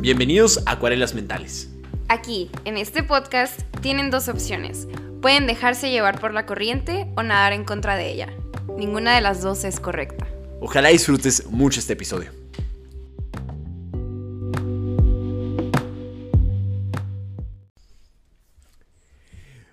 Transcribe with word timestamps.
Bienvenidos 0.00 0.62
a 0.64 0.72
Acuarelas 0.72 1.12
Mentales. 1.12 1.68
Aquí, 2.08 2.50
en 2.64 2.78
este 2.78 3.02
podcast, 3.02 3.60
tienen 3.82 4.10
dos 4.10 4.28
opciones. 4.28 4.88
Pueden 5.20 5.46
dejarse 5.46 5.90
llevar 5.90 6.18
por 6.18 6.32
la 6.32 6.46
corriente 6.46 7.06
o 7.18 7.22
nadar 7.22 7.52
en 7.52 7.64
contra 7.64 7.96
de 7.96 8.10
ella. 8.10 8.28
Ninguna 8.78 9.14
de 9.14 9.20
las 9.20 9.42
dos 9.42 9.62
es 9.64 9.78
correcta. 9.78 10.26
Ojalá 10.62 10.88
disfrutes 10.88 11.44
mucho 11.50 11.80
este 11.80 11.92
episodio. 11.92 12.30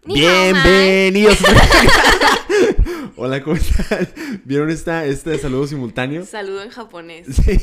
Bienvenidos. 0.04 1.38
Hola, 3.16 3.44
¿cómo 3.44 3.56
están? 3.56 4.08
¿Vieron 4.46 4.70
esta, 4.70 5.06
este 5.06 5.38
saludo 5.38 5.68
simultáneo? 5.68 6.26
Saludo 6.26 6.64
en 6.64 6.70
japonés. 6.70 7.28
Sí. 7.48 7.60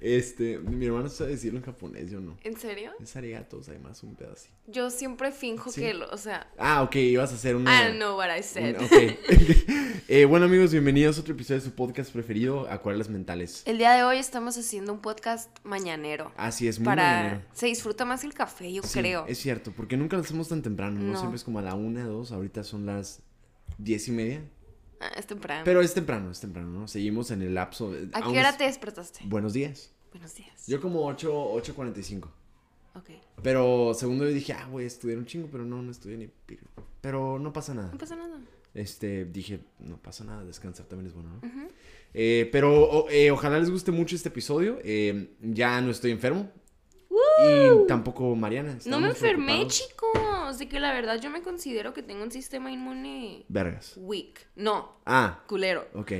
Este, 0.00 0.58
mi 0.58 0.86
hermano 0.86 1.08
sabe 1.08 1.30
decirlo 1.30 1.58
en 1.58 1.64
japonés, 1.64 2.10
yo 2.10 2.20
no. 2.20 2.36
¿En 2.42 2.56
serio? 2.58 2.90
Es 3.00 3.14
arigatos, 3.16 3.68
además, 3.68 4.02
un 4.02 4.16
así. 4.32 4.48
Yo 4.66 4.90
siempre 4.90 5.30
finjo 5.32 5.70
Sí. 5.70 5.80
que 5.82 5.94
lo, 5.94 6.08
o 6.10 6.16
sea, 6.16 6.50
Ah, 6.58 6.82
ok, 6.82 6.96
ibas 6.96 7.32
a 7.32 7.34
hacer 7.34 7.56
una... 7.56 7.70
I 7.80 7.84
don't 7.86 7.96
know 7.98 8.16
what 8.16 8.28
I 8.36 8.42
said. 8.42 8.76
un- 8.78 8.84
ok. 8.84 8.92
Eh, 10.06 10.26
bueno, 10.26 10.44
amigos, 10.44 10.70
bienvenidos 10.70 11.16
a 11.16 11.22
otro 11.22 11.32
episodio 11.32 11.60
de 11.60 11.64
su 11.66 11.74
podcast 11.74 12.12
preferido, 12.12 12.68
Acuarelas 12.70 13.08
Mentales. 13.08 13.62
El 13.64 13.78
día 13.78 13.92
de 13.94 14.04
hoy 14.04 14.18
estamos 14.18 14.58
haciendo 14.58 14.92
un 14.92 15.00
podcast 15.00 15.48
mañanero. 15.64 16.30
Así 16.36 16.68
es, 16.68 16.78
muy 16.78 16.84
para 16.84 17.02
mañanero. 17.22 17.42
se 17.54 17.66
disfruta 17.66 18.04
más 18.04 18.22
el 18.22 18.34
café, 18.34 18.70
yo 18.70 18.82
Sí, 18.82 18.98
creo. 18.98 19.24
Es 19.26 19.38
cierto, 19.38 19.72
porque 19.74 19.96
nunca 19.96 20.16
lo 20.18 20.22
hacemos 20.22 20.48
tan 20.48 20.60
temprano, 20.60 21.00
¿no? 21.00 21.12
No. 21.12 21.18
Siempre 21.18 21.36
es 21.36 21.44
como 21.44 21.58
a 21.58 21.62
la 21.62 21.74
una, 21.74 22.04
dos, 22.04 22.32
ahorita 22.32 22.64
son 22.64 22.84
las 22.84 23.22
diez 23.78 24.06
y 24.08 24.12
media. 24.12 24.42
Ah, 25.04 25.12
es 25.18 25.26
temprano. 25.26 25.62
Pero 25.64 25.80
es 25.82 25.92
temprano, 25.92 26.30
es 26.30 26.40
temprano, 26.40 26.68
¿no? 26.70 26.88
Seguimos 26.88 27.30
en 27.30 27.42
el 27.42 27.54
lapso. 27.54 27.90
de- 27.92 28.08
¿A 28.12 28.22
qué 28.22 28.28
hora 28.38 28.50
es- 28.50 28.56
te 28.58 28.64
despertaste? 28.64 29.20
Buenos 29.26 29.52
días. 29.52 29.92
Buenos 30.12 30.34
días. 30.34 30.66
Yo 30.66 30.80
como 30.80 31.04
8, 31.06 31.30
8.45. 31.52 32.30
Ok. 32.94 33.10
Pero 33.42 33.92
segundo 33.94 34.24
yo 34.24 34.30
dije, 34.32 34.52
ah, 34.54 34.66
voy 34.70 34.84
a 34.84 34.86
estudiar 34.86 35.18
un 35.18 35.26
chingo, 35.26 35.48
pero 35.50 35.64
no, 35.64 35.82
no 35.82 35.90
estudié 35.90 36.16
ni 36.16 36.28
piro. 36.46 36.62
Pero 37.00 37.38
no 37.38 37.52
pasa 37.52 37.74
nada. 37.74 37.90
No 37.92 37.98
pasa 37.98 38.16
nada. 38.16 38.40
Este, 38.72 39.24
dije, 39.26 39.60
no 39.80 39.98
pasa 39.98 40.24
nada, 40.24 40.44
descansar 40.44 40.86
también 40.86 41.08
es 41.08 41.14
bueno, 41.14 41.30
¿no? 41.42 41.68
Eh, 42.14 42.48
pero 42.52 43.08
eh, 43.10 43.30
ojalá 43.30 43.58
les 43.58 43.70
guste 43.70 43.90
mucho 43.92 44.16
este 44.16 44.28
episodio. 44.30 44.78
Eh, 44.84 45.34
ya 45.40 45.80
no 45.80 45.90
estoy 45.90 46.12
enfermo. 46.12 46.50
Y 47.10 47.86
tampoco 47.88 48.34
Mariana. 48.36 48.78
No 48.86 49.00
me 49.00 49.08
enfermé, 49.08 49.46
preocupados. 49.66 49.74
chicos. 49.88 50.10
De 50.58 50.68
que 50.68 50.80
la 50.80 50.92
verdad 50.92 51.20
yo 51.20 51.30
me 51.30 51.42
considero 51.42 51.92
que 51.92 52.02
tengo 52.02 52.22
un 52.22 52.30
sistema 52.32 52.70
inmune 52.70 53.44
Vergas. 53.48 53.94
weak. 53.96 54.46
No, 54.56 54.96
Ah, 55.06 55.42
culero. 55.46 55.86
ok. 55.94 56.12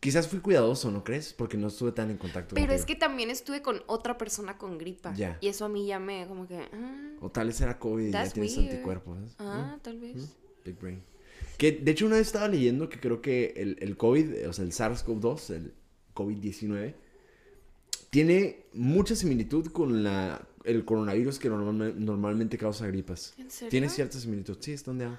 Quizás 0.00 0.28
fui 0.28 0.38
cuidadoso, 0.40 0.90
¿no 0.90 1.04
crees? 1.04 1.34
Porque 1.34 1.58
no 1.58 1.68
estuve 1.68 1.92
tan 1.92 2.10
en 2.10 2.16
contacto 2.16 2.54
Pero 2.54 2.72
es 2.72 2.86
que 2.86 2.94
también 2.96 3.28
estuve 3.28 3.60
con 3.60 3.82
otra 3.86 4.16
persona 4.16 4.56
con 4.56 4.78
gripa. 4.78 5.12
Ya. 5.14 5.36
Y 5.42 5.48
eso 5.48 5.66
a 5.66 5.68
mí 5.68 5.86
ya 5.86 5.98
me 5.98 6.26
como 6.26 6.46
que... 6.48 6.56
ah, 6.72 7.10
O 7.20 7.30
tal 7.30 7.48
vez 7.48 7.60
era 7.60 7.78
COVID 7.78 8.06
y 8.08 8.10
ya 8.10 8.26
tienes 8.30 8.56
weird. 8.56 8.70
anticuerpos. 8.70 9.18
ah, 9.38 9.76
tal 9.82 9.98
vez. 10.00 10.34
Big 10.64 10.78
brain. 10.80 11.02
Que 11.58 11.72
de 11.72 11.90
hecho 11.90 12.06
una 12.06 12.16
vez 12.16 12.28
estaba 12.28 12.48
leyendo 12.48 12.88
que 12.88 12.98
creo 12.98 13.20
que 13.20 13.52
el, 13.56 13.76
el 13.80 13.98
COVID, 13.98 14.48
o 14.48 14.52
sea, 14.54 14.64
el 14.64 14.72
SARS-CoV-2, 14.72 15.54
el 15.54 15.74
COVID-19, 16.14 16.94
tiene 18.08 18.64
mucha 18.72 19.14
similitud 19.14 19.66
con 19.70 20.02
la, 20.02 20.40
el 20.64 20.84
coronavirus 20.84 21.38
que 21.38 21.48
normalme- 21.50 21.94
normalmente 21.94 22.58
causa 22.58 22.86
gripas. 22.86 23.34
¿En 23.38 23.50
serio? 23.50 23.70
Tiene 23.70 23.88
cierta 23.88 24.18
similitud. 24.18 24.56
Sí, 24.60 24.72
está 24.72 24.90
ondeado. 24.90 25.18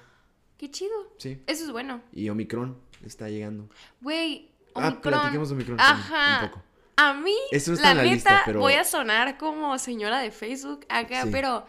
Qué 0.58 0.70
chido. 0.70 0.94
Sí. 1.18 1.42
Eso 1.46 1.64
es 1.64 1.70
bueno. 1.72 2.00
Y 2.12 2.28
Omicron 2.28 2.76
está 3.04 3.28
llegando. 3.28 3.68
Güey, 4.00 4.50
Ah, 4.74 4.88
Omicron. 4.88 5.00
platiquemos 5.12 5.48
de 5.48 5.54
Omicron 5.56 5.80
Ajá. 5.80 6.40
un 6.44 6.48
poco. 6.50 6.62
A 6.96 7.14
mí, 7.14 7.34
Esto 7.50 7.70
no 7.72 7.76
está 7.76 7.86
la 7.86 7.90
en 7.92 7.96
la 7.96 8.02
neta, 8.04 8.14
lista, 8.14 8.42
pero- 8.46 8.60
voy 8.60 8.74
a 8.74 8.84
sonar 8.84 9.38
como 9.38 9.76
señora 9.78 10.20
de 10.20 10.30
Facebook 10.30 10.86
acá, 10.88 11.22
Sí. 11.24 11.28
pero, 11.32 11.66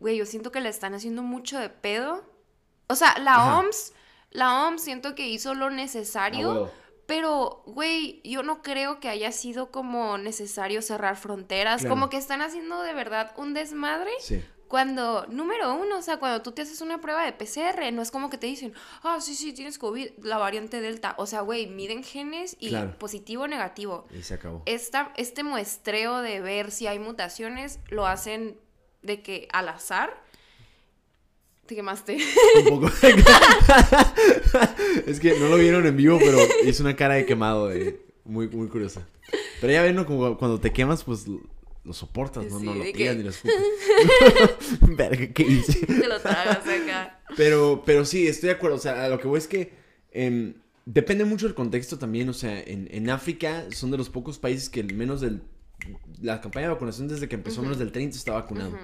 güey, 0.00 0.16
yo 0.16 0.24
siento 0.24 0.50
que 0.50 0.60
le 0.60 0.68
están 0.70 0.94
haciendo 0.94 1.22
mucho 1.22 1.58
de 1.58 1.68
pedo. 1.68 2.24
O 2.88 2.94
sea, 2.94 3.18
la 3.18 3.34
Ajá. 3.34 3.58
OMS, 3.58 3.92
la 4.30 4.64
OMS 4.66 4.82
siento 4.84 5.14
que 5.14 5.28
hizo 5.28 5.54
lo 5.54 5.66
Ah, 5.66 5.70
necesario. 5.70 6.70
Pero, 7.06 7.62
güey, 7.66 8.20
yo 8.24 8.42
no 8.42 8.62
creo 8.62 9.00
que 9.00 9.08
haya 9.08 9.32
sido 9.32 9.70
como 9.70 10.18
necesario 10.18 10.82
cerrar 10.82 11.16
fronteras, 11.16 11.80
Claro. 11.82 11.94
como 11.94 12.08
que 12.10 12.16
están 12.16 12.40
haciendo 12.42 12.82
de 12.82 12.94
verdad 12.94 13.32
un 13.36 13.54
desmadre. 13.54 14.10
Sí. 14.20 14.42
Cuando, 14.68 15.26
número 15.28 15.74
uno, 15.74 15.98
o 15.98 16.02
sea, 16.02 16.16
cuando 16.16 16.40
tú 16.40 16.52
te 16.52 16.62
haces 16.62 16.80
una 16.80 16.98
prueba 16.98 17.22
de 17.26 17.32
PCR, 17.34 17.92
no 17.92 18.00
es 18.00 18.10
como 18.10 18.30
que 18.30 18.38
te 18.38 18.46
dicen, 18.46 18.72
ah, 19.02 19.20
sí, 19.20 19.34
sí, 19.34 19.52
tienes 19.52 19.78
COVID, 19.78 20.12
la 20.22 20.38
variante 20.38 20.80
Delta. 20.80 21.14
O 21.18 21.26
sea, 21.26 21.42
güey, 21.42 21.66
miden 21.66 22.02
genes 22.02 22.56
y 22.58 22.70
Claro. 22.70 22.98
positivo 22.98 23.42
o 23.42 23.48
negativo. 23.48 24.06
Y 24.16 24.22
se 24.22 24.32
acabó. 24.34 24.62
Esta, 24.64 25.12
este 25.18 25.42
muestreo 25.44 26.20
de 26.22 26.40
ver 26.40 26.70
si 26.70 26.86
hay 26.86 26.98
mutaciones 26.98 27.80
lo 27.90 28.06
hacen 28.06 28.58
de 29.02 29.20
que 29.22 29.46
al 29.52 29.68
azar. 29.68 30.21
Te 31.72 31.76
quemaste. 31.76 32.18
Un 32.58 32.64
poco. 32.68 32.86
es 35.06 35.18
que 35.20 35.40
no 35.40 35.48
lo 35.48 35.56
vieron 35.56 35.86
en 35.86 35.96
vivo, 35.96 36.18
pero 36.18 36.36
hizo 36.66 36.82
una 36.82 36.94
cara 36.94 37.14
de 37.14 37.24
quemado, 37.24 37.68
de, 37.68 38.04
muy, 38.26 38.46
muy 38.48 38.68
curiosa. 38.68 39.08
Pero 39.58 39.72
ya 39.72 39.80
ven, 39.80 39.96
¿no? 39.96 40.04
Como 40.04 40.36
cuando 40.36 40.60
te 40.60 40.70
quemas, 40.70 41.02
pues 41.02 41.26
lo, 41.26 41.40
soportas, 41.94 42.44
¿no? 42.44 42.58
Sí, 42.58 42.66
no 42.66 42.74
lo 42.74 42.82
tiras 42.82 42.94
que- 42.94 43.14
ni 43.14 43.22
lo 43.22 43.30
escupas. 43.30 43.56
Verga, 44.98 45.32
¿qué 45.32 45.42
hice? 45.44 45.86
Te 45.86 46.06
lo 46.06 46.20
tragas 46.20 46.58
acá. 46.58 47.22
Pero, 47.38 47.82
pero 47.86 48.04
sí, 48.04 48.26
estoy 48.26 48.48
de 48.48 48.56
acuerdo. 48.56 48.76
O 48.76 48.80
sea, 48.80 49.02
a 49.04 49.08
lo 49.08 49.18
que 49.18 49.26
voy 49.26 49.38
es 49.38 49.48
que 49.48 49.72
em, 50.10 50.52
depende 50.84 51.24
mucho 51.24 51.46
del 51.46 51.54
contexto 51.54 51.98
también. 51.98 52.28
O 52.28 52.34
sea, 52.34 52.60
en, 52.60 52.86
en 52.90 53.08
África 53.08 53.64
son 53.70 53.90
de 53.90 53.96
los 53.96 54.10
pocos 54.10 54.38
países 54.38 54.68
que 54.68 54.82
menos 54.82 55.22
del. 55.22 55.40
La 56.20 56.42
campaña 56.42 56.66
de 56.66 56.74
vacunación 56.74 57.08
desde 57.08 57.30
que 57.30 57.34
empezó, 57.36 57.62
menos 57.62 57.78
del 57.78 57.92
30 57.92 58.18
está 58.18 58.34
vacunado. 58.34 58.76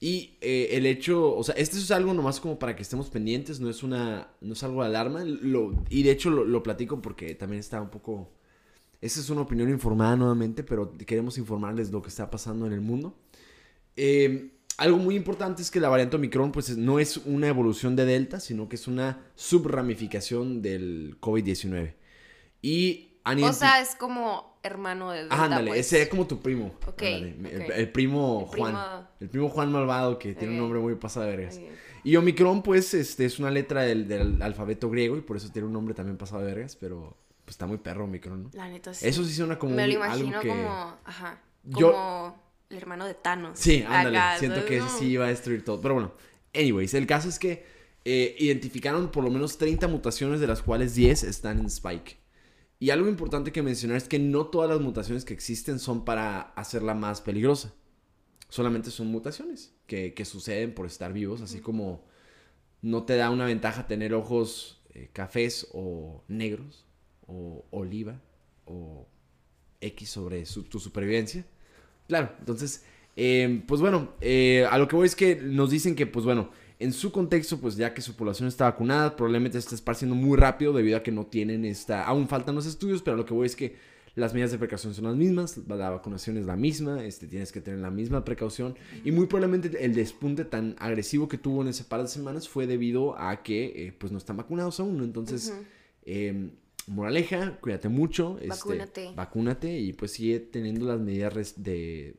Y 0.00 0.36
eh, 0.40 0.68
el 0.72 0.86
hecho, 0.86 1.34
o 1.34 1.42
sea, 1.42 1.56
este 1.56 1.76
es 1.76 1.90
algo 1.90 2.14
nomás 2.14 2.38
como 2.38 2.58
para 2.58 2.76
que 2.76 2.82
estemos 2.82 3.10
pendientes, 3.10 3.58
no 3.58 3.68
es 3.68 3.82
una, 3.82 4.28
no 4.40 4.52
es 4.52 4.62
algo 4.62 4.82
de 4.82 4.88
alarma. 4.88 5.24
Lo, 5.24 5.72
y 5.90 6.04
de 6.04 6.12
hecho 6.12 6.30
lo, 6.30 6.62
platico 6.62 7.02
porque 7.02 7.34
también 7.34 7.60
está 7.60 7.80
un 7.80 7.90
poco. 7.90 8.30
Esa 9.00 9.20
es 9.20 9.30
una 9.30 9.42
opinión 9.42 9.68
informada 9.70 10.16
nuevamente, 10.16 10.62
pero 10.62 10.92
queremos 10.92 11.38
informarles 11.38 11.90
lo 11.90 12.02
que 12.02 12.08
está 12.08 12.30
pasando 12.30 12.66
en 12.66 12.72
el 12.72 12.80
mundo. 12.80 13.16
Eh, 13.96 14.52
algo 14.76 14.98
muy 14.98 15.16
importante 15.16 15.62
es 15.62 15.70
que 15.70 15.80
la 15.80 15.88
variante 15.88 16.16
Omicron, 16.16 16.52
pues 16.52 16.76
no 16.76 17.00
es 17.00 17.16
una 17.18 17.48
evolución 17.48 17.96
de 17.96 18.04
Delta, 18.04 18.38
sino 18.38 18.68
que 18.68 18.76
es 18.76 18.86
una 18.86 19.26
subramificación 19.34 20.62
del 20.62 21.16
COVID-19. 21.20 21.94
Y 22.62 23.18
O 23.24 23.52
sea, 23.52 23.80
es 23.80 23.96
como 23.96 24.47
hermano 24.62 25.10
de 25.12 25.26
Ándale, 25.30 25.68
pues. 25.70 25.80
ese 25.80 25.90
sería 25.90 26.08
como 26.10 26.26
tu 26.26 26.40
primo. 26.40 26.74
Ok, 26.86 27.02
Ándale, 27.02 27.28
el- 27.76 27.90
primo 27.90 28.44
El 28.46 28.50
primo- 28.50 28.68
Juan. 28.70 29.06
El 29.20 29.28
primo 29.28 29.48
Juan 29.48 29.72
Malvado, 29.72 30.18
que 30.18 30.34
tiene 30.34 30.54
un 30.54 30.60
nombre 30.60 30.80
muy 30.80 30.94
pasado 30.96 31.26
de 31.26 31.36
vergas. 31.36 31.60
Y 32.04 32.16
Omicron, 32.16 32.62
pues, 32.62 32.94
este, 32.94 33.24
es 33.24 33.38
una 33.38 33.50
letra 33.50 33.82
del, 33.82 34.06
del 34.08 34.40
alfabeto 34.42 34.88
griego 34.88 35.16
y 35.16 35.20
por 35.20 35.36
eso 35.36 35.50
tiene 35.52 35.66
un 35.66 35.72
nombre 35.74 35.94
también 35.94 36.16
pasado 36.16 36.42
de 36.42 36.54
vergas, 36.54 36.76
pero 36.76 37.16
pues 37.44 37.54
está 37.54 37.66
muy 37.66 37.78
perro 37.78 38.04
Omicron, 38.04 38.44
¿no? 38.44 38.50
La 38.52 38.68
neta 38.68 38.92
sí. 38.94 39.06
Eso 39.08 39.24
sí 39.24 39.32
suena 39.34 39.58
como 39.58 39.74
Me 39.74 39.86
lo 39.88 39.96
un- 39.98 40.02
algo 40.02 40.16
imagino 40.16 40.40
que... 40.40 40.48
como, 40.48 40.96
ajá, 41.04 41.40
Yo- 41.64 41.92
como 41.92 42.42
el 42.70 42.76
hermano 42.76 43.06
de 43.06 43.14
Thanos. 43.14 43.58
Sí, 43.58 43.82
ándale, 43.86 44.18
Acá, 44.18 44.38
siento 44.38 44.64
que 44.66 44.82
sí 44.98 45.06
iba 45.12 45.24
a 45.24 45.28
destruir 45.28 45.64
todo. 45.64 45.80
Pero 45.80 45.94
bueno, 45.94 46.12
anyways, 46.54 46.94
el 46.94 47.06
caso 47.06 47.28
es 47.28 47.38
que 47.38 47.64
eh, 48.04 48.36
identificaron 48.38 49.10
por 49.10 49.24
lo 49.24 49.30
menos 49.30 49.58
30 49.58 49.88
mutaciones, 49.88 50.40
de 50.40 50.46
las 50.46 50.62
cuales 50.62 50.94
10 50.94 51.24
están 51.24 51.58
en 51.58 51.66
Spike. 51.66 52.16
Y 52.80 52.90
algo 52.90 53.08
importante 53.08 53.50
que 53.52 53.62
mencionar 53.62 53.96
es 53.96 54.08
que 54.08 54.18
no 54.18 54.46
todas 54.46 54.70
las 54.70 54.80
mutaciones 54.80 55.24
que 55.24 55.34
existen 55.34 55.78
son 55.78 56.04
para 56.04 56.40
hacerla 56.40 56.94
más 56.94 57.20
peligrosa. 57.20 57.72
Solamente 58.48 58.90
son 58.90 59.08
mutaciones 59.08 59.74
que, 59.86 60.14
que 60.14 60.24
suceden 60.24 60.74
por 60.74 60.86
estar 60.86 61.12
vivos, 61.12 61.40
así 61.42 61.58
como 61.60 62.04
no 62.80 63.02
te 63.04 63.16
da 63.16 63.30
una 63.30 63.46
ventaja 63.46 63.86
tener 63.88 64.14
ojos 64.14 64.80
eh, 64.94 65.10
cafés 65.12 65.68
o 65.72 66.22
negros 66.28 66.86
o 67.26 67.64
oliva 67.70 68.20
o 68.64 69.06
X 69.80 70.08
sobre 70.08 70.46
su- 70.46 70.62
tu 70.64 70.78
supervivencia. 70.78 71.44
Claro, 72.06 72.32
entonces, 72.38 72.84
eh, 73.16 73.62
pues 73.66 73.80
bueno, 73.80 74.12
eh, 74.20 74.66
a 74.70 74.78
lo 74.78 74.86
que 74.88 74.96
voy 74.96 75.06
es 75.06 75.16
que 75.16 75.36
nos 75.36 75.70
dicen 75.70 75.94
que, 75.96 76.06
pues 76.06 76.24
bueno, 76.24 76.50
en 76.78 76.92
su 76.92 77.10
contexto, 77.10 77.58
pues 77.58 77.76
ya 77.76 77.92
que 77.92 78.02
su 78.02 78.14
población 78.14 78.48
está 78.48 78.64
vacunada, 78.64 79.16
probablemente 79.16 79.60
se 79.60 79.66
está 79.66 79.74
esparciendo 79.74 80.14
muy 80.14 80.36
rápido 80.36 80.72
debido 80.72 80.96
a 80.96 81.02
que 81.02 81.10
no 81.10 81.26
tienen 81.26 81.64
esta... 81.64 82.04
Aún 82.04 82.28
faltan 82.28 82.54
los 82.54 82.66
estudios, 82.66 83.02
pero 83.02 83.16
lo 83.16 83.24
que 83.24 83.34
voy 83.34 83.46
es 83.46 83.56
que 83.56 83.76
las 84.14 84.32
medidas 84.32 84.52
de 84.52 84.58
precaución 84.58 84.94
son 84.94 85.04
las 85.04 85.16
mismas, 85.16 85.58
la 85.68 85.90
vacunación 85.90 86.36
es 86.36 86.46
la 86.46 86.56
misma, 86.56 87.04
este, 87.04 87.26
tienes 87.26 87.52
que 87.52 87.60
tener 87.60 87.80
la 87.80 87.90
misma 87.90 88.24
precaución 88.24 88.76
y 89.04 89.12
muy 89.12 89.26
probablemente 89.26 89.84
el 89.84 89.94
despunte 89.94 90.44
tan 90.44 90.74
agresivo 90.78 91.28
que 91.28 91.38
tuvo 91.38 91.62
en 91.62 91.68
ese 91.68 91.84
par 91.84 92.02
de 92.02 92.08
semanas 92.08 92.48
fue 92.48 92.66
debido 92.66 93.18
a 93.18 93.42
que 93.42 93.86
eh, 93.86 93.92
pues 93.96 94.10
no 94.12 94.18
están 94.18 94.36
vacunados 94.36 94.80
aún, 94.80 95.02
entonces... 95.02 95.52
Eh, 96.02 96.50
moraleja, 96.86 97.58
cuídate 97.60 97.88
mucho. 97.88 98.38
este, 98.38 98.48
Vacúnate. 98.48 99.12
vacúnate 99.14 99.78
y 99.78 99.92
pues 99.92 100.12
sigue 100.12 100.40
teniendo 100.40 100.86
las 100.86 100.98
medidas 100.98 101.62
de 101.62 102.16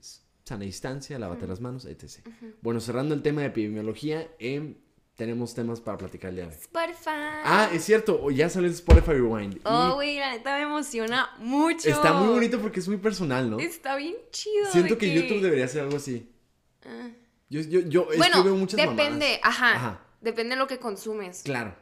sana 0.50 0.66
distancia, 0.66 1.18
lávate 1.20 1.48
las 1.48 1.62
manos, 1.62 1.86
etc. 1.86 2.26
Bueno, 2.62 2.80
cerrando 2.80 3.14
el 3.14 3.22
tema 3.22 3.42
de 3.42 3.48
epidemiología, 3.48 4.28
em, 4.40 4.76
tenemos 5.16 5.54
temas 5.54 5.80
para 5.80 5.98
platicar 5.98 6.34
hoy. 6.34 6.40
Spotify. 6.40 7.44
Ah, 7.44 7.70
es 7.72 7.84
cierto, 7.84 8.20
o 8.22 8.32
ya 8.32 8.50
salió 8.50 8.68
el 8.68 8.74
Spotify 8.74 9.12
Rewind. 9.12 9.60
Oh, 9.64 9.94
güey, 9.96 10.18
la 10.18 10.32
neta 10.32 10.56
me 10.56 10.64
emociona 10.64 11.30
mucho. 11.38 11.88
está 11.88 12.14
muy 12.14 12.30
bonito 12.30 12.60
porque 12.60 12.80
es 12.80 12.88
muy 12.88 12.98
personal, 12.98 13.50
¿no? 13.50 13.60
Está 13.60 13.96
bien 13.96 14.16
chido. 14.32 14.72
Siento 14.72 14.96
de 14.96 14.98
que, 14.98 15.14
YouTube 15.14 15.42
debería 15.42 15.66
hacer 15.66 15.82
algo 15.84 15.98
así. 15.98 16.32
Ah. 16.86 17.10
Yo, 17.50 17.62
yo, 17.62 17.82
yo, 17.82 18.08
es 18.12 18.18
Bueno, 18.18 18.38
que 18.38 18.44
veo 18.44 18.56
muchas 18.56 18.78
depende, 18.78 19.40
ajá, 19.44 19.76
Ajá. 19.76 20.06
Depende 20.22 20.56
de 20.56 20.60
lo 20.60 20.68
que 20.68 20.80
consumes. 20.80 21.44
Claro. 21.44 21.76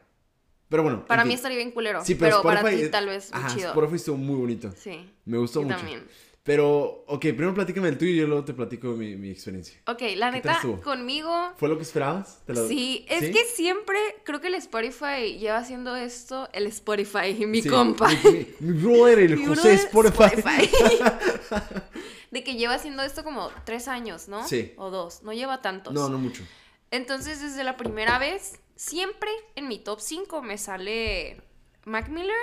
Pero 0.69 0.83
bueno. 0.83 1.05
Para 1.05 1.23
mí 1.23 1.33
estaría 1.33 1.57
bien 1.57 1.71
culero. 1.71 2.03
Sí, 2.03 2.15
pero 2.15 2.41
pero, 2.41 2.61
para 2.61 2.69
ti 2.69 2.89
tal 2.89 3.07
vez 3.07 3.31
muy 3.31 3.41
Ajá, 3.41 3.55
chido. 3.55 3.69
Spotify 3.69 3.95
estuvo 3.95 4.17
muy 4.17 4.35
bonito. 4.35 4.71
Sí. 4.75 5.09
Me 5.25 5.37
gustó 5.37 5.61
yo 5.61 5.67
mucho. 5.67 5.77
también. 5.77 6.05
Pero, 6.47 7.03
ok, 7.07 7.19
primero 7.19 7.53
platícame 7.53 7.89
el 7.89 7.97
tuyo 7.97 8.11
y 8.13 8.15
yo 8.15 8.25
luego 8.25 8.45
te 8.45 8.53
platico 8.53 8.87
mi, 8.93 9.15
mi 9.17 9.29
experiencia. 9.29 9.77
Ok, 9.85 10.01
la 10.15 10.31
¿Qué 10.31 10.39
tal 10.41 10.55
neta, 10.65 10.81
conmigo. 10.81 11.51
¿Fue 11.57 11.67
lo 11.67 11.75
que 11.75 11.83
esperabas? 11.83 12.41
¿Te 12.45 12.53
lo- 12.53 12.67
Sí, 12.69 13.05
es 13.09 13.29
que 13.31 13.43
siempre 13.53 13.99
creo 14.23 14.39
que 14.39 14.47
el 14.47 14.55
Spotify 14.55 15.37
lleva 15.37 15.57
haciendo 15.57 15.95
esto, 15.97 16.47
el 16.53 16.65
Spotify, 16.67 17.35
mi 17.45 17.61
Sí. 17.61 17.67
compa. 17.69 18.07
Mi, 18.23 18.47
mi 18.61 18.81
brother, 18.81 19.19
el 19.19 19.45
José 19.45 19.73
Spotify. 19.73 20.41
de 22.31 22.43
que 22.43 22.55
lleva 22.55 22.75
haciendo 22.75 23.03
esto 23.03 23.23
como 23.25 23.49
tres 23.65 23.87
años, 23.87 24.27
¿no? 24.27 24.47
Sí. 24.47 24.73
O 24.77 24.89
dos, 24.89 25.23
no 25.23 25.33
lleva 25.33 25.61
tantos. 25.61 25.93
no, 25.93 26.09
no 26.09 26.17
mucho. 26.17 26.43
Entonces, 26.91 27.41
desde 27.41 27.65
la 27.65 27.75
primera 27.75 28.19
vez, 28.19 28.59
siempre 28.77 29.29
en 29.55 29.67
mi 29.67 29.79
top 29.79 29.99
5 29.99 30.41
me 30.41 30.57
sale 30.57 31.41
Mac 31.83 32.07
Miller, 32.07 32.33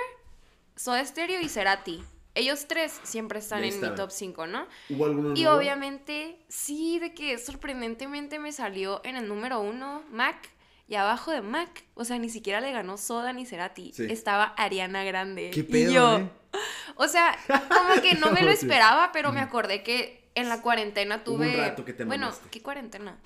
Soda 0.75 1.03
Stereo 1.03 1.41
y 1.41 1.49
Cerati. 1.49 2.03
Ellos 2.35 2.67
tres 2.67 2.99
siempre 3.03 3.39
están 3.39 3.63
en 3.63 3.79
mi 3.81 3.95
top 3.95 4.11
5, 4.11 4.45
¿no? 4.47 4.67
¿Hubo 4.89 5.05
alguno 5.05 5.33
Y 5.35 5.43
nuevo? 5.43 5.57
obviamente, 5.57 6.37
sí, 6.49 6.99
de 6.99 7.13
que 7.13 7.37
sorprendentemente 7.37 8.39
me 8.39 8.51
salió 8.51 9.01
en 9.05 9.15
el 9.15 9.27
número 9.27 9.61
uno 9.61 10.03
Mac 10.11 10.49
y 10.87 10.95
abajo 10.95 11.31
de 11.31 11.41
Mac, 11.41 11.85
o 11.95 12.03
sea, 12.05 12.19
ni 12.19 12.29
siquiera 12.29 12.61
le 12.61 12.71
ganó 12.71 12.97
Soda 12.97 13.33
ni 13.33 13.45
Cerati. 13.45 13.91
Sí. 13.93 14.05
Estaba 14.09 14.53
Ariana 14.57 15.03
Grande. 15.03 15.49
¿Qué 15.51 15.61
y 15.61 15.63
pedo, 15.63 15.91
yo, 15.91 16.17
eh? 16.19 16.29
o 16.95 17.07
sea, 17.07 17.35
como 17.47 18.01
que 18.01 18.15
no 18.15 18.31
me 18.31 18.41
lo 18.43 18.51
esperaba, 18.51 19.11
pero 19.11 19.31
me 19.31 19.39
acordé 19.39 19.81
que 19.81 20.29
en 20.35 20.49
la 20.49 20.61
cuarentena 20.61 21.23
Hubo 21.25 21.35
un 21.35 21.37
tuve. 21.39 21.55
rato 21.57 21.85
que 21.85 21.93
te 21.93 22.03
bueno. 22.03 22.31
¿qué 22.51 22.61
cuarentena? 22.61 23.17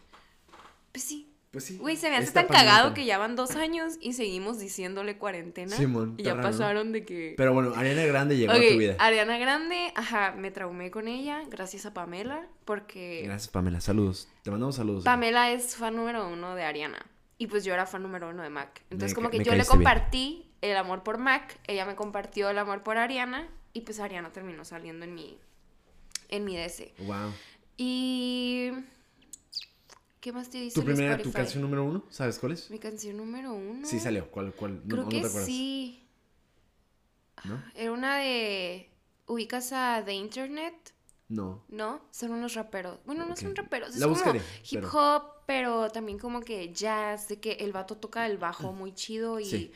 Pues 0.91 1.03
sí. 1.03 1.29
Pues 1.51 1.63
sí. 1.63 1.78
Güey, 1.78 1.96
se 1.96 2.12
me 2.12 2.18
hace 2.18 2.31
tan 2.31 2.48
cagado 2.48 2.94
que 2.94 3.06
ya 3.06 3.18
van 3.18 3.36
dos 3.36 3.56
años 3.56 3.98
y 4.00 4.13
seguimos 4.13 4.60
diciéndole 4.60 5.18
cuarentena. 5.18 5.75
Simón, 5.75 6.13
y 6.18 6.24
ya 6.24 6.40
pasaron 6.40 6.92
de 6.92 7.06
que. 7.06 7.34
Pero 7.38 7.54
bueno, 7.54 7.74
Ariana 7.75 8.06
Grande 8.06 8.38
llegó 8.38 8.51
a 8.51 8.56
tu 8.56 8.78
vida. 8.78 8.96
Ariana 9.00 9.38
Grande, 9.40 9.92
ajá, 9.96 10.36
me 10.38 10.51
traumé 10.51 10.92
con 10.92 11.07
ella 11.07 11.42
gracias 11.50 11.88
a 11.88 11.94
Pamela, 11.94 12.48
porque 12.66 13.24
Gracias, 13.24 13.48
Pamela. 13.48 13.81
Saludos. 13.81 14.28
Te 14.44 14.51
mandamos 14.51 14.75
saludos. 14.75 15.04
Pamela 15.04 15.51
es 15.51 15.75
fan 15.75 15.96
número 15.96 16.28
uno 16.28 16.54
de 16.54 16.63
Ariana. 16.63 17.04
Y 17.40 17.48
pues 17.48 17.63
yo 17.63 17.74
era 17.74 17.88
fan 17.88 18.04
número 18.04 18.30
uno 18.30 18.44
de 18.44 18.50
Mac. 18.50 18.84
Entonces, 18.92 19.12
Me 19.12 19.16
como 19.16 19.30
que 19.31 19.38
yo 19.38 19.52
le 19.52 19.60
bien. 19.60 19.66
compartí 19.66 20.45
el 20.62 20.78
amor 20.78 21.04
por 21.04 21.18
Mac, 21.18 21.57
ella 21.66 21.86
me 21.86 21.95
compartió 21.95 22.50
el 22.50 22.60
amor 22.60 22.84
por 22.84 22.98
Ariana, 22.98 23.48
y 23.74 23.81
pues 23.81 24.00
Ariana 24.00 24.31
terminó 24.31 24.66
saliendo 24.66 25.06
en 25.06 25.16
mi, 25.16 25.38
en 26.28 26.45
mi 26.45 26.56
DC. 26.57 26.94
Wow. 27.00 27.34
Y. 27.78 28.72
¿Qué 30.19 30.33
más 30.33 30.50
te 30.50 30.57
dice 30.57 30.75
¿Tu 30.80 30.86
primera, 30.86 31.18
tu 31.18 31.31
canción 31.31 31.62
número 31.63 31.83
uno? 31.86 32.04
¿Sabes 32.10 32.39
cuál 32.39 32.51
es? 32.54 32.69
Mi 32.69 32.77
canción 32.80 33.16
número 33.18 33.54
uno. 33.54 33.88
Sí 33.88 34.00
salió. 34.00 34.30
¿Cuál? 34.30 34.51
cuál? 34.54 34.81
No, 34.86 34.88
Creo 34.95 35.04
no 35.04 35.10
que 35.10 35.21
te 35.21 35.27
acuerdas. 35.27 35.45
sí. 35.45 36.04
¿No? 37.45 37.63
Era 37.75 37.92
una 37.94 38.18
de. 38.18 38.89
¿Ubicas 39.27 39.71
a 39.71 40.01
The 40.04 40.13
Internet? 40.13 40.74
No. 41.30 41.63
¿No? 41.69 42.01
Son 42.12 42.31
unos 42.31 42.56
raperos. 42.56 43.00
Bueno, 43.06 43.25
no 43.25 43.36
son 43.38 43.56
raperos. 43.56 43.89
Es 43.92 43.98
La 43.98 44.07
como 44.07 44.16
buscaré, 44.16 44.39
hip 44.39 44.81
pero- 44.81 44.89
hop, 44.92 45.24
pero 45.45 45.89
también 45.92 46.18
como 46.19 46.42
que 46.42 46.74
jazz, 46.74 47.27
de 47.30 47.39
que 47.39 47.51
el 47.54 47.71
vato 47.71 47.95
toca 47.98 48.25
el 48.25 48.38
bajo 48.38 48.74
muy 48.74 48.94
chido 48.94 49.39
y 49.39 49.45
Sí. 49.45 49.71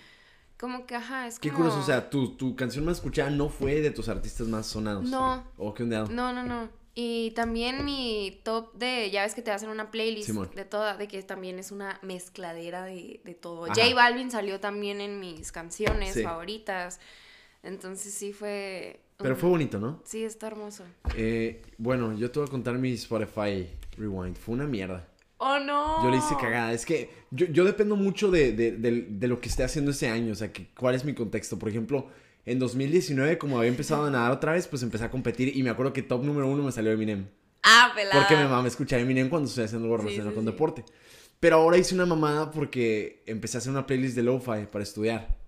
como 0.59 0.85
que, 0.87 0.95
ajá, 0.95 1.27
es 1.27 1.37
Qué 1.39 1.49
como... 1.49 1.59
curioso, 1.65 1.79
o 1.79 1.85
sea, 1.85 2.09
tu, 2.09 2.35
tu 2.35 2.55
canción 2.55 2.83
más 2.83 2.97
escuchada 2.97 3.29
no 3.29 3.47
fue 3.49 3.81
de 3.81 3.91
tus 3.91 4.09
artistas 4.09 4.47
más 4.47 4.65
sonados. 4.65 5.05
No. 5.09 5.43
¿O 5.57 5.73
qué 5.75 5.83
onda? 5.83 6.05
No, 6.09 6.33
no, 6.33 6.43
no. 6.43 6.69
Y 6.95 7.31
también 7.31 7.85
mi 7.85 8.39
top 8.43 8.73
de, 8.75 9.09
ya 9.09 9.23
ves 9.23 9.33
que 9.33 9.41
te 9.41 9.49
hacen 9.49 9.69
una 9.69 9.89
playlist 9.89 10.27
Simón. 10.27 10.49
de 10.55 10.63
toda, 10.63 10.95
de 10.95 11.07
que 11.07 11.23
también 11.23 11.57
es 11.57 11.71
una 11.71 11.97
mezcladera 12.03 12.83
de, 12.85 13.19
de 13.23 13.33
todo. 13.33 13.65
Ajá. 13.65 13.73
J 13.73 13.95
Balvin 13.95 14.29
salió 14.29 14.59
también 14.59 15.01
en 15.01 15.19
mis 15.19 15.51
canciones 15.51 16.13
Sí. 16.13 16.21
favoritas. 16.23 16.99
Entonces 17.63 18.13
sí 18.13 18.31
fue... 18.33 18.99
Pero 19.17 19.33
un- 19.35 19.39
fue 19.39 19.49
bonito, 19.49 19.79
¿no? 19.79 20.01
Sí, 20.03 20.23
está 20.23 20.47
hermoso. 20.47 20.83
Eh, 21.15 21.61
bueno, 21.77 22.15
yo 22.17 22.29
te 22.29 22.39
voy 22.39 22.47
a 22.47 22.51
contar 22.51 22.75
mi 22.77 22.93
Spotify 22.93 23.69
Rewind. 23.97 24.35
Fue 24.37 24.53
una 24.53 24.65
mierda. 24.67 25.07
¡Oh, 25.37 25.59
no! 25.59 26.03
Yo 26.03 26.11
le 26.11 26.17
hice 26.17 26.35
cagada. 26.39 26.73
Es 26.73 26.85
que 26.85 27.09
yo, 27.31 27.47
yo 27.47 27.63
dependo 27.65 27.95
mucho 27.95 28.29
de, 28.31 28.51
de- 28.51 28.73
de- 28.73 29.05
de 29.09 29.27
lo 29.27 29.41
que 29.41 29.49
esté 29.49 29.63
haciendo 29.63 29.91
ese 29.91 30.09
año. 30.09 30.31
O 30.33 30.35
sea, 30.35 30.51
que, 30.53 30.67
cuál 30.77 30.93
es 30.95 31.03
mi 31.05 31.13
contexto. 31.15 31.57
Por 31.57 31.69
ejemplo, 31.69 32.07
en 32.45 32.59
2019, 32.59 33.37
como 33.37 33.57
había 33.57 33.69
empezado 33.69 34.05
a 34.05 34.09
nadar 34.09 34.31
otra 34.31 34.53
vez, 34.53 34.67
pues 34.67 34.83
empecé 34.83 35.05
a 35.05 35.11
competir. 35.11 35.55
Y 35.55 35.63
me 35.63 35.69
acuerdo 35.69 35.93
que 35.93 36.01
top 36.01 36.23
número 36.23 36.47
uno 36.47 36.63
me 36.63 36.71
salió 36.71 36.91
Eminem. 36.91 37.27
Ah, 37.63 37.91
pelada. 37.95 38.19
Porque 38.19 38.35
me 38.35 38.47
mama 38.47 38.67
escuchar 38.67 38.99
Eminem 38.99 39.29
cuando 39.29 39.47
estoy 39.47 39.63
haciendo 39.63 39.85
algo 39.85 39.97
relacionado 39.97 40.31
sí, 40.31 40.35
con 40.35 40.45
sí. 40.45 40.51
deporte. 40.51 40.85
Pero 41.39 41.57
ahora 41.57 41.77
hice 41.77 41.95
una 41.95 42.05
mamada 42.05 42.51
porque 42.51 43.23
empecé 43.25 43.57
a 43.57 43.59
hacer 43.59 43.71
una 43.71 43.85
playlist 43.85 44.15
de 44.15 44.23
lo-fi 44.23 44.65
para 44.71 44.83
estudiar. 44.83 45.43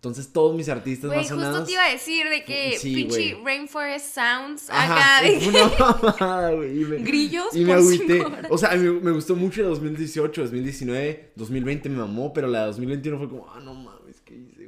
Entonces 0.00 0.32
todos 0.32 0.56
mis 0.56 0.68
artistas 0.70 1.08
Güey, 1.08 1.18
más 1.18 1.28
justo 1.28 1.44
sonados... 1.44 1.66
te 1.66 1.72
iba 1.72 1.84
a 1.84 1.90
decir 1.90 2.26
de 2.26 2.42
que 2.42 2.78
pinche. 2.82 3.36
Rainforest 3.44 4.14
Sounds 4.14 4.70
Ajá, 4.70 5.18
acá 5.18 5.28
de 5.28 5.40
fue 5.40 5.62
una 5.62 5.98
mamada, 6.02 6.52
güey. 6.52 7.02
Grillos 7.02 7.54
Y 7.54 7.66
me 7.66 7.74
agüité. 7.74 8.24
O 8.48 8.56
sea, 8.56 8.70
me, 8.76 8.90
me 8.92 9.10
gustó 9.10 9.36
mucho 9.36 9.60
la 9.60 9.68
2018, 9.68 10.40
2019, 10.40 11.32
2020 11.36 11.88
me 11.90 11.98
mamó, 11.98 12.32
pero 12.32 12.48
la 12.48 12.64
2021 12.66 13.18
fue 13.18 13.28
como, 13.28 13.50
ah, 13.52 13.60
no 13.60 13.74
mames, 13.74 14.22
¿qué 14.24 14.36
hice, 14.36 14.59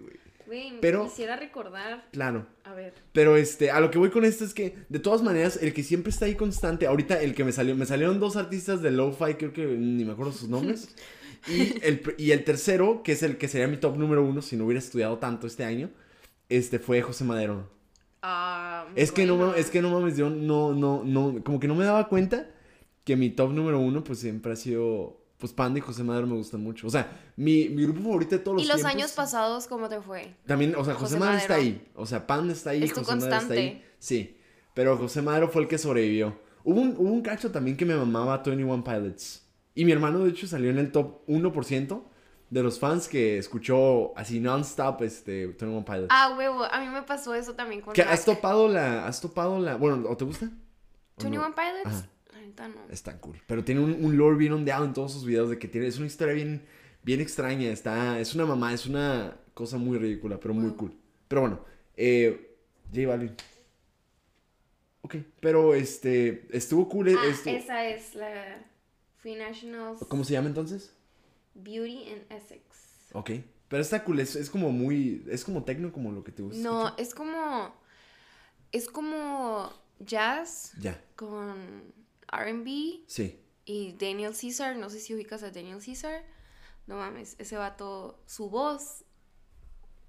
güey? 0.52 0.80
Pero- 0.80 1.04
quisiera 1.04 1.36
recordar. 1.36 2.04
Claro. 2.12 2.46
A 2.64 2.74
ver. 2.74 2.94
Pero 3.12 3.36
este, 3.36 3.70
a 3.70 3.80
lo 3.80 3.90
que 3.90 3.98
voy 3.98 4.10
con 4.10 4.24
esto 4.24 4.44
es 4.44 4.54
que, 4.54 4.76
de 4.88 4.98
todas 4.98 5.22
maneras, 5.22 5.58
el 5.62 5.72
que 5.72 5.82
siempre 5.82 6.10
está 6.10 6.26
ahí 6.26 6.34
constante, 6.34 6.86
ahorita 6.86 7.20
el 7.20 7.34
que 7.34 7.44
me 7.44 7.52
salió, 7.52 7.74
me 7.74 7.86
salieron 7.86 8.20
dos 8.20 8.36
artistas 8.36 8.82
de 8.82 8.90
Lo-Fi, 8.90 9.34
creo 9.34 9.52
que 9.52 9.66
ni 9.66 10.04
me 10.04 10.12
acuerdo 10.12 10.32
sus 10.32 10.48
nombres. 10.48 10.94
y, 11.48 11.84
el, 11.84 12.02
y 12.18 12.30
el 12.30 12.44
tercero, 12.44 13.02
que 13.02 13.12
es 13.12 13.22
el 13.22 13.36
que 13.38 13.48
sería 13.48 13.66
mi 13.66 13.76
top 13.78 13.96
número 13.96 14.22
uno 14.24 14.42
si 14.42 14.56
no 14.56 14.64
hubiera 14.66 14.78
estudiado 14.78 15.18
tanto 15.18 15.46
este 15.46 15.64
año, 15.64 15.90
este 16.48 16.78
fue 16.78 17.02
José 17.02 17.24
Madero. 17.24 17.68
Ah, 18.22 18.86
Es 18.94 19.10
que 19.10 19.26
no, 19.26 19.36
bueno. 19.36 19.54
es 19.54 19.70
que 19.70 19.82
no 19.82 19.90
mames, 19.90 20.16
yo 20.16 20.30
no, 20.30 20.72
no, 20.74 21.02
no, 21.04 21.42
como 21.42 21.58
que 21.58 21.66
no 21.66 21.74
me 21.74 21.84
daba 21.84 22.08
cuenta 22.08 22.48
que 23.04 23.16
mi 23.16 23.30
top 23.30 23.52
número 23.52 23.80
uno, 23.80 24.04
pues 24.04 24.20
siempre 24.20 24.52
ha 24.52 24.56
sido, 24.56 25.20
pues 25.42 25.52
Panda 25.52 25.80
y 25.80 25.82
José 25.82 26.04
Madero 26.04 26.28
me 26.28 26.36
gustan 26.36 26.62
mucho. 26.62 26.86
O 26.86 26.90
sea, 26.90 27.10
mi, 27.34 27.68
mi 27.68 27.82
grupo 27.82 28.00
favorito 28.00 28.36
de 28.36 28.38
todos 28.38 28.58
los 28.58 28.64
¿Y 28.64 28.68
los 28.68 28.76
tiempos- 28.76 28.94
años 28.94 29.10
pasados 29.10 29.66
cómo 29.66 29.88
te 29.88 30.00
fue? 30.00 30.36
También, 30.46 30.76
o 30.76 30.84
sea, 30.84 30.94
José, 30.94 31.16
José 31.16 31.18
Madero 31.18 31.38
está 31.38 31.54
ahí. 31.56 31.88
O 31.96 32.06
sea, 32.06 32.24
Panda 32.28 32.52
está 32.52 32.70
ahí, 32.70 32.84
Es 32.84 32.92
José 32.92 33.16
Madero 33.16 33.36
está 33.36 33.54
ahí. 33.54 33.84
Sí, 33.98 34.36
pero 34.72 34.96
José 34.96 35.20
Madero 35.20 35.48
fue 35.48 35.62
el 35.62 35.68
que 35.68 35.78
sobrevivió. 35.78 36.38
Hubo 36.62 36.80
un, 36.80 36.94
hubo 36.96 37.10
un 37.10 37.22
cacho 37.22 37.50
también 37.50 37.76
que 37.76 37.84
me 37.84 37.96
mamaba 37.96 38.34
a 38.34 38.42
21 38.44 38.84
Pilots. 38.84 39.44
Y 39.74 39.84
mi 39.84 39.90
hermano, 39.90 40.20
de 40.20 40.30
hecho, 40.30 40.46
salió 40.46 40.70
en 40.70 40.78
el 40.78 40.92
top 40.92 41.26
1% 41.26 42.02
de 42.50 42.62
los 42.62 42.78
fans 42.78 43.08
que 43.08 43.36
escuchó 43.38 44.16
así 44.16 44.38
non-stop 44.38 45.02
este 45.02 45.46
21 45.48 45.84
Pilots. 45.84 46.06
Ah, 46.10 46.36
huevo, 46.38 46.62
a 46.62 46.78
mí 46.78 46.86
me 46.86 47.02
pasó 47.02 47.34
eso 47.34 47.54
también 47.54 47.80
con 47.80 47.94
¿Qué, 47.94 48.04
Mac. 48.04 48.12
¿Has 48.12 48.24
topado 48.24 48.68
la, 48.68 49.08
has 49.08 49.20
topado 49.20 49.58
la, 49.58 49.74
bueno, 49.74 50.08
o 50.08 50.16
te 50.16 50.24
gusta? 50.24 50.46
¿O 50.46 51.24
no? 51.24 51.30
21 51.30 51.54
Pilots? 51.54 51.86
Ajá. 51.86 52.08
Neta 52.46 52.68
no. 52.68 52.76
Es 52.90 53.02
tan 53.02 53.18
cool. 53.18 53.40
Pero 53.46 53.64
tiene 53.64 53.80
un, 53.80 54.04
un 54.04 54.16
lore 54.16 54.36
bien 54.36 54.52
ondeado 54.52 54.84
en 54.84 54.92
todos 54.92 55.12
sus 55.12 55.24
videos 55.24 55.50
de 55.50 55.58
que 55.58 55.68
tiene, 55.68 55.86
es 55.86 55.98
una 55.98 56.06
historia 56.06 56.34
bien, 56.34 56.62
bien 57.02 57.20
extraña. 57.20 57.70
Está, 57.70 58.18
es 58.20 58.34
una 58.34 58.46
mamá, 58.46 58.72
es 58.74 58.86
una 58.86 59.36
cosa 59.54 59.76
muy 59.78 59.98
ridícula, 59.98 60.38
pero 60.40 60.54
muy 60.54 60.68
Wow. 60.68 60.76
cool. 60.76 60.96
Pero 61.28 61.40
bueno, 61.42 61.64
eh, 61.96 62.56
J 62.94 63.06
Balvin. 63.08 63.34
Ok, 65.02 65.16
pero 65.40 65.74
este, 65.74 66.46
estuvo 66.56 66.88
cool. 66.88 67.08
Ah, 67.16 67.26
esa 67.46 67.86
es 67.88 68.14
la 68.14 68.64
Free 69.18 69.34
Nationals 69.36 70.00
¿Cómo 70.08 70.24
se 70.24 70.32
llama 70.34 70.48
entonces? 70.48 70.94
Beauty 71.54 72.04
in 72.08 72.24
Essex. 72.30 72.62
Ok, 73.12 73.30
pero 73.68 73.82
está 73.82 74.04
cool, 74.04 74.20
es, 74.20 74.36
es 74.36 74.48
como 74.48 74.70
muy, 74.70 75.24
es 75.28 75.44
como 75.44 75.64
tecno 75.64 75.92
como 75.92 76.12
lo 76.12 76.22
que 76.24 76.32
te 76.32 76.42
gusta. 76.42 76.62
No, 76.62 76.88
escuchar. 76.88 77.00
es 77.06 77.14
como. 77.14 77.74
Es 78.70 78.88
como 78.88 79.70
jazz 79.98 80.72
Ya, 80.80 80.98
con 81.14 81.56
RB 82.32 83.04
sí. 83.06 83.38
y 83.64 83.92
Daniel 83.92 84.32
Caesar. 84.38 84.76
No 84.76 84.90
sé 84.90 84.98
si 85.00 85.14
ubicas 85.14 85.42
a 85.42 85.50
Daniel 85.50 85.78
Caesar. 85.84 86.24
No 86.86 86.96
mames, 86.96 87.36
ese 87.38 87.56
vato, 87.56 88.18
su 88.26 88.50
voz. 88.50 89.04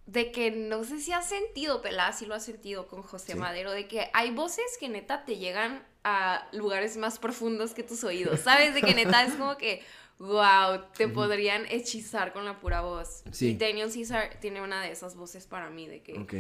De 0.05 0.31
que 0.33 0.51
no 0.51 0.83
sé 0.83 0.99
si 0.99 1.13
has 1.13 1.29
sentido, 1.29 1.81
pelada, 1.81 2.11
si 2.11 2.25
lo 2.25 2.35
has 2.35 2.43
sentido 2.43 2.87
con 2.87 3.03
José 3.03 3.33
Sí. 3.33 3.37
Madero, 3.37 3.71
de 3.71 3.87
que 3.87 4.09
hay 4.13 4.31
voces 4.31 4.65
que 4.77 4.89
neta 4.89 5.23
te 5.23 5.37
llegan 5.37 5.81
a 6.03 6.45
lugares 6.51 6.97
más 6.97 7.19
profundos 7.19 7.73
que 7.73 7.83
tus 7.83 8.03
oídos, 8.03 8.41
¿sabes? 8.41 8.73
De 8.73 8.81
que 8.81 8.93
neta 8.93 9.23
es 9.23 9.33
como 9.35 9.55
que, 9.57 9.81
wow, 10.19 10.81
te 10.97 11.07
podrían 11.07 11.65
hechizar 11.67 12.33
con 12.33 12.43
la 12.43 12.59
pura 12.59 12.81
voz. 12.81 13.23
Sí. 13.31 13.51
Y 13.51 13.55
Daniel 13.55 13.89
Caesar 13.93 14.37
tiene 14.41 14.61
una 14.61 14.81
de 14.81 14.91
esas 14.91 15.15
voces 15.15 15.47
para 15.47 15.69
mí, 15.69 15.87
de 15.87 16.01
que 16.03 16.19
Ok. 16.19 16.33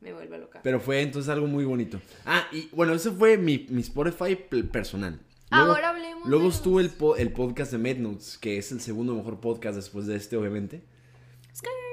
me 0.00 0.14
vuelve 0.14 0.38
loca. 0.38 0.60
Pero 0.62 0.80
fue 0.80 1.02
entonces 1.02 1.28
algo 1.28 1.46
muy 1.46 1.66
bonito. 1.66 2.00
Ah, 2.24 2.48
y 2.52 2.70
bueno, 2.72 2.94
ese 2.94 3.10
fue 3.10 3.36
mi, 3.36 3.66
mi 3.68 3.82
Spotify 3.82 4.34
personal. 4.34 5.20
Luego, 5.50 5.72
Ahora 5.72 5.88
hablemos. 5.90 6.28
luego 6.28 6.44
de 6.44 6.50
estuvo 6.50 6.80
el, 6.80 6.90
po- 6.90 7.16
el 7.16 7.32
podcast 7.32 7.72
de 7.72 7.78
Mednotes, 7.78 8.38
que 8.38 8.56
es 8.58 8.70
el 8.72 8.80
segundo 8.80 9.14
mejor 9.14 9.40
podcast 9.40 9.76
después 9.76 10.06
de 10.06 10.16
este, 10.16 10.36
obviamente. 10.36 10.82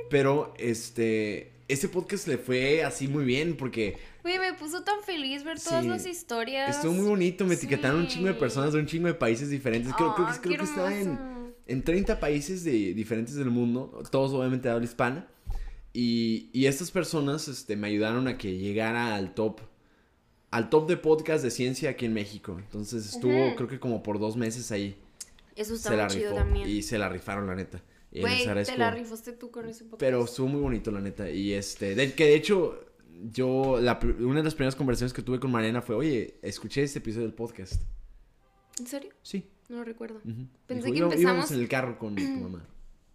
Pero, 0.09 0.53
este, 0.57 1.51
ese 1.67 1.89
podcast 1.89 2.27
le 2.27 2.37
fue 2.37 2.83
así 2.83 3.07
muy 3.07 3.25
bien 3.25 3.57
porque 3.57 3.97
Güey, 4.23 4.39
me 4.39 4.53
puso 4.53 4.83
tan 4.83 5.01
feliz 5.03 5.43
ver 5.43 5.59
todas 5.59 5.83
Sí. 5.83 5.89
las 5.89 6.05
historias. 6.05 6.75
estuvo 6.77 6.93
muy 6.93 7.05
bonito. 7.07 7.45
Me 7.45 7.55
etiquetaron 7.55 8.01
un 8.01 8.07
chingo 8.07 8.27
de 8.27 8.33
personas 8.35 8.73
de 8.73 8.79
un 8.79 8.85
chingo 8.85 9.07
de 9.07 9.15
países 9.15 9.49
diferentes. 9.49 9.93
Creo, 9.93 10.13
creo 10.15 10.27
que- 10.27 10.33
Ah, 10.33 10.39
creo 10.41 10.51
qué 10.53 10.57
que 10.59 10.63
estaba 10.63 10.95
en, 10.95 11.19
en 11.65 11.83
30 11.83 12.19
países 12.19 12.63
de, 12.63 12.93
diferentes 12.93 13.35
del 13.35 13.49
mundo, 13.49 14.01
todos 14.11 14.31
obviamente 14.33 14.67
de 14.69 14.73
habla 14.75 14.85
hispana. 14.85 15.27
Y, 15.93 16.49
y 16.53 16.67
estas 16.67 16.91
personas 16.91 17.47
este, 17.47 17.75
me 17.75 17.87
ayudaron 17.87 18.27
a 18.27 18.37
que 18.37 18.57
llegara 18.57 19.15
al 19.15 19.33
top, 19.33 19.59
al 20.51 20.69
top 20.69 20.87
de 20.87 20.97
podcast 20.97 21.43
de 21.43 21.51
ciencia 21.51 21.89
aquí 21.91 22.05
en 22.05 22.13
México. 22.13 22.57
Entonces 22.59 23.05
estuvo, 23.05 23.55
creo 23.55 23.67
que 23.67 23.79
como 23.79 24.01
por 24.03 24.19
dos 24.19 24.37
meses 24.37 24.71
ahí. 24.71 24.95
Eso 25.55 25.73
está 25.73 25.89
se 25.89 25.95
muy 25.95 26.03
la 26.03 26.07
chido 26.09 26.29
rifó. 26.31 26.35
también. 26.43 26.69
Y 26.69 26.81
se 26.83 26.97
la 26.97 27.09
rifaron, 27.09 27.47
la 27.47 27.55
neta. 27.55 27.81
Y 28.11 28.21
Güey, 28.21 28.45
te 28.63 28.77
la 28.77 28.91
rifaste 28.91 29.33
tú 29.33 29.51
con 29.51 29.67
ese 29.67 29.83
podcast. 29.83 29.99
Pero 29.99 30.23
estuvo 30.23 30.47
muy 30.47 30.61
bonito, 30.61 30.91
la 30.91 31.01
neta. 31.01 31.29
Y 31.29 31.53
este, 31.53 31.93
de, 31.95 32.13
que 32.13 32.25
de 32.25 32.35
hecho, 32.35 32.79
yo, 33.31 33.79
la, 33.81 33.99
una 34.19 34.37
de 34.39 34.43
las 34.43 34.55
primeras 34.55 34.75
conversaciones 34.75 35.13
que 35.13 35.21
tuve 35.21 35.39
con 35.39 35.51
Mariana 35.51 35.81
fue, 35.81 35.95
oye, 35.95 36.35
escuché 36.41 36.83
este 36.83 36.99
episodio 36.99 37.25
del 37.25 37.33
podcast. 37.35 37.81
¿En 38.79 38.87
serio? 38.87 39.11
Sí. 39.23 39.49
No 39.69 39.77
lo 39.77 39.83
recuerdo. 39.83 40.21
Ujú. 40.23 40.47
Pensé 40.67 40.91
Dijo, 40.91 40.93
que 40.93 40.99
"Íbamos- 40.99 41.13
empezamos- 41.15 41.21
Íbamos 41.21 41.51
en 41.51 41.59
el 41.59 41.67
carro 41.67 41.99
con 41.99 42.15
tu 42.15 42.21
mamá. 42.21 42.65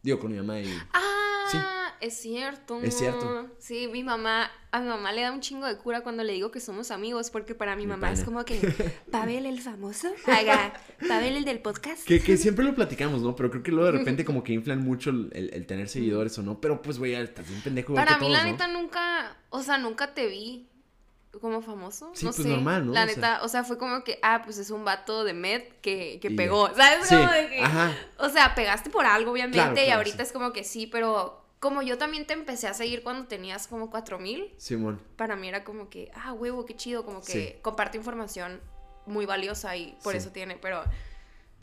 Digo, 0.02 0.18
con 0.18 0.32
mi 0.32 0.36
mamá 0.38 0.60
y... 0.60 0.66
Ah, 0.92 1.81
es 2.02 2.20
cierto. 2.20 2.80
Es 2.82 2.98
cierto. 2.98 3.48
Sí, 3.58 3.88
mi 3.88 4.02
mamá, 4.02 4.50
a 4.72 4.80
mi 4.80 4.88
mamá 4.88 5.12
le 5.12 5.22
da 5.22 5.32
un 5.32 5.40
chingo 5.40 5.66
de 5.66 5.76
cura 5.78 6.02
cuando 6.02 6.24
le 6.24 6.32
digo 6.32 6.50
que 6.50 6.60
somos 6.60 6.90
amigos, 6.90 7.30
porque 7.30 7.54
para 7.54 7.76
mi 7.76 7.82
Mi 7.84 7.88
mamá 7.88 8.10
es 8.12 8.24
como 8.24 8.44
que, 8.44 8.58
Pavel 9.10 9.46
el 9.46 9.60
famoso, 9.60 10.08
haga, 10.26 10.72
Pavel 11.08 11.36
el 11.36 11.44
del 11.44 11.60
podcast. 11.60 12.04
Que, 12.06 12.20
que 12.20 12.36
siempre 12.36 12.64
lo 12.64 12.74
platicamos, 12.74 13.22
¿no? 13.22 13.34
Pero 13.36 13.50
creo 13.50 13.62
que 13.62 13.70
luego 13.70 13.86
de 13.92 13.98
repente 13.98 14.24
como 14.24 14.42
que 14.44 14.52
inflan 14.52 14.82
mucho 14.82 15.10
el, 15.10 15.30
el- 15.32 15.54
el 15.54 15.66
tener 15.66 15.88
seguidores 15.88 16.38
o 16.38 16.42
no. 16.42 16.60
Pero 16.60 16.82
pues, 16.82 16.98
güey, 16.98 17.14
estás 17.14 17.48
bien 17.48 17.60
pendejo 17.62 17.94
Para 17.94 18.12
mí, 18.18 18.26
todos, 18.26 18.32
la 18.32 18.44
¿no? 18.44 18.50
neta, 18.52 18.66
nunca, 18.68 19.36
o 19.50 19.62
sea, 19.62 19.78
nunca 19.78 20.12
te 20.14 20.26
vi 20.26 20.68
como 21.40 21.62
famoso. 21.62 22.10
Sí, 22.14 22.26
no 22.26 22.32
pues, 22.32 22.42
sé. 22.42 22.48
normal, 22.50 22.86
¿no? 22.86 22.92
La 22.92 23.04
O 23.04 23.06
sea- 23.06 23.14
neta, 23.16 23.40
o 23.42 23.48
sea, 23.48 23.64
fue 23.64 23.78
como 23.78 24.04
que, 24.04 24.18
ah, 24.22 24.42
pues 24.44 24.58
es 24.58 24.70
un 24.70 24.84
vato 24.84 25.24
de 25.24 25.32
Med 25.34 25.62
que, 25.80 26.18
que 26.20 26.28
Y 26.28 26.36
pegó. 26.36 26.68
¿Sabes? 26.76 27.08
Sí, 27.08 27.14
Como 27.16 27.30
de 27.32 27.48
que- 27.48 27.60
ajá. 27.60 27.92
O 28.18 28.28
sea, 28.28 28.54
pegaste 28.54 28.90
por 28.90 29.06
algo, 29.06 29.32
obviamente, 29.32 29.58
Claro, 29.58 29.76
y 29.80 29.90
ahorita 29.90 30.16
sí. 30.18 30.22
es 30.24 30.32
como 30.32 30.52
que 30.52 30.62
sí, 30.64 30.86
pero 30.86 31.41
como 31.62 31.80
yo 31.82 31.96
también 31.96 32.26
te 32.26 32.32
empecé 32.32 32.66
a 32.66 32.74
seguir 32.74 33.04
cuando 33.04 33.28
tenías 33.28 33.68
como 33.68 33.88
4000, 33.88 34.52
Simón. 34.56 35.00
para 35.14 35.36
mí 35.36 35.48
era 35.48 35.62
como 35.62 35.88
que, 35.88 36.10
ah, 36.12 36.32
huevo, 36.32 36.64
qué 36.66 36.74
chido, 36.74 37.04
como 37.04 37.20
que 37.22 37.32
Sí. 37.32 37.54
comparte 37.62 37.96
información 37.96 38.60
muy 39.06 39.26
valiosa 39.26 39.76
y 39.76 39.96
por 40.02 40.12
Sí. 40.14 40.18
eso 40.18 40.30
tiene, 40.32 40.56
pero 40.60 40.82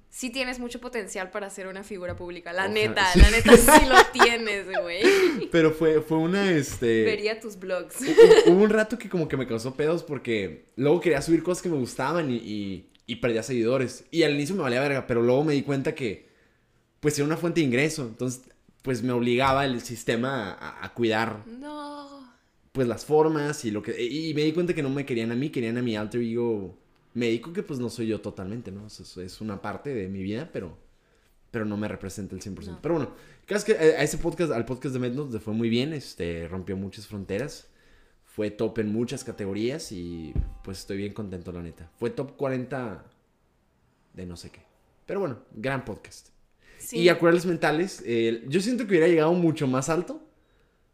sí 0.09 0.29
tienes 0.29 0.57
mucho 0.57 0.79
potencial 0.79 1.31
para 1.31 1.49
ser 1.49 1.67
una 1.67 1.83
figura 1.83 2.15
pública, 2.15 2.53
la 2.53 2.63
Ojalá, 2.63 2.73
neta, 2.73 3.11
sí. 3.11 3.19
la 3.19 3.29
neta 3.29 3.57
sí 3.57 3.85
lo 3.87 3.95
tienes, 4.13 4.67
güey. 4.81 5.49
Pero 5.51 5.71
fue, 5.71 5.99
fue 6.01 6.17
una, 6.17 6.49
este... 6.49 7.03
Vería 7.03 7.37
tus 7.41 7.59
blogs. 7.59 8.01
Hu- 8.01 8.15
Hubo 8.53 8.63
un 8.63 8.69
rato 8.69 8.97
que 8.97 9.09
como 9.09 9.27
que 9.27 9.35
me 9.35 9.45
causó 9.47 9.75
pedos 9.75 10.03
porque 10.03 10.71
luego 10.77 11.01
quería 11.01 11.21
subir 11.21 11.43
cosas 11.43 11.61
que 11.61 11.67
me 11.69 11.77
gustaban 11.77 12.31
y, 12.31 12.37
y, 12.37 12.89
y 13.05 13.15
perdía 13.17 13.43
seguidores. 13.43 14.05
Y 14.11 14.23
al 14.23 14.33
inicio 14.33 14.55
me 14.55 14.61
valía 14.63 14.79
verga, 14.79 15.05
pero 15.07 15.21
luego 15.21 15.43
me 15.43 15.53
di 15.53 15.61
cuenta 15.63 15.93
que 15.93 16.29
pues 17.01 17.17
era 17.19 17.25
una 17.25 17.35
fuente 17.37 17.59
de 17.59 17.65
ingreso. 17.67 18.03
Entonces 18.03 18.49
pues 18.81 19.03
me 19.03 19.11
obligaba 19.11 19.65
el 19.65 19.81
sistema 19.81 20.51
a, 20.53 20.83
a 20.85 20.93
cuidar 20.93 21.43
No. 21.47 22.27
pues 22.71 22.87
las 22.87 23.05
formas 23.05 23.65
y 23.65 23.71
lo 23.71 23.81
que... 23.81 24.01
Y 24.01 24.33
me 24.33 24.43
di 24.43 24.53
cuenta 24.53 24.73
que 24.73 24.83
no 24.83 24.89
me 24.89 25.05
querían 25.05 25.31
a 25.31 25.35
mí, 25.35 25.49
querían 25.49 25.77
a 25.77 25.81
mi 25.81 25.95
alter 25.95 26.21
ego 26.21 26.77
médico 27.13 27.51
que 27.51 27.63
pues 27.63 27.79
no 27.79 27.89
soy 27.89 28.07
yo 28.07 28.21
totalmente, 28.21 28.71
¿no? 28.71 28.87
Eso 28.87 29.21
es 29.21 29.41
una 29.41 29.61
parte 29.61 29.93
de 29.93 30.07
mi 30.07 30.21
vida, 30.23 30.49
pero, 30.53 30.77
pero 31.51 31.65
no 31.65 31.75
me 31.77 31.87
representa 31.87 32.35
el 32.35 32.41
100%. 32.41 32.65
No. 32.67 32.79
Pero 32.81 32.95
bueno, 32.95 33.11
vez 33.47 33.63
que 33.65 33.73
a 33.73 33.99
a 33.99 34.03
ese 34.03 34.17
podcast, 34.17 34.51
al 34.51 34.65
podcast 34.65 34.93
de 34.93 34.99
Mednos 34.99 35.33
le 35.33 35.39
fue 35.39 35.53
muy 35.53 35.69
bien, 35.69 35.91
este, 35.93 36.47
rompió 36.47 36.77
muchas 36.77 37.07
fronteras, 37.07 37.67
fue 38.23 38.51
top 38.51 38.79
en 38.79 38.93
muchas 38.93 39.23
categorías 39.23 39.91
y 39.91 40.33
pues 40.63 40.79
estoy 40.79 40.97
bien 40.97 41.13
contento, 41.13 41.51
la 41.51 41.61
neta. 41.63 41.89
Fue 41.97 42.11
top 42.11 42.37
40 42.37 43.03
de 44.13 44.25
no 44.25 44.37
sé 44.37 44.51
qué. 44.51 44.61
Pero 45.05 45.19
bueno, 45.19 45.39
gran 45.51 45.83
podcast. 45.83 46.29
Sí. 46.79 46.97
Y 46.99 47.09
acuerdos 47.09 47.45
mentales, 47.45 48.01
eh, 48.05 48.43
yo 48.47 48.61
siento 48.61 48.85
que 48.85 48.91
hubiera 48.91 49.07
llegado 49.07 49.33
mucho 49.33 49.67
más 49.67 49.89
alto, 49.89 50.21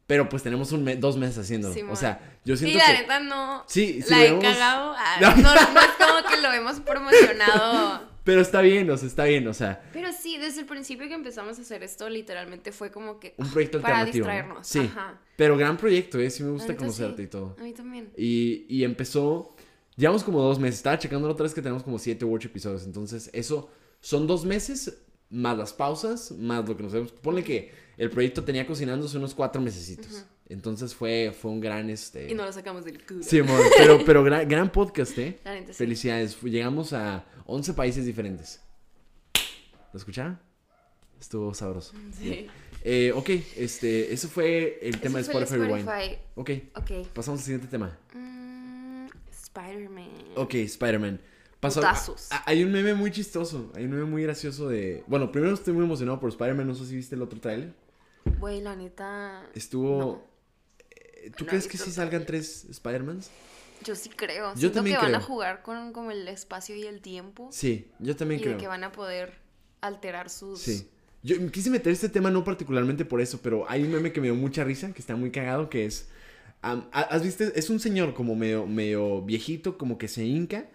pero 0.08 0.28
pues 0.30 0.44
tenemos 0.44 0.72
un 0.72 0.84
me- 0.84 0.96
dos 0.98 1.18
meses 1.18 1.38
haciéndolo. 1.40 1.74
Simón. 1.74 1.92
o 1.94 1.96
sea, 1.96 2.38
yo 2.46 2.56
Sí, 2.58 2.66
siento 2.66 2.80
la 2.86 2.94
que... 2.94 3.02
neta 3.02 3.20
no. 3.22 3.64
Sí, 3.68 4.02
sí, 4.02 4.10
la 4.10 4.26
he 4.26 4.34
hubiéramos- 4.34 4.44
cagado. 4.44 4.94
Ah, 4.98 5.18
No. 5.22 5.36
no. 5.36 5.54
no 5.74 5.80
es 5.82 5.88
como 5.98 6.30
que 6.30 6.42
lo 6.42 6.52
hemos 6.52 6.80
promocionado. 6.82 8.14
Pero 8.24 8.42
está 8.42 8.62
bien, 8.62 8.90
o 8.90 8.98
sea, 8.98 9.08
está 9.08 9.24
bien, 9.26 9.48
o 9.48 9.54
sea, 9.54 9.84
Pero 9.94 10.10
sí, 10.12 10.38
desde 10.40 10.62
el 10.62 10.66
principio 10.66 11.08
que 11.08 11.14
empezamos 11.14 11.60
a 11.60 11.62
hacer 11.62 11.84
esto, 11.84 12.10
literalmente 12.10 12.72
fue 12.72 12.90
como 12.92 13.20
que. 13.20 13.36
un 13.38 13.50
proyecto 13.52 13.80
Para 13.82 14.00
alternativo. 14.00 14.26
¿no? 14.26 14.32
distraernos, 14.32 14.68
Sí, 14.68 14.80
ajá. 14.80 15.20
pero 15.38 15.56
gran 15.58 15.78
proyecto, 15.78 16.20
¿eh? 16.20 16.32
Sí 16.32 16.42
me 16.44 16.50
gusta 16.50 16.70
La 16.74 16.78
conocerte 16.78 17.18
sí. 17.18 17.24
y 17.24 17.28
todo. 17.28 17.56
A 17.60 17.64
mí 17.64 17.74
también. 17.74 18.10
Y, 18.18 18.66
y 18.68 18.84
empezó, 18.84 19.56
llevamos 19.96 20.24
como 20.24 20.42
dos 20.42 20.58
meses, 20.60 20.78
estaba 20.78 20.98
checando 20.98 21.28
la 21.28 21.34
otra 21.34 21.44
vez 21.44 21.54
que 21.54 21.62
tenemos 21.62 21.84
como 21.84 22.00
siete 22.00 22.26
u 22.26 22.34
ocho 22.34 22.48
episodios, 22.48 22.84
entonces 22.86 23.30
eso 23.32 23.70
son 24.02 24.26
dos 24.26 24.44
meses 24.44 25.04
más 25.36 25.58
las 25.58 25.74
pausas, 25.74 26.32
más 26.32 26.68
lo 26.68 26.76
que 26.76 26.84
nos 26.84 26.94
vemos. 26.94 27.12
Ponle 27.12 27.44
que 27.44 27.72
el 27.98 28.10
proyecto 28.10 28.44
tenía 28.44 28.66
cocinándose 28.66 29.18
unos 29.18 29.36
cuatro 29.36 29.62
mesecitos. 29.62 30.26
Entonces 30.48 30.94
fue, 30.94 31.36
fue 31.38 31.52
un 31.52 31.60
gran, 31.60 31.90
este... 31.90 32.32
Y 32.32 32.36
no 32.36 32.46
lo 32.46 32.54
sacamos 32.54 32.86
del 32.86 33.04
culo. 33.06 33.24
Sí, 33.24 33.40
amor, 33.40 33.60
pero, 33.78 34.06
pero 34.06 34.24
gran, 34.24 34.48
gran 34.48 34.72
podcast, 34.72 35.18
¿eh? 35.18 35.40
La 35.44 35.58
sí. 35.66 35.74
Felicidades, 35.74 36.40
llegamos 36.44 36.94
a 36.94 37.26
11 37.48 37.74
países 37.74 38.06
diferentes. 38.06 38.62
¿Lo 39.92 39.98
escucharon? 39.98 40.40
Estuvo 41.20 41.54
sabroso. 41.54 41.94
Sí. 42.20 42.48
Eh, 42.84 43.12
ok, 43.16 43.30
este, 43.58 44.14
eso 44.14 44.28
fue 44.28 44.78
el 44.84 45.00
tema 45.00 45.18
de 45.18 45.24
fue 45.24 45.38
el 45.38 45.44
Spotify 45.44 45.68
Rewind. 45.68 45.90
Ok, 46.36 46.52
Ok. 46.76 47.08
pasamos 47.14 47.40
al 47.40 47.46
siguiente 47.46 47.68
tema. 47.68 47.98
Mm, 48.14 49.08
Spider-Man. 49.32 50.10
Ok, 50.36 50.54
Spider-Man. 50.56 51.20
Pasó- 51.68 51.82
Putazos. 51.82 52.32
a- 52.32 52.38
a- 52.38 52.44
hay 52.48 52.64
un 52.64 52.72
meme 52.72 52.94
muy 52.94 53.12
chistoso, 53.12 53.72
hay 53.76 53.86
un 53.86 53.92
meme 53.92 54.06
muy 54.06 54.24
gracioso 54.24 54.70
de... 54.70 55.04
Bueno, 55.08 55.32
primero 55.32 55.54
estoy 55.54 55.74
muy 55.74 55.84
emocionado 55.86 56.20
por 56.20 56.30
Spider-Man, 56.30 56.68
no 56.68 56.76
sé 56.76 56.86
si 56.86 56.96
viste 56.96 57.16
el 57.16 57.22
otro 57.22 57.40
tráiler. 57.40 57.74
Güey, 58.40 58.62
la 58.62 58.76
neta. 58.76 59.44
Estuvo... 59.54 60.00
No. 60.00 60.24
eh, 60.92 61.32
¿Tú 61.36 61.44
No 61.46 61.50
crees 61.50 61.68
que 61.68 61.78
sí 61.78 61.92
salgan 61.92 62.26
tres 62.26 62.66
Spider-Mans? 62.70 63.30
Yo 63.84 63.94
sí 63.96 64.10
creo. 64.10 64.52
Yo 64.54 64.58
Siento 64.60 64.76
también 64.76 64.96
que 64.98 65.04
van 65.04 65.14
a 65.16 65.18
creo. 65.20 65.28
jugar 65.28 65.62
con 65.62 65.92
como 65.94 66.10
el 66.12 66.28
espacio 66.28 66.76
y 66.76 66.84
el 66.88 67.02
tiempo. 67.02 67.50
Sí, 67.52 67.88
yo 68.00 68.16
también 68.16 68.40
y 68.40 68.44
creo. 68.44 68.56
de 68.56 68.62
que 68.62 68.68
van 68.68 68.84
a 68.84 68.92
poder 68.92 69.34
alterar 69.82 70.30
sus. 70.30 70.60
Sí. 70.62 70.90
Yo 71.22 71.52
quise 71.52 71.70
meter 71.70 71.92
este 71.92 72.10
tema 72.10 72.32
no 72.32 72.44
particularmente 72.44 73.04
por 73.06 73.20
eso, 73.22 73.40
pero 73.44 73.70
hay 73.70 73.84
un 73.84 73.92
meme 73.92 74.12
que 74.12 74.22
me 74.22 74.28
dio 74.28 74.36
mucha 74.36 74.64
risa, 74.64 74.92
que 74.94 75.00
está 75.00 75.16
muy 75.16 75.32
cagado, 75.32 75.70
que 75.70 75.86
es... 75.86 76.10
¿Has 76.62 77.22
visto? 77.24 77.44
Es 77.44 77.70
un 77.70 77.80
señor 77.80 78.14
como 78.16 78.36
medio, 78.36 78.66
medio 78.66 79.22
viejito, 79.22 79.78
como 79.78 79.98
que 80.00 80.08
se 80.08 80.26
hinca 80.26 80.66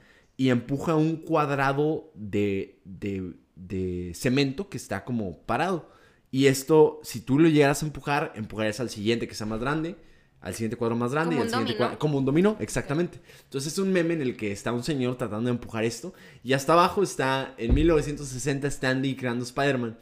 y 0.40 0.48
empuja 0.48 0.94
un 0.94 1.16
cuadrado 1.16 2.10
de, 2.14 2.80
de, 2.86 3.34
de 3.56 4.12
cemento 4.14 4.70
que 4.70 4.78
está 4.78 5.04
como 5.04 5.42
parado. 5.42 5.90
Y 6.30 6.46
esto, 6.46 6.98
si 7.02 7.20
tú 7.20 7.38
lo 7.38 7.46
llegaras 7.50 7.82
a 7.82 7.86
empujar, 7.86 8.32
empujarías 8.36 8.80
al 8.80 8.88
siguiente 8.88 9.28
que 9.28 9.34
sea 9.34 9.46
más 9.46 9.60
grande, 9.60 9.96
al 10.40 10.54
siguiente 10.54 10.76
cuadro 10.78 10.96
más 10.96 11.12
grande 11.12 11.34
Como 11.36 11.40
y 11.40 11.42
al 11.42 11.46
un 11.48 11.50
siguiente 11.50 11.72
dominó. 11.74 11.78
cuadro. 11.88 11.98
Como 11.98 12.16
un 12.16 12.24
dominó, 12.24 12.56
exactamente. 12.58 13.20
Entonces 13.44 13.74
es 13.74 13.78
un 13.78 13.92
meme 13.92 14.14
en 14.14 14.22
el 14.22 14.34
que 14.38 14.50
está 14.50 14.72
un 14.72 14.82
señor 14.82 15.16
tratando 15.18 15.48
de 15.48 15.56
empujar 15.56 15.84
esto. 15.84 16.14
Y 16.42 16.54
hasta 16.54 16.72
abajo 16.72 17.02
está 17.02 17.54
en 17.58 17.74
1960 17.74 18.66
Stan 18.68 19.02
Lee 19.02 19.16
creando 19.16 19.44
Spider-Man. 19.44 19.98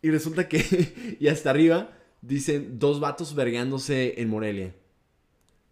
Y 0.00 0.08
resulta 0.08 0.48
que, 0.48 1.16
y 1.20 1.28
hasta 1.28 1.50
arriba, 1.50 1.90
dicen 2.22 2.78
dos 2.78 2.98
vatos 2.98 3.34
vergándose 3.34 4.14
en 4.22 4.30
Morelia. 4.30 4.74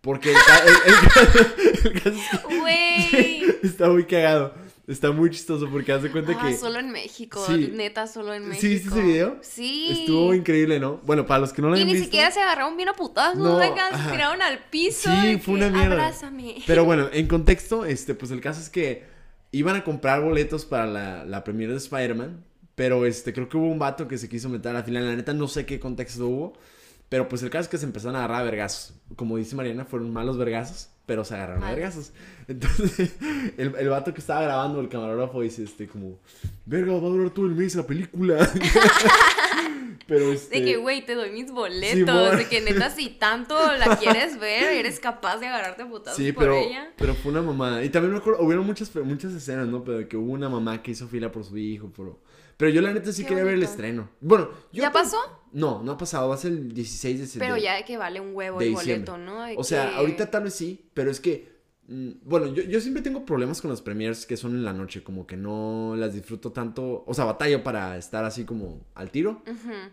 Porque 0.03 0.31
el, 0.33 0.37
el- 0.37 0.93
el- 0.93 1.87
el 1.95 2.03
caso 2.03 2.17
es 2.19 2.41
que 2.49 2.59
Güey. 2.59 3.30
está 3.63 3.89
muy 3.89 4.05
cagado. 4.05 4.55
Está 4.87 5.13
muy 5.13 5.31
chistoso 5.31 5.69
porque 5.71 5.93
haz 5.93 6.03
de 6.03 6.11
cuenta 6.11 6.33
Ah, 6.37 6.49
que 6.49 6.57
solo 6.57 6.81
en 6.81 6.91
México. 6.91 7.45
Sí. 7.47 7.71
Neta, 7.73 8.09
solo 8.09 8.35
en 8.35 8.49
México. 8.49 8.61
¿Sí 8.61 8.69
viste 8.69 8.89
ese 8.89 9.03
video? 9.03 9.39
Sí. 9.41 10.01
estuvo 10.01 10.35
increíble, 10.35 10.81
¿no? 10.81 11.01
Bueno, 11.05 11.27
para 11.27 11.39
los 11.39 11.53
que 11.53 11.63
no 11.63 11.69
lo 11.69 11.77
Y 11.77 11.83
han 11.83 11.87
ni 11.87 11.97
siquiera 11.97 12.33
se 12.33 12.41
agarraron 12.41 12.77
bien 12.77 12.89
a 12.89 12.95
putazos, 12.95 13.39
No, 13.39 13.61
se 13.61 13.71
tiraron 14.11 14.43
al 14.43 14.59
piso. 14.69 15.09
Sí, 15.23 15.39
fue 15.39 15.61
que, 15.61 15.67
una 15.67 15.69
mierda. 15.69 15.93
Abrázame. 15.93 16.57
Pero 16.67 16.85
bueno, 16.85 17.09
en 17.13 17.29
contexto, 17.29 17.85
este, 17.85 18.15
pues 18.15 18.33
el 18.33 18.41
caso 18.41 18.61
es 18.61 18.69
que 18.69 19.05
iban 19.53 19.77
a 19.77 19.85
comprar 19.85 20.23
boletos 20.23 20.65
para 20.65 20.87
la, 20.87 21.25
la 21.25 21.45
premiere 21.45 21.73
de 21.73 21.79
Spider-Man. 21.79 22.45
Pero 22.75 23.07
este, 23.07 23.33
creo 23.33 23.49
que 23.49 23.59
hubo 23.59 23.67
un 23.69 23.79
vato 23.79 24.09
que 24.09 24.19
se 24.19 24.29
quiso 24.29 24.49
meter 24.49 24.71
a 24.71 24.75
la 24.75 24.83
fila. 24.83 25.01
La 25.01 25.15
neta, 25.15 25.35
no 25.35 25.47
sé 25.47 25.67
qué 25.67 25.79
contexto 25.79 26.27
hubo. 26.27 26.55
Pero 27.09 27.29
pues 27.29 27.43
el 27.43 27.51
caso 27.51 27.63
es 27.63 27.69
que 27.69 27.79
se 27.79 27.85
empezaron 27.85 28.17
a 28.17 28.21
agarrar 28.21 28.41
a 28.41 28.45
vergazos. 28.45 28.95
Como 29.17 29.37
dice 29.37 29.55
Mariana, 29.55 29.85
fueron 29.85 30.13
malos 30.13 30.39
vergazos. 30.39 30.89
Pero 31.11 31.25
se 31.25 31.35
agarraron 31.35 31.65
a 31.65 31.73
vergazos. 31.73 32.13
Entonces, 32.47 33.17
el, 33.59 33.75
el 33.77 33.89
vato 33.89 34.15
que 34.15 34.21
estaba 34.21 34.43
grabando, 34.43 34.81
el 34.81 34.89
camarógrafo, 34.89 35.41
dice 35.41 35.65
este, 35.65 35.89
como, 35.89 36.21
verga, 36.67 36.93
va 36.93 36.99
a 36.99 37.11
durar 37.11 37.31
todo 37.31 37.47
el 37.47 37.57
mes 37.57 37.75
la 37.75 37.85
película. 37.85 38.49
Pero 40.07 40.33
este... 40.33 40.61
De 40.61 40.65
que, 40.65 40.77
güey, 40.77 41.05
te 41.05 41.17
doy 41.17 41.31
mis 41.33 41.51
boletos. 41.51 42.37
De 42.37 42.47
que 42.47 42.61
neta, 42.61 42.91
si 42.91 43.09
tanto 43.09 43.57
la 43.77 43.97
quieres 43.97 44.39
ver, 44.39 44.73
eres 44.73 45.01
capaz 45.01 45.39
de 45.39 45.49
agarrarte 45.49 45.85
putazos 45.85 46.17
Sí, 46.17 46.31
por 46.31 46.45
pero, 46.45 46.55
ella. 46.59 46.93
pero 46.97 47.15
fue 47.15 47.33
una 47.33 47.43
mamada. 47.43 47.83
Y 47.83 47.89
también 47.89 48.13
me 48.13 48.19
acuerdo, 48.19 48.41
hubieron 48.45 48.65
muchas, 48.65 48.95
muchas 48.95 49.33
escenas, 49.33 49.67
¿no? 49.67 49.83
Pero 49.83 49.99
de 49.99 50.07
que 50.07 50.17
hubo 50.17 50.31
una 50.31 50.49
mamá 50.49 50.81
que 50.81 50.93
hizo 50.93 51.09
fila 51.09 51.33
por 51.33 51.43
su 51.43 51.59
hijo. 51.59 51.91
Pero, 51.97 52.21
pero 52.61 52.71
yo 52.71 52.81
la 52.81 52.93
neta 52.93 53.11
sí 53.13 53.23
Qué 53.23 53.31
quería 53.31 53.43
ver 53.45 53.55
el 53.55 53.63
estreno. 53.65 54.09
Bueno, 54.21 54.51
yo 54.73 54.83
¿Ya 54.83 54.93
pasó? 54.93 55.17
No, 55.53 55.83
no 55.83 55.93
ha 55.93 55.99
pasado. 55.99 56.29
Va 56.29 56.37
a 56.37 56.39
ser 56.39 56.53
el 56.53 56.73
16 56.73 57.19
de 57.19 57.27
septiembre. 57.27 57.49
Pero 57.55 57.65
ya 57.65 57.75
de 57.75 57.85
que 57.85 57.97
vale 57.97 58.21
un 58.21 58.37
huevo 58.37 58.61
de 58.61 58.67
el 58.67 58.71
diciembre. 58.75 59.11
boleto, 59.13 59.19
¿no? 59.33 59.43
De 59.43 59.57
O 59.57 59.65
sea, 59.65 59.89
que- 59.91 59.97
ahorita 59.97 60.31
tal 60.31 60.45
vez 60.45 60.55
sí, 60.55 60.89
pero 60.95 61.11
es 61.11 61.19
que. 61.19 61.59
mm, 61.89 62.11
Bueno, 62.23 62.47
yo, 62.55 62.63
yo 62.63 62.81
siempre 62.81 63.03
tengo 63.03 63.25
problemas 63.25 63.61
con 63.61 63.71
las 63.71 63.83
premiers 63.83 64.27
que 64.27 64.37
son 64.37 64.53
en 64.55 64.65
la 64.65 64.73
noche, 64.73 65.03
como 65.03 65.27
que 65.27 65.37
no 65.37 65.95
las 65.97 66.15
disfruto 66.15 66.53
tanto. 66.53 67.03
O 67.07 67.15
sea, 67.15 67.25
batallo 67.25 67.65
para 67.65 67.97
estar 67.97 68.25
así 68.25 68.45
como 68.45 68.87
al 68.95 69.11
tiro. 69.11 69.43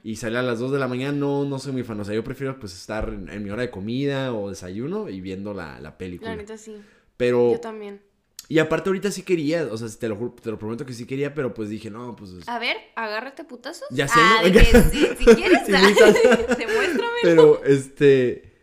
Y 0.03 0.17
salir 0.17 0.37
a 0.37 0.43
las 0.43 0.59
2 0.59 0.71
de 0.73 0.77
la 0.79 0.87
mañana, 0.87 1.17
no, 1.17 1.45
no 1.45 1.57
soy 1.57 1.71
muy 1.71 1.83
fan. 1.83 1.99
O 1.99 2.05
sea, 2.05 2.13
yo 2.13 2.23
prefiero 2.23 2.59
pues 2.59 2.73
estar 2.75 3.09
en, 3.09 3.29
en 3.29 3.43
mi 3.43 3.49
hora 3.49 3.63
de 3.63 3.71
comida 3.71 4.33
o 4.33 4.49
desayuno 4.49 5.09
y 5.09 5.21
viendo 5.21 5.53
la, 5.55 5.79
la 5.79 5.97
película. 5.97 6.31
La 6.31 6.35
neta 6.37 6.57
sí. 6.57 6.75
Pero. 7.17 7.53
Yo 7.53 7.59
también. 7.59 8.01
Y 8.49 8.59
aparte 8.59 8.89
ahorita 8.89 9.11
sí 9.11 9.23
quería, 9.23 9.67
o 9.69 9.77
sea, 9.77 9.89
te 9.99 10.07
lo, 10.07 10.31
te 10.41 10.49
lo 10.49 10.57
prometo 10.57 10.85
que 10.85 10.93
sí 10.93 11.05
quería, 11.05 11.33
pero 11.33 11.53
pues 11.53 11.67
dije, 11.69 11.89
no, 11.89 12.15
pues... 12.15 12.31
A 12.47 12.59
ver, 12.59 12.77
agárrate 12.95 13.43
putazos. 13.43 13.87
Ya 13.91 14.07
sé, 14.07 14.13
ah, 14.17 14.37
¿no? 14.41 14.45
de 14.47 14.51
que 14.53 14.65
si, 14.83 15.05
si 15.17 15.25
quieres, 15.35 15.59
Sí. 15.65 15.73
Pero, 17.23 17.63
este... 17.65 18.53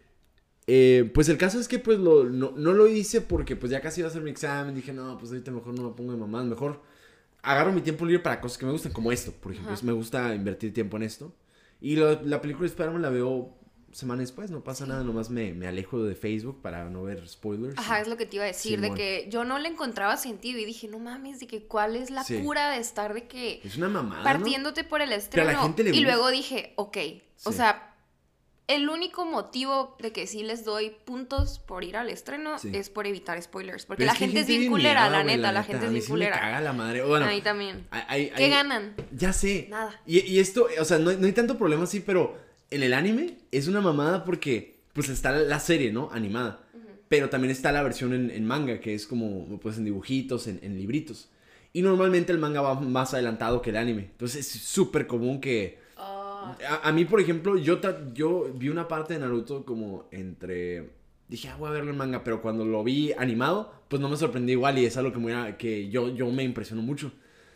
eh, 0.67 1.11
pues 1.13 1.29
el 1.29 1.37
caso 1.37 1.61
es 1.61 1.69
que 1.69 1.79
pues 1.79 1.99
lo, 1.99 2.25
no, 2.25 2.53
no 2.57 2.73
lo 2.73 2.87
hice 2.89 3.21
porque 3.21 3.57
pues 3.57 3.71
ya 3.71 3.81
casi 3.81 4.01
iba 4.01 4.09
a 4.09 4.11
hacer 4.11 4.23
mi 4.23 4.31
examen. 4.31 4.75
Dije, 4.75 4.93
no, 4.93 5.19
pues 5.19 5.31
ahorita 5.33 5.51
mejor 5.51 5.75
no 5.79 5.91
me 5.91 5.95
pongo 5.95 6.13
de 6.13 6.19
mamás. 6.19 6.45
Mejor 6.47 6.81
agarro 7.43 7.73
mi 7.73 7.83
tiempo 7.83 8.07
libre 8.07 8.23
para 8.23 8.41
cosas 8.41 8.57
que 8.59 8.65
me 8.67 8.73
gustan, 8.73 8.93
como 8.93 9.13
esto, 9.13 9.33
por 9.33 9.53
ejemplo. 9.53 9.75
Ajá. 9.75 9.85
Me 9.85 9.93
gusta 9.93 10.35
invertir 10.35 10.73
tiempo 10.73 10.97
en 10.97 11.03
esto. 11.03 11.35
Y 11.81 11.97
lo- 11.97 12.23
la 12.23 12.41
película 12.41 12.63
de 12.63 12.69
Spider-Man 12.69 13.03
la 13.03 13.11
veo 13.11 13.55
semana 13.95 14.21
después, 14.21 14.51
no 14.51 14.63
pasa 14.63 14.85
nada. 14.87 15.03
Nomás 15.05 15.31
me, 15.31 15.53
me 15.55 15.67
alejo 15.67 16.03
de 16.03 16.15
Facebook 16.15 16.61
para 16.61 16.85
no 16.91 17.05
ver 17.05 17.27
spoilers. 17.29 17.79
Ajá, 17.79 18.01
es 18.01 18.09
lo 18.09 18.17
que 18.17 18.27
te 18.27 18.37
iba 18.37 18.45
a 18.45 18.49
decir, 18.49 18.77
Simón. 18.81 18.91
de 18.91 18.95
que 18.97 19.29
yo 19.31 19.45
no 19.45 19.59
le 19.59 19.69
encontraba 19.69 20.17
sentido 20.17 20.59
y 20.59 20.65
dije, 20.65 20.89
no 20.89 20.99
mames, 20.99 21.41
de 21.41 21.47
que 21.47 21.63
cuál 21.63 21.97
es 21.97 22.11
la 22.11 22.25
Sí. 22.25 22.41
cura 22.43 22.71
de 22.71 22.79
estar 22.79 23.15
de 23.15 23.27
que 23.27 23.61
Es 23.65 23.77
una 23.77 23.89
mamada, 23.89 24.19
¿no? 24.19 24.25
partiéndote 24.25 24.85
por 24.85 25.01
el 25.01 25.13
estreno. 25.13 25.51
la 25.53 25.59
gente 25.59 25.85
le 25.85 25.91
y 25.91 25.93
gusta. 25.93 26.07
luego 26.09 26.31
dije, 26.31 26.73
ok, 26.77 26.97
o 27.45 27.51
Sí. 27.53 27.57
sea, 27.57 27.91
el 28.67 28.89
único 28.89 29.27
motivo 29.27 29.95
de 30.01 30.11
que 30.11 30.27
sí 30.27 30.43
les 30.43 30.65
doy 30.65 30.91
puntos 31.05 31.59
por 31.59 31.85
ir 31.85 31.99
al 31.99 32.09
estreno 32.09 32.59
Sí. 32.59 32.71
es 32.73 32.89
por 32.89 33.07
evitar 33.07 33.41
spoilers, 33.43 33.85
porque 33.85 33.99
Pero 34.01 34.07
la 34.07 34.13
es 34.15 34.23
hay 34.23 34.27
gente 34.29 34.41
es 34.41 34.47
bien 34.47 34.71
culera, 34.71 35.03
mierda, 35.03 35.17
la 35.19 35.23
güey, 35.23 35.37
neta, 35.37 35.53
la, 35.53 35.63
gente 35.65 35.83
A 35.85 35.87
es 35.89 35.93
mí 35.93 35.95
bien 35.97 36.07
sí 36.07 36.13
me 36.13 36.17
culera. 36.19 36.41
caga 36.41 36.61
la 36.63 36.73
madre. 36.73 37.03
Bueno, 37.05 37.27
A 37.27 37.29
mí 37.29 37.43
también. 37.43 37.87
hay- 37.91 38.03
hay- 38.09 38.31
¿Qué 38.31 38.45
hay- 38.45 38.51
ganan? 38.51 38.97
Ya 39.13 39.35
sé. 39.35 39.67
Nada. 39.69 40.01
Y, 40.07 40.21
y 40.21 40.39
esto, 40.39 40.67
o 40.81 40.85
sea, 40.87 40.99
no, 40.99 41.13
no 41.13 41.27
hay 41.27 41.33
tanto 41.33 41.59
problema 41.59 41.85
así, 41.85 42.01
pero 42.01 42.39
en 42.75 42.83
el 42.83 42.93
anime 42.93 43.39
es 43.53 43.69
una 43.69 43.81
mamada 43.81 44.25
porque, 44.25 44.81
pues 44.93 45.09
está 45.09 45.33
la, 45.33 45.61
serie, 45.61 45.93
¿no? 45.93 46.11
Animada. 46.13 46.61
Pero 47.09 47.29
también 47.31 47.51
está 47.51 47.71
la 47.71 47.83
versión 47.83 48.13
en, 48.13 48.31
en 48.31 48.45
manga, 48.45 48.81
que 48.81 48.95
es 48.95 49.07
como, 49.07 49.61
pues 49.61 49.79
en 49.79 49.85
dibujitos, 49.85 50.47
en, 50.47 50.59
en 50.63 50.77
libritos. 50.77 51.31
Y 51.73 51.83
normalmente 51.83 52.33
el 52.33 52.39
manga 52.39 52.61
va 52.61 52.81
más 52.81 53.15
adelantado 53.15 53.63
que 53.63 53.71
el 53.71 53.77
anime. 53.77 54.09
Entonces 54.13 54.55
es 54.55 54.63
súper 54.63 55.07
común 55.07 55.41
que... 55.41 55.79
Ah, 55.97 56.57
A, 56.69 56.89
a 56.89 56.93
mí, 56.93 57.05
por 57.05 57.21
ejemplo, 57.21 57.57
yo, 57.57 57.81
yo 58.13 58.51
vi 58.55 58.69
una 58.69 58.89
parte 58.89 59.15
de 59.15 59.21
Naruto 59.21 59.65
como 59.65 60.09
entre... 60.11 60.91
Dije, 61.29 61.49
ah, 61.49 61.57
voy 61.57 61.69
a 61.69 61.73
verlo 61.73 61.91
en 61.91 61.97
manga, 61.97 62.25
pero 62.25 62.43
cuando 62.43 62.65
lo 62.65 62.83
vi 62.85 63.13
animado, 63.13 63.73
pues 63.89 64.01
no 64.01 64.09
me 64.09 64.17
sorprendí 64.17 64.53
igual 64.53 64.79
y 64.79 64.85
es 64.85 64.97
algo 64.97 65.13
que, 65.13 65.19
me, 65.19 65.57
que 65.57 65.89
yo, 65.89 66.15
yo 66.15 66.31
me 66.31 66.43
impresionó 66.43 66.83
mucho. 66.83 67.13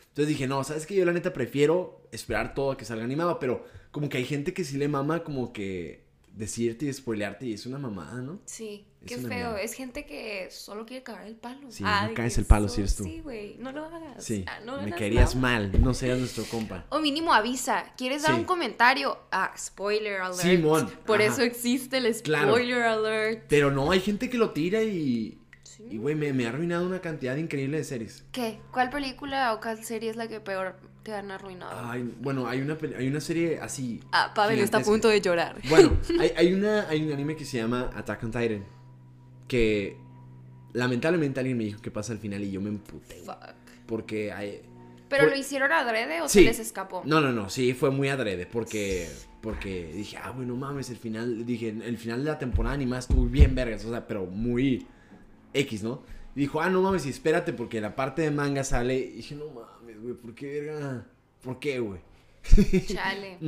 Entonces 0.09 0.29
dije, 0.29 0.47
no, 0.47 0.65
¿sabes 0.65 0.87
qué? 0.87 0.95
Yo 0.95 1.05
la 1.05 1.13
neta 1.13 1.33
prefiero 1.33 2.03
esperar 2.13 2.55
todo 2.55 2.73
a 2.73 2.77
que 2.77 2.85
salga 2.85 3.05
animado, 3.05 3.39
pero 3.39 3.65
como 3.91 4.09
que 4.09 4.19
hay 4.19 4.25
gente 4.25 4.53
que 4.53 4.65
sí 4.65 4.77
le 4.77 4.89
mama 4.89 5.23
como 5.23 5.53
que 5.53 6.07
decirte 6.33 6.87
y 6.87 6.93
spoilearte 6.93 7.47
y 7.47 7.53
es 7.55 7.67
una 7.67 7.79
mamada, 7.79 8.21
¿no? 8.21 8.41
Sí, 8.45 8.85
Es 9.03 9.09
qué 9.09 9.19
feo. 9.19 9.57
Es 9.57 9.73
gente 9.73 10.07
que 10.07 10.49
solo 10.53 10.87
quiere 10.87 11.03
cagar 11.03 11.27
el 11.27 11.35
palo. 11.35 11.69
Sí, 11.71 11.83
Ah, 11.85 12.07
no 12.09 12.15
caes 12.15 12.35
que 12.35 12.41
el 12.41 12.47
palo 12.47 12.69
si 12.69 12.81
eres 12.81 12.95
tú. 12.95 13.03
Sí, 13.05 13.21
güey, 13.21 13.57
no 13.59 13.73
lo 13.73 13.85
hagas. 13.87 14.23
Sí, 14.25 14.45
Ah, 14.47 14.61
no 14.65 14.81
me 14.83 14.93
querías 14.93 15.35
mal, 15.35 15.73
no 15.83 15.95
seas 15.95 16.19
nuestro 16.19 16.45
compa. 16.45 16.87
O 16.91 17.01
mínimo 17.01 17.33
avisa, 17.33 17.93
¿quieres 17.97 18.23
dar 18.23 18.35
un 18.35 18.45
comentario? 18.45 19.19
Ah, 19.33 19.53
spoiler 19.59 20.21
alert. 20.21 20.41
Simón, 20.41 20.89
Por 21.07 21.23
ajá. 21.23 21.33
eso 21.33 21.43
existe 21.43 21.97
el 21.99 22.15
Claro. 22.23 22.51
spoiler 22.53 22.83
alert. 22.83 23.45
Pero 23.49 23.71
no, 23.73 23.91
hay 23.91 24.01
gente 24.01 24.29
que 24.31 24.39
lo 24.39 24.51
tira 24.51 24.83
y... 24.83 25.39
Y, 25.91 25.99
güey, 25.99 26.15
me, 26.15 26.33
me 26.33 26.47
ha 26.47 26.51
arruinado 26.51 26.87
una 26.87 27.01
cantidad 27.01 27.37
increíble 27.37 27.79
de 27.79 27.85
series. 27.85 28.25
¿Qué? 28.33 28.61
¿Cuál 28.73 28.91
película 28.91 29.55
o 29.55 29.61
cuál 29.61 29.83
serie 29.85 30.11
es 30.11 30.17
la 30.17 30.29
que 30.29 30.41
peor 30.41 30.77
te 31.03 31.15
han 31.15 31.31
arruinado? 31.31 31.73
Ay, 31.91 32.15
bueno, 32.21 32.47
hay 32.47 32.61
una, 32.61 32.77
hay 32.97 33.09
una 33.09 33.21
serie 33.21 33.59
así. 33.61 34.01
ah, 34.13 34.33
Pavel 34.35 34.59
está 34.59 34.79
a 34.79 34.83
punto 34.83 35.09
de 35.09 35.21
llorar. 35.21 35.57
Bueno, 35.69 35.97
hay, 36.21 36.33
hay, 36.37 36.53
una, 36.55 36.89
hay 36.89 37.03
un 37.07 37.13
anime 37.13 37.37
que 37.37 37.45
se 37.45 37.57
llama 37.59 37.91
Attack 37.95 38.23
on 38.25 38.31
Titan. 38.31 38.65
Que 39.47 39.97
lamentablemente 40.73 41.41
alguien 41.41 41.57
me 41.59 41.65
dijo 41.65 41.81
que 41.81 41.91
pasa 41.91 42.13
al 42.13 42.19
final 42.19 42.43
y 42.45 42.51
yo 42.51 42.61
me 42.61 42.69
emputé. 42.69 43.17
Fuck. 43.25 43.37
Porque 43.87 44.33
hay. 44.33 44.63
¿Pero 45.09 45.27
lo 45.27 45.35
hicieron 45.35 45.73
adrede 45.73 46.21
o 46.21 46.29
Sí. 46.29 46.41
se 46.41 46.45
les 46.45 46.59
escapó? 46.59 47.03
No, 47.07 47.21
no, 47.23 47.33
no, 47.33 47.49
sí, 47.49 47.73
fue 47.73 47.91
muy 47.91 48.09
adrede. 48.09 48.47
Porque. 48.47 49.09
Porque 49.41 49.93
dije, 49.95 50.19
ah, 50.23 50.33
bueno, 50.33 50.55
mames, 50.57 50.91
el 50.91 50.97
final. 50.97 51.47
Dije, 51.47 51.69
el 51.69 51.97
final 51.97 52.25
de 52.25 52.31
la 52.33 52.39
temporada 52.39 52.75
animada 52.75 53.01
estuvo 53.01 53.25
bien 53.25 53.55
vergas. 53.55 53.85
O 53.85 53.91
sea, 53.91 54.07
pero 54.07 54.27
muy 54.27 54.87
X, 55.55 55.83
¿no? 55.83 56.03
Y 56.35 56.41
dijo, 56.41 56.61
ah, 56.61 56.71
no 56.71 56.83
mames, 56.83 57.05
y 57.07 57.11
espérate, 57.11 57.53
porque 57.53 57.81
la 57.81 57.97
parte 57.97 58.23
de 58.23 58.31
manga 58.31 58.63
sale. 58.65 58.97
Y 58.99 59.13
dije, 59.17 59.35
no 59.35 59.47
mames, 59.51 60.01
güey, 60.01 60.15
¿por 60.15 60.35
qué, 60.35 60.61
verga? 60.61 61.07
¿Por 61.43 61.59
qué, 61.59 61.81
güey? 61.81 62.01
Chale. 62.87 63.39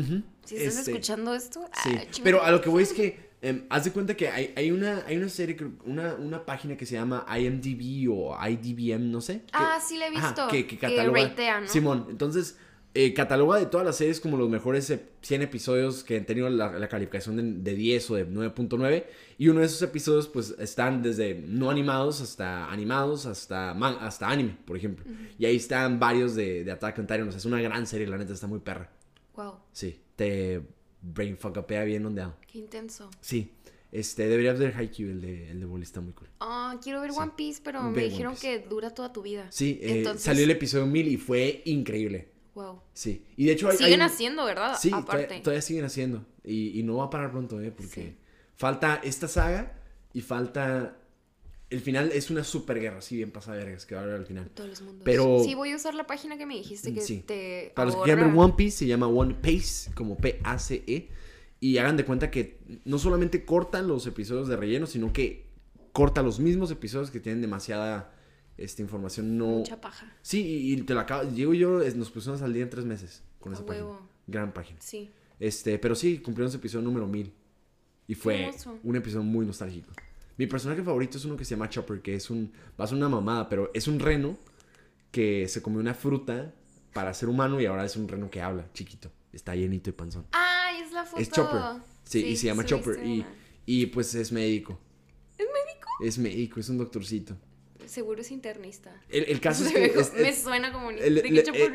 Si 0.45 0.57
estás 0.57 0.79
este, 0.79 0.91
escuchando 0.93 1.35
esto, 1.35 1.61
ah, 1.73 1.81
Sí, 1.83 2.21
pero 2.23 2.43
a 2.43 2.51
lo 2.51 2.61
que 2.61 2.69
voy 2.69 2.83
es 2.83 2.93
que 2.93 3.31
em, 3.43 3.65
haz 3.71 3.85
de 3.85 3.93
cuenta 3.93 4.15
que 4.17 4.29
hay, 4.29 4.53
hay 4.57 4.71
una, 4.71 5.05
hay 5.07 5.17
una 5.17 5.29
serie, 5.29 5.57
una, 5.85 6.15
una 6.15 6.45
página 6.45 6.77
que 6.77 6.85
se 6.87 6.95
llama 6.97 7.25
IMDb 7.39 8.11
o 8.13 8.37
IDBM, 8.47 9.11
no 9.11 9.21
sé. 9.21 9.43
que- 9.43 9.51
Ah, 9.53 9.79
sí 9.81 9.97
la 9.97 10.09
he 10.09 10.11
visto. 10.11 10.49
que, 10.49 10.67
que 10.67 10.77
que 10.77 10.79
cataloga. 10.79 11.23
ratea, 11.29 11.61
¿no? 11.61 11.69
Simón, 11.69 12.07
entonces 12.11 12.59
eh, 12.95 13.15
cataloga 13.15 13.59
de 13.59 13.67
todas 13.67 13.87
las 13.87 13.97
series 13.97 14.19
como 14.21 14.37
los 14.37 14.49
mejores 14.51 14.91
eh, 14.91 15.01
100 15.23 15.43
episodios 15.43 16.03
que 16.03 16.17
han 16.17 16.27
tenido 16.27 16.49
la, 16.51 16.73
la 16.79 16.89
calificación 16.89 17.37
de, 17.37 17.71
de 17.71 17.77
10 17.77 18.11
o 18.11 18.15
de 18.17 18.29
9.9. 18.29 19.05
Y 19.39 19.49
uno 19.49 19.61
de 19.61 19.67
esos 19.67 19.81
episodios 19.83 20.27
pues 20.29 20.55
están 20.59 21.03
desde 21.03 21.35
no 21.35 21.71
animados 21.71 22.21
hasta 22.21 22.71
animados 22.71 23.27
hasta, 23.27 23.75
man- 23.75 23.97
hasta 24.01 24.29
anime, 24.29 24.57
por 24.65 24.77
ejemplo. 24.77 25.05
Y 25.39 25.45
ahí 25.47 25.57
están 25.57 25.99
varios 26.01 26.35
de, 26.35 26.65
de 26.65 26.73
Attack 26.73 26.99
on 26.99 27.07
Titan. 27.07 27.29
O 27.29 27.31
sea, 27.31 27.39
es 27.39 27.45
una 27.45 27.61
gran 27.63 27.87
serie, 27.87 28.07
la 28.07 28.19
neta 28.19 28.33
está 28.33 28.47
muy 28.47 28.59
perra. 28.61 28.91
Wow, 29.37 29.55
Sí, 29.73 30.01
te 30.17 30.61
brainfuckapea 31.03 31.85
bien 31.85 32.05
ondeado. 32.07 32.37
qué 32.51 32.59
intenso. 32.59 33.11
Sí, 33.21 33.53
este, 33.93 34.29
deberías 34.29 34.59
ver 34.59 34.75
Haikyuu, 34.77 35.11
el 35.11 35.21
de, 35.21 35.51
el 35.51 35.61
de 35.61 35.67
Bully, 35.67 35.83
está 35.85 36.01
muy 36.01 36.13
cool. 36.13 36.29
Ah, 36.41 36.79
quiero 36.83 37.01
ver 37.01 37.13
Sí. 37.13 37.19
One 37.19 37.33
Piece, 37.37 37.61
pero 37.65 37.83
Ve 37.85 37.91
me 37.91 38.03
dijeron 38.05 38.35
que 38.37 38.59
dura 38.61 38.91
toda 38.91 39.13
tu 39.13 39.23
vida. 39.23 39.47
Sí, 39.51 39.79
eh, 39.83 39.99
Entonces- 39.99 40.23
salió 40.23 40.45
el 40.45 40.51
episodio 40.51 40.87
1000 40.87 41.09
y 41.09 41.17
fue 41.17 41.63
increíble. 41.65 42.30
Wow. 42.55 42.81
Sí, 42.93 43.25
y 43.37 43.47
de 43.47 43.53
hecho 43.53 43.69
hay... 43.69 43.77
Siguen 43.77 44.03
hay- 44.03 44.09
haciendo, 44.09 44.45
¿verdad? 44.45 44.77
Sí, 44.81 44.91
Aparte. 44.93 45.25
todavía, 45.25 45.43
todavía 45.43 45.63
siguen 45.63 45.85
haciendo. 45.85 46.25
Y, 46.45 46.79
y 46.79 46.83
no 46.83 46.97
va 46.97 47.05
a 47.05 47.11
parar 47.11 47.31
pronto, 47.31 47.61
¿eh? 47.61 47.71
Porque 47.71 47.89
Sí. 48.03 48.17
falta 48.57 49.01
esta 49.05 49.29
saga 49.29 49.79
y 50.13 50.21
falta... 50.21 50.97
El 51.71 51.81
final 51.81 52.11
es 52.13 52.31
una 52.31 52.43
super 52.43 52.81
guerra, 52.81 53.01
sí, 53.01 53.15
bien 53.17 53.31
pasa 53.31 53.53
vergas, 53.53 53.87
que 53.87 53.95
va 53.95 54.01
a 54.01 54.05
haber 54.05 54.17
al 54.17 54.27
final. 54.27 54.51
Todos 54.51 54.71
los 54.71 54.83
mundos. 54.83 55.03
Pero- 55.05 55.45
Sí, 55.45 55.55
voy 55.55 55.71
a 55.71 55.77
usar 55.77 55.95
la 55.95 56.05
página 56.05 56.37
que 56.37 56.45
me 56.45 56.55
dijiste 56.57 56.93
que 56.93 57.01
Sí. 57.01 57.23
te. 57.25 57.71
Para 57.77 57.93
los 57.93 58.03
que 58.05 58.13
ver 58.13 58.25
One 58.25 58.55
Piece, 58.57 58.79
se 58.79 58.87
llama 58.89 59.07
One 59.07 59.35
Pace, 59.41 59.93
como 59.95 60.17
P-A-C-E. 60.17 61.09
Y 61.61 61.79
hagan 61.79 61.97
de 61.97 62.05
cuenta 62.05 62.29
que 62.33 62.59
no 62.85 62.99
solamente 62.99 63.45
cortan 63.45 63.87
los 63.87 64.05
episodios 64.09 64.49
de 64.49 64.57
relleno, 64.57 64.87
sino 64.87 65.13
que 65.13 65.47
corta 65.93 66.23
los 66.25 66.41
mismos 66.41 66.73
episodios 66.73 67.13
que 67.13 67.21
tienen 67.21 67.41
demasiada 67.41 68.13
esta 68.57 68.83
información. 68.83 69.37
No... 69.39 69.47
Mucha 69.47 69.81
paja. 69.81 70.13
Sí, 70.23 70.41
y, 70.47 70.73
y 70.75 70.83
te 70.83 70.95
lo 70.95 71.01
acabo. 71.01 71.25
Diego 71.25 71.55
y 71.55 71.59
yo 71.59 71.81
es- 71.83 71.97
nos 71.97 72.11
pusimos 72.11 72.43
al 72.43 72.53
día 72.53 72.63
en 72.65 72.71
tres 72.71 72.85
meses 72.85 73.23
con 73.39 73.53
A 73.53 73.57
esa 73.57 73.65
página. 73.67 73.87
Gran 74.27 74.53
página. 74.53 74.79
Sí. 74.81 75.11
Este, 75.39 75.79
pero 75.79 75.95
sí, 75.95 76.19
cumplimos 76.19 76.55
episodio 76.55 76.85
número 76.85 77.07
1000. 77.07 77.33
Y 78.07 78.15
fue 78.15 78.43
hermoso. 78.47 78.79
un 78.83 78.97
episodio 78.97 79.23
muy 79.25 79.47
nostálgico. 79.47 79.91
Mi 80.37 80.47
personaje 80.47 80.83
favorito 80.83 81.17
es 81.19 81.25
uno 81.25 81.37
que 81.37 81.45
se 81.45 81.51
llama 81.55 81.69
Chopper, 81.69 82.01
que 82.03 82.15
es 82.15 82.29
un. 82.31 82.53
Va 82.79 82.85
a 82.85 82.89
ser 82.89 82.97
una 82.97 83.09
mamada, 83.09 83.49
pero 83.49 83.71
es 83.75 83.87
un 83.89 83.99
reno 84.01 84.37
que 85.11 85.49
se 85.49 85.63
comió 85.63 85.81
una 85.81 85.95
fruta 85.95 86.55
para 86.93 87.15
ser 87.15 87.29
humano 87.29 87.61
y 87.61 87.67
ahora 87.67 87.85
es 87.85 87.97
un 87.97 88.09
reno 88.09 88.31
que 88.31 88.41
habla, 88.41 88.69
chiquito. 88.73 89.11
Está 89.33 89.55
llenito 89.55 89.91
y 89.91 89.93
panzón. 89.93 90.27
Ay, 90.33 90.83
es 90.83 90.93
la 90.93 91.05
foto. 91.05 91.23
Es 91.23 91.31
Chopper. 91.31 91.61
Sí, 92.05 92.25
y 92.27 92.37
se 92.37 92.47
llama 92.47 92.65
Chopper. 92.65 93.05
Y, 93.07 93.25
y 93.67 93.87
pues 93.87 94.15
es 94.15 94.33
médico. 94.33 94.79
¿Es 95.39 95.47
médico? 95.47 95.89
Es 96.03 96.19
médico, 96.19 96.59
es 96.61 96.69
un 96.69 96.79
doctorcito. 96.79 97.37
Seguro 97.91 98.21
es 98.21 98.31
internista. 98.31 98.93
El, 99.09 99.25
el 99.25 99.41
caso 99.41 99.65
es 99.67 99.73
que. 99.73 99.85
es- 99.87 100.13
me 100.15 100.33
suena 100.35 100.73
como 100.73 100.89
un- 100.89 100.99
el- 100.99 101.19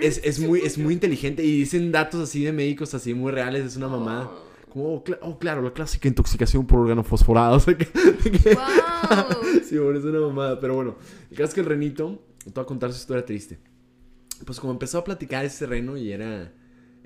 es, 0.02 0.22
es 0.24 0.40
muy, 0.40 0.62
es 0.62 0.78
muy 0.78 0.94
inteligente 0.94 1.44
y 1.44 1.60
dicen 1.60 1.92
datos 1.92 2.22
así 2.22 2.44
de 2.44 2.54
médicos 2.54 2.94
así 2.94 3.14
muy 3.14 3.34
reales. 3.34 3.66
Es 3.66 3.76
una 3.76 3.90
mamada. 3.90 4.26
Oh. 4.32 4.46
Como, 4.72 4.94
oh, 4.96 5.04
oh, 5.22 5.38
claro, 5.40 5.62
la 5.62 5.74
clásica 5.74 6.08
intoxicación 6.08 6.66
por 6.66 6.80
órgano 6.80 7.04
fosforado. 7.04 7.58
O 7.58 7.60
sea 7.62 7.78
que, 7.78 7.86
que- 7.86 8.56
Wow. 8.56 9.62
sí, 9.70 9.78
bueno, 9.78 10.00
es 10.00 10.06
una 10.06 10.20
mamada. 10.22 10.58
Pero 10.62 10.76
bueno, 10.76 10.96
el 11.30 11.36
caso 11.38 11.50
es 11.50 11.54
que 11.54 11.60
el 11.60 11.66
renito, 11.66 12.24
te 12.46 12.52
voy 12.52 12.64
a 12.64 12.66
contar 12.66 12.94
su 12.94 13.00
historia 13.00 13.26
triste. 13.26 13.60
Pues 14.46 14.60
como 14.60 14.72
empezó 14.72 15.00
a 15.00 15.04
platicar 15.04 15.44
ese 15.46 15.66
reno 15.66 15.98
y 15.98 16.12
era... 16.14 16.54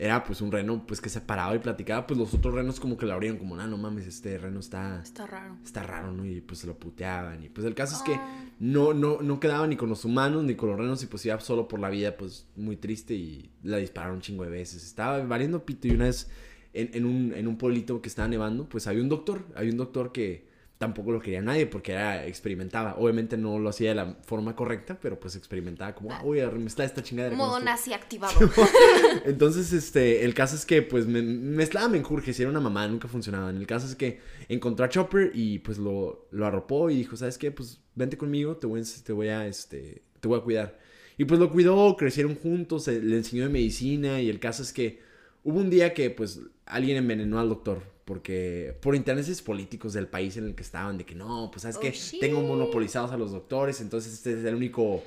era 0.02 0.24
pues 0.24 0.40
un 0.40 0.50
reno 0.50 0.86
pues 0.88 1.02
que 1.02 1.10
se 1.10 1.20
paraba 1.20 1.54
y 1.54 1.60
platicaba, 1.60 2.08
pues 2.08 2.18
los 2.18 2.34
otros 2.34 2.54
renos 2.54 2.80
como 2.80 2.96
que 2.96 3.06
lo 3.06 3.12
abrieron 3.12 3.38
como, 3.38 3.58
ah, 3.60 3.68
no 3.68 3.78
mames, 3.78 4.08
este 4.08 4.38
reno 4.38 4.62
está... 4.62 5.02
Está 5.04 5.28
raro. 5.28 5.58
Está 5.62 5.84
raro, 5.84 6.14
¿no? 6.14 6.26
Y 6.26 6.40
pues 6.40 6.62
se 6.62 6.68
lo 6.68 6.80
puteaban. 6.80 7.44
Y 7.44 7.50
pues 7.50 7.68
el 7.68 7.76
caso 7.76 7.98
es 7.98 8.02
que 8.04 8.18
no, 8.60 8.94
no, 8.94 9.22
no 9.22 9.42
quedaba 9.42 9.68
ni 9.68 9.76
con 9.76 9.90
los 9.90 10.06
humanos 10.06 10.46
ni 10.46 10.56
con 10.56 10.70
los 10.70 10.80
renos 10.80 11.04
y 11.04 11.08
pues 11.08 11.26
iba 11.26 11.38
solo 11.42 11.68
por 11.68 11.82
la 11.82 11.90
vida 11.90 12.16
pues 12.16 12.48
muy 12.56 12.78
triste 12.78 13.14
y 13.14 13.52
la 13.62 13.76
dispararon 13.76 14.16
un 14.16 14.22
chingo 14.22 14.46
de 14.46 14.52
veces. 14.52 14.86
Estaba 14.86 15.22
valiendo 15.26 15.66
pito 15.66 15.90
y 15.90 15.92
una 15.92 16.06
vez 16.06 16.30
en, 16.72 16.92
en 16.94 17.06
un, 17.06 17.34
en 17.34 17.46
un 17.46 17.58
pueblito 17.58 18.02
que 18.02 18.08
estaba 18.08 18.30
nevando 18.30 18.70
pues 18.70 18.88
había 18.88 19.04
un 19.04 19.10
doctor, 19.10 19.46
había 19.54 19.72
un 19.72 19.78
doctor 19.78 20.14
que 20.14 20.49
tampoco 20.80 21.12
lo 21.12 21.20
quería 21.20 21.42
nadie 21.42 21.68
porque 21.68 21.92
era 21.92 22.26
experimentaba. 22.26 22.96
Obviamente 22.98 23.38
no 23.38 23.60
lo 23.60 23.70
hacía 23.70 23.90
de 23.90 23.96
la 23.96 24.18
forma 24.24 24.56
correcta, 24.56 24.98
pero 25.00 25.20
pues 25.20 25.36
experimentaba 25.36 25.94
como, 25.94 26.14
ah, 26.14 26.22
a 26.22 26.50
remezclar 26.50 26.88
esta 26.88 27.04
chingadera. 27.04 27.36
Modo 27.36 27.58
esto". 27.58 27.66
nazi 27.66 27.94
activado. 27.94 28.34
Entonces, 29.26 29.74
este, 29.74 30.24
el 30.24 30.34
caso 30.34 30.56
es 30.56 30.66
que, 30.66 30.82
pues, 30.82 31.06
me 31.06 31.22
mezclaba 31.22 31.90
menjurje, 31.90 32.34
si 32.34 32.44
era 32.44 32.50
una 32.50 32.62
mamá, 32.62 32.88
nunca 32.88 33.10
funcionaban. 33.10 33.58
El 33.58 33.68
caso 33.68 33.88
es 33.88 33.96
que 33.96 34.22
encontró 34.48 34.86
a 34.86 34.90
Chopper 34.90 35.32
y, 35.34 35.60
pues, 35.60 35.78
lo, 35.78 36.30
lo 36.32 36.46
arropó 36.46 36.90
y 36.90 36.96
dijo, 36.96 37.18
¿sabes 37.18 37.38
qué? 37.38 37.52
Pues, 37.52 37.82
vente 37.96 38.18
conmigo, 38.18 38.56
te 38.56 38.66
voy, 38.66 38.80
a, 38.80 38.84
te 39.04 39.12
voy 39.12 39.28
a, 39.28 39.48
este, 39.48 40.04
te 40.22 40.28
voy 40.30 40.40
a 40.40 40.44
cuidar. 40.44 40.80
Y, 41.18 41.26
pues, 41.26 41.42
lo 41.42 41.52
cuidó, 41.52 41.98
crecieron 41.98 42.36
juntos, 42.36 42.88
le 42.88 43.18
enseñó 43.18 43.44
de 43.44 43.50
medicina 43.50 44.22
y 44.22 44.30
el 44.30 44.40
caso 44.40 44.64
es 44.64 44.72
que 44.72 45.02
hubo 45.44 45.60
un 45.60 45.70
día 45.70 45.94
que, 45.94 46.10
pues, 46.10 46.40
alguien 46.70 46.98
envenenó 46.98 47.40
al 47.40 47.50
doctor. 47.50 47.82
Porque 48.06 48.76
por 48.82 48.96
intereses 48.96 49.40
políticos 49.44 49.94
del 49.94 50.08
país 50.08 50.36
en 50.38 50.46
el 50.46 50.56
que 50.56 50.64
estaban, 50.64 50.98
de 50.98 51.06
que 51.06 51.14
no, 51.14 51.52
pues 51.52 51.62
sabes 51.62 51.78
Oh, 51.78 51.80
que 51.80 51.94
tengo 52.20 52.42
monopolizados 52.42 53.12
a 53.12 53.18
los 53.18 53.32
doctores, 53.32 53.82
entonces 53.82 54.14
este 54.14 54.34
es 54.34 54.44
el 54.46 54.56
único, 54.56 55.04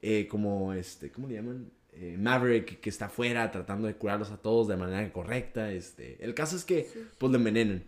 eh, 0.00 0.26
como, 0.26 0.72
este, 0.72 1.10
¿cómo 1.10 1.28
le 1.28 1.34
llaman? 1.34 1.70
Eh, 1.92 2.16
Maverick 2.18 2.80
que 2.80 2.88
está 2.88 3.06
afuera 3.06 3.50
tratando 3.50 3.86
de 3.86 3.94
curarlos 3.96 4.30
a 4.30 4.38
todos 4.38 4.68
de 4.68 4.76
manera 4.76 5.12
correcta. 5.12 5.70
Este, 5.70 6.16
el 6.24 6.32
caso 6.32 6.56
es 6.56 6.64
que, 6.64 6.88
pues, 7.18 7.30
le 7.30 7.36
envenenan. 7.36 7.84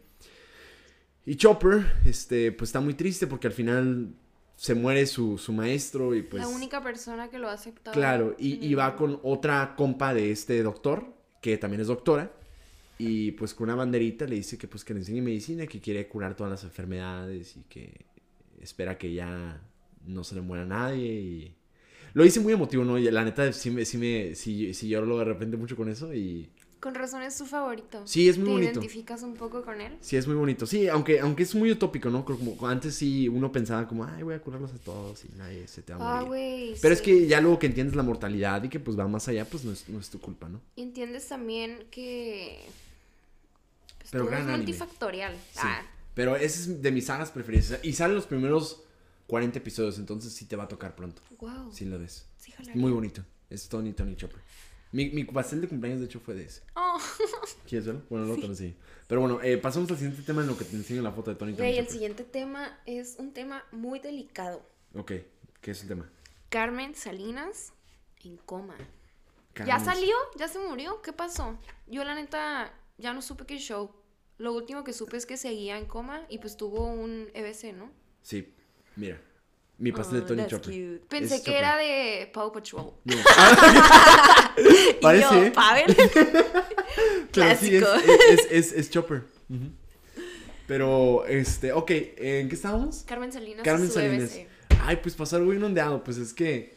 Y 1.24 1.36
Chopper, 1.36 1.86
este, 2.04 2.52
pues 2.52 2.68
está 2.68 2.80
muy 2.80 2.92
triste 2.92 3.26
porque 3.26 3.46
al 3.46 3.54
final 3.54 4.14
se 4.56 4.74
muere 4.74 5.06
su, 5.06 5.38
su 5.38 5.52
maestro 5.54 6.14
y 6.14 6.22
pues... 6.22 6.42
la 6.42 6.48
única 6.48 6.82
persona 6.82 7.30
que 7.30 7.38
lo 7.38 7.48
ha 7.48 7.52
aceptado. 7.52 7.94
Claro, 7.94 8.34
y, 8.38 8.66
y 8.66 8.74
va 8.74 8.96
con 8.96 9.18
otra 9.22 9.74
compa 9.76 10.12
de 10.12 10.30
este 10.30 10.62
doctor, 10.62 11.06
que 11.40 11.56
también 11.56 11.80
es 11.80 11.86
doctora, 11.86 12.32
y 12.98 13.32
pues 13.32 13.54
con 13.54 13.64
una 13.64 13.76
banderita 13.76 14.26
le 14.26 14.36
dice 14.36 14.58
que 14.58 14.66
pues 14.68 14.84
que 14.84 14.92
le 14.92 15.00
enseñe 15.00 15.22
medicina, 15.22 15.66
que 15.66 15.80
quiere 15.80 16.08
curar 16.08 16.36
todas 16.36 16.50
las 16.50 16.64
enfermedades 16.64 17.56
y 17.56 17.62
que 17.68 18.06
espera 18.60 18.98
que 18.98 19.14
ya 19.14 19.60
no 20.06 20.24
se 20.24 20.34
le 20.34 20.40
muera 20.40 20.64
a 20.64 20.66
nadie 20.66 21.12
y... 21.12 21.54
Lo 22.14 22.24
hice 22.24 22.40
muy 22.40 22.54
emotivo, 22.54 22.84
¿no? 22.84 22.98
Y 22.98 23.08
la 23.10 23.22
neta 23.22 23.52
sí 23.52 23.70
me, 23.70 23.84
sí 23.84 23.98
me, 23.98 24.34
sí, 24.34 24.72
sí 24.74 24.88
lloro 24.88 25.18
de 25.18 25.24
repente 25.24 25.56
mucho 25.56 25.76
con 25.76 25.88
eso 25.88 26.12
y... 26.12 26.48
Con 26.80 26.94
razón 26.94 27.22
es 27.22 27.36
su 27.36 27.44
favorito. 27.44 28.02
Sí, 28.06 28.28
es 28.28 28.38
muy 28.38 28.46
¿Te 28.46 28.52
bonito. 28.52 28.72
identificas 28.72 29.22
un 29.24 29.34
poco 29.34 29.62
con 29.62 29.80
él? 29.80 29.96
Sí, 30.00 30.16
es 30.16 30.26
muy 30.26 30.36
bonito. 30.36 30.64
Sí, 30.64 30.88
aunque, 30.88 31.18
aunque 31.20 31.42
es 31.42 31.54
muy 31.54 31.72
utópico, 31.72 32.08
¿no? 32.08 32.24
Como 32.24 32.56
antes 32.66 32.94
sí 32.94 33.28
uno 33.28 33.50
pensaba 33.50 33.86
como, 33.86 34.04
ay, 34.04 34.22
voy 34.22 34.34
a 34.34 34.40
curarlos 34.40 34.72
a 34.72 34.78
todos 34.78 35.24
y 35.24 35.28
nadie 35.36 35.66
se 35.66 35.82
te 35.82 35.92
va 35.92 36.18
a 36.18 36.20
Ah. 36.20 36.26
Pero 36.80 36.94
es 36.94 37.02
que 37.02 37.26
ya 37.26 37.40
luego 37.40 37.58
que 37.58 37.66
entiendes 37.66 37.96
la 37.96 38.04
mortalidad 38.04 38.62
y 38.62 38.68
que 38.68 38.80
pues 38.80 38.98
va 38.98 39.06
más 39.08 39.28
allá, 39.28 39.44
pues 39.44 39.64
no 39.64 39.72
es, 39.72 39.88
no 39.88 39.98
es 39.98 40.08
tu 40.08 40.20
culpa, 40.20 40.48
¿no? 40.48 40.60
Y 40.76 40.82
entiendes 40.82 41.28
también 41.28 41.84
que. 41.90 42.60
Pues, 43.98 44.10
Pero 44.10 44.24
todo 44.24 44.30
gran 44.30 44.42
es 44.42 44.48
anime. 44.48 44.58
multifactorial. 44.64 45.34
Sí. 45.52 45.58
Ah, 45.62 45.82
Pero 46.14 46.36
ese 46.36 46.60
es 46.72 46.82
de 46.82 46.90
mis 46.92 47.06
sagas 47.06 47.30
preferidas. 47.30 47.80
Y 47.82 47.92
salen 47.92 48.16
los 48.16 48.26
primeros 48.26 48.82
40 49.26 49.58
episodios, 49.58 49.98
entonces 49.98 50.32
sí 50.32 50.46
te 50.46 50.56
va 50.56 50.64
a 50.64 50.68
tocar 50.68 50.94
pronto. 50.96 51.22
wow. 51.38 51.70
Sí 51.72 51.84
lo 51.84 51.98
ves. 51.98 52.26
Sí. 52.38 52.52
Muy 52.74 52.92
bonito. 52.92 53.22
Es 53.50 53.68
Tony, 53.68 53.92
Tony 53.92 54.16
Chopper. 54.16 54.40
Mi, 54.90 55.10
mi 55.10 55.24
pastel 55.24 55.60
de 55.60 55.68
cumpleaños, 55.68 56.00
de 56.00 56.06
hecho, 56.06 56.18
fue 56.20 56.34
de 56.34 56.44
ese. 56.44 56.62
Oh, 56.74 56.98
¿Quieres 57.68 57.86
verlo? 57.86 58.02
Bueno, 58.08 58.24
no 58.26 58.34
te 58.36 58.40
lo 58.42 58.46
enseño. 58.48 58.74
Pero 59.06 59.20
bueno, 59.20 59.40
eh, 59.42 59.58
pasamos 59.58 59.90
al 59.90 59.98
siguiente 59.98 60.22
tema 60.22 60.40
en 60.40 60.48
lo 60.48 60.56
que 60.56 60.64
te 60.64 60.76
enseño 60.76 61.02
la 61.02 61.12
foto 61.12 61.30
de 61.30 61.36
Tony, 61.36 61.52
Tony 61.52 61.68
güey, 61.68 61.78
el 61.78 61.88
siguiente 61.88 62.24
tema 62.24 62.78
es 62.86 63.16
un 63.18 63.32
tema 63.34 63.64
muy 63.70 63.98
delicado. 64.00 64.62
Ok, 64.94 65.12
¿qué 65.60 65.70
es 65.72 65.82
el 65.82 65.88
tema? 65.88 66.10
Carmen 66.48 66.94
Salinas 66.94 67.72
en 68.24 68.38
coma. 68.38 68.76
¿Ya 69.66 69.78
salió? 69.80 70.14
¿Ya 70.38 70.48
se 70.48 70.58
murió? 70.60 71.02
¿Qué 71.02 71.12
pasó? 71.12 71.58
Yo 71.86 72.04
la 72.04 72.14
neta 72.14 72.72
ya 72.98 73.12
no 73.12 73.22
supe 73.22 73.44
qué 73.46 73.58
show. 73.58 73.90
Lo 74.38 74.52
último 74.52 74.84
que 74.84 74.92
supe 74.92 75.16
es 75.16 75.26
que 75.26 75.36
seguía 75.36 75.78
en 75.78 75.86
coma 75.86 76.24
y 76.28 76.38
pues 76.38 76.56
tuvo 76.56 76.84
un 76.86 77.28
EBC, 77.34 77.72
¿no? 77.76 77.90
Sí, 78.22 78.52
mira. 78.96 79.20
Mi 79.78 79.92
pastel 79.92 80.20
de 80.22 80.26
Tony 80.26 80.42
Oh, 80.42 80.46
Chopper. 80.48 80.66
cute. 80.74 81.06
Pensé 81.08 81.36
Es 81.36 81.40
que 81.42 81.52
Chopper. 81.52 81.58
era 81.64 81.76
de 81.76 82.30
Paw 82.32 82.52
Patrol. 82.52 82.92
No. 83.04 83.16
Y 84.58 84.94
Parece, 85.00 85.44
yo. 85.46 85.52
Pavel. 85.52 85.96
Pero 87.32 87.56
sí, 87.56 87.76
es, 87.76 87.84
Clásico. 87.84 87.86
es, 88.30 88.46
es, 88.50 88.72
es 88.72 88.90
Chopper. 88.90 89.22
Pero, 90.66 91.24
este, 91.26 91.72
ok, 91.72 91.90
¿en 91.90 92.48
qué 92.48 92.54
estábamos? 92.54 93.04
Carmen 93.06 93.32
Salinas. 93.32 93.62
Carmen 93.64 93.88
E 93.88 93.90
Salinas. 93.90 94.34
EBC. 94.36 94.48
Ay, 94.82 94.96
pues 95.02 95.14
pasó 95.14 95.36
algo 95.36 95.52
inundado, 95.54 96.02
pues 96.04 96.18
es 96.18 96.34
que, 96.34 96.76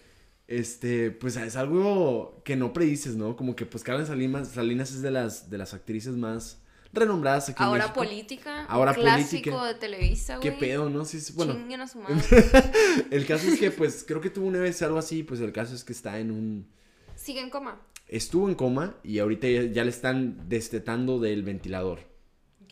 este, 0.52 1.12
pues 1.12 1.38
es 1.38 1.56
algo 1.56 2.42
que 2.44 2.58
no 2.58 2.74
predices, 2.74 3.16
¿no? 3.16 3.38
Como 3.38 3.56
que, 3.56 3.66
pues 3.66 3.84
Carmen 3.84 4.06
Salinas, 4.06 4.50
Salinas 4.50 4.92
es 4.92 5.02
de 5.02 5.10
las, 5.10 5.50
de 5.50 5.58
las 5.58 5.74
actrices 5.74 6.18
más 6.18 6.62
renombradas 6.92 7.48
aquí 7.48 7.64
en 7.64 7.70
Ahora 7.70 7.84
México. 7.86 8.02
política. 8.02 8.66
Ahora 8.66 8.92
un 8.92 8.98
clásico 8.98 9.52
política. 9.52 9.66
de 9.66 9.74
Televisa, 9.76 10.38
güey. 10.38 10.50
¿Qué 10.50 10.58
pedo, 10.58 10.90
no? 10.90 11.06
Sí, 11.06 11.22
sí, 11.22 11.32
bueno, 11.38 11.54
Chinguen 11.54 11.80
a 11.80 11.88
su 11.88 12.00
madre. 12.00 12.22
el 13.12 13.26
caso 13.26 13.48
es 13.48 13.60
que, 13.60 13.72
pues, 13.72 14.04
creo 14.06 14.20
que 14.20 14.30
tuvo 14.30 14.46
una 14.46 14.60
vez 14.60 14.82
algo 14.82 14.98
así, 14.98 15.24
pues 15.24 15.40
el 15.40 15.54
caso 15.54 15.74
es 15.74 15.86
que 15.86 15.94
está 15.94 16.20
en 16.20 16.32
un... 16.32 16.68
Sigue 17.16 17.40
en 17.40 17.50
coma. 17.50 17.80
Estuvo 18.10 18.50
en 18.50 18.56
coma 18.56 18.98
y 19.04 19.20
ahorita 19.20 19.48
ya, 19.48 19.64
ya 19.64 19.84
le 19.86 19.90
están 19.90 20.50
destetando 20.50 21.20
del 21.22 21.44
ventilador. 21.44 22.00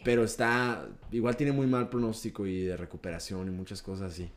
Pero 0.04 0.26
está, 0.26 0.86
igual 1.12 1.38
tiene 1.38 1.54
muy 1.54 1.68
mal 1.68 1.88
pronóstico 1.90 2.46
y 2.46 2.64
de 2.64 2.76
recuperación 2.76 3.48
y 3.48 3.52
muchas 3.52 3.82
cosas 3.82 4.12
así. 4.12 4.30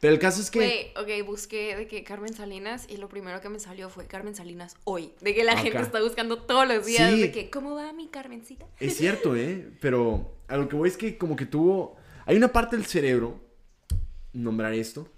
Pero 0.00 0.12
el 0.12 0.20
caso 0.20 0.40
es 0.40 0.50
que... 0.50 0.92
Güey, 0.94 1.20
ok, 1.20 1.26
busqué 1.26 1.74
de 1.76 1.88
que 1.88 2.04
Carmen 2.04 2.32
Salinas 2.32 2.86
y 2.88 2.98
lo 2.98 3.08
primero 3.08 3.40
que 3.40 3.48
me 3.48 3.58
salió 3.58 3.90
fue 3.90 4.06
Carmen 4.06 4.34
Salinas 4.34 4.76
hoy. 4.84 5.12
De 5.20 5.34
que 5.34 5.42
la 5.42 5.52
Acá. 5.52 5.62
gente 5.62 5.80
está 5.80 6.00
buscando 6.00 6.38
todos 6.38 6.68
los 6.68 6.86
días 6.86 7.12
Sí. 7.12 7.20
de 7.20 7.32
que, 7.32 7.50
¿cómo 7.50 7.74
va 7.74 7.92
mi 7.92 8.06
Carmencita? 8.06 8.66
Es 8.78 8.96
cierto, 8.96 9.34
¿eh? 9.34 9.70
Pero 9.80 10.36
a 10.46 10.56
lo 10.56 10.68
que 10.68 10.76
voy 10.76 10.88
es 10.88 10.96
que 10.96 11.18
como 11.18 11.34
que 11.34 11.46
tuvo... 11.46 11.96
Hay 12.26 12.36
una 12.36 12.52
parte 12.52 12.76
del 12.76 12.86
cerebro, 12.86 13.40
nombrar 14.32 14.72
esto, 14.74 15.08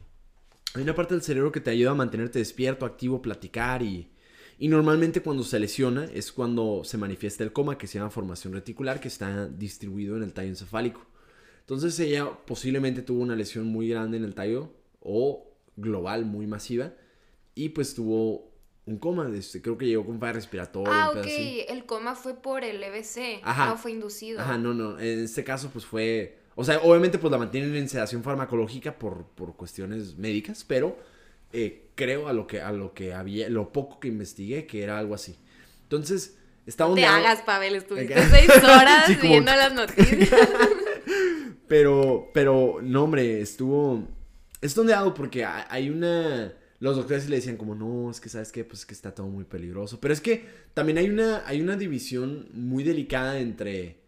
hay 0.75 0.83
una 0.83 0.95
parte 0.95 1.15
del 1.15 1.23
cerebro 1.23 1.53
que 1.53 1.61
te 1.61 1.71
ayuda 1.71 1.91
a 1.91 1.95
mantenerte 1.95 2.39
despierto, 2.39 2.87
activo, 2.87 3.21
platicar 3.21 3.83
y... 3.83 4.11
Y 4.59 4.69
normalmente 4.69 5.23
cuando 5.23 5.43
se 5.43 5.59
lesiona 5.59 6.05
es 6.13 6.33
cuando 6.33 6.83
se 6.85 6.99
manifiesta 6.99 7.43
el 7.43 7.51
coma, 7.51 7.79
que 7.79 7.87
se 7.87 7.99
llama 7.99 8.11
formación 8.11 8.53
reticular, 8.53 9.01
que 9.01 9.09
está 9.09 9.47
distribuido 9.47 10.19
en 10.19 10.23
el 10.23 10.35
tallo 10.35 10.49
encefálico. 10.51 11.07
Entonces 11.61 11.99
ella 12.01 12.29
posiblemente 12.47 13.03
tuvo 13.03 13.21
una 13.23 13.37
lesión 13.37 13.67
muy 13.67 13.89
grande 13.89 14.17
en 14.17 14.25
el 14.25 14.35
tallo 14.35 14.73
o 15.01 15.47
global, 15.77 16.25
muy 16.25 16.47
masiva, 16.47 16.93
y 17.55 17.71
pues 17.71 17.95
tuvo 17.95 18.51
un 18.87 18.99
coma, 18.99 19.31
este, 19.35 19.63
creo 19.63 19.79
que 19.79 19.87
llegó 19.87 20.05
con 20.05 20.19
falla 20.19 20.33
respiratoria. 20.33 20.93
Ah, 21.05 21.11
un 21.13 21.19
ok, 21.19 21.25
así. 21.27 21.65
el 21.69 21.85
coma 21.87 22.15
fue 22.17 22.35
por 22.35 22.65
el 22.65 22.83
EBC, 22.83 23.41
Ajá. 23.45 23.67
no 23.67 23.77
fue 23.77 23.93
inducido. 23.93 24.41
Ajá, 24.41 24.59
no, 24.59 24.75
no. 24.75 24.99
En 24.99 25.21
este 25.21 25.45
caso, 25.45 25.71
pues 25.73 25.85
fue. 25.87 26.39
O 26.57 26.65
sea, 26.65 26.81
obviamente, 26.81 27.19
pues 27.19 27.31
la 27.31 27.39
mantienen 27.39 27.75
en 27.77 27.89
sedación 27.89 28.23
farmacológica 28.25 28.99
por, 28.99 29.27
por 29.29 29.55
cuestiones 29.57 30.17
médicas, 30.19 30.65
pero 30.67 30.99
eh, 31.53 31.87
creo 31.95 32.27
a 32.29 32.33
lo 32.33 32.47
que 32.47 32.61
a 32.61 32.73
lo 32.73 32.93
que 32.93 33.15
había, 33.15 33.49
lo 33.49 33.73
poco 33.73 34.01
que 34.01 34.09
investigué, 34.09 34.67
que 34.67 34.83
era 34.83 34.99
algo 34.99 35.15
así. 35.15 35.37
Entonces, 35.85 36.37
está 36.67 36.85
Te 36.87 36.91
ondeado. 36.91 37.17
hagas, 37.17 37.43
Pavel, 37.43 37.77
estuviste 37.77 38.21
seis 38.31 38.51
horas 38.65 39.07
Sí, 39.07 39.17
como- 39.17 39.31
viendo 39.31 39.53
las 39.55 39.73
noticias. 39.73 40.31
Pero, 41.71 42.31
pero, 42.35 42.81
no, 42.83 43.05
hombre, 43.05 43.41
estuvo. 43.41 44.09
Es 44.61 44.77
ondeado 44.77 45.15
porque 45.15 45.45
ha- 45.45 45.69
hay 45.71 45.89
una. 45.91 46.53
Los 46.81 46.97
doctores 46.97 47.29
le 47.31 47.37
decían 47.37 47.57
como, 47.57 47.77
no, 47.77 48.11
es 48.11 48.21
que 48.21 48.29
sabes 48.29 48.51
qué, 48.53 48.65
pues 48.65 48.81
es 48.81 48.87
que 48.87 48.95
está 48.95 49.15
todo 49.15 49.29
muy 49.29 49.45
peligroso. 49.45 50.01
Pero 50.01 50.15
es 50.15 50.21
que 50.21 50.47
también 50.75 50.99
hay 50.99 51.11
una, 51.11 51.47
hay 51.47 51.63
una 51.63 51.77
división 51.77 52.49
muy 52.55 52.85
delicada 52.85 53.39
entre 53.41 54.01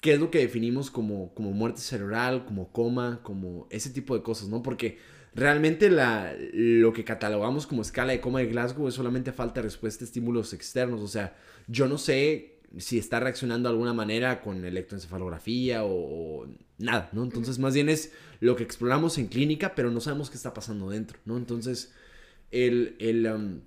qué 0.00 0.14
es 0.14 0.20
lo 0.20 0.30
que 0.30 0.38
definimos 0.40 0.90
como, 0.90 1.34
como 1.34 1.52
muerte 1.52 1.80
cerebral, 1.82 2.44
como 2.46 2.72
coma, 2.72 3.20
como 3.24 3.68
ese 3.70 3.90
tipo 3.90 4.16
de 4.16 4.22
cosas, 4.22 4.48
¿no? 4.48 4.62
Porque 4.62 4.98
realmente 5.34 5.90
la, 5.90 6.34
lo 6.54 6.92
que 6.94 7.04
catalogamos 7.04 7.66
como 7.66 7.82
escala 7.82 8.12
de 8.12 8.20
coma 8.22 8.40
de 8.40 8.46
Glasgow 8.48 8.88
es 8.88 8.94
solamente 8.94 9.32
falta 9.32 9.56
de 9.60 9.64
respuesta 9.64 10.04
a 10.04 10.06
estímulos 10.08 10.52
externos. 10.54 11.00
O 11.02 11.08
sea, 11.08 11.36
yo 11.68 11.88
no 11.88 11.98
sé 11.98 12.53
si 12.78 12.98
está 12.98 13.20
reaccionando 13.20 13.68
de 13.68 13.74
alguna 13.74 13.94
manera 13.94 14.40
con 14.40 14.64
electroencefalografía 14.64 15.84
o, 15.84 16.46
nada, 16.78 17.10
¿no? 17.12 17.22
Entonces, 17.22 17.58
más 17.58 17.74
bien 17.74 17.88
es 17.88 18.12
lo 18.40 18.56
que 18.56 18.64
exploramos 18.64 19.18
en 19.18 19.28
clínica, 19.28 19.74
pero 19.74 19.90
no 19.90 20.00
sabemos 20.00 20.30
qué 20.30 20.36
está 20.36 20.54
pasando 20.54 20.90
dentro, 20.90 21.18
¿no? 21.24 21.36
Entonces, 21.36 21.92
el, 22.50 22.96
el, 22.98 23.26
um, 23.26 23.60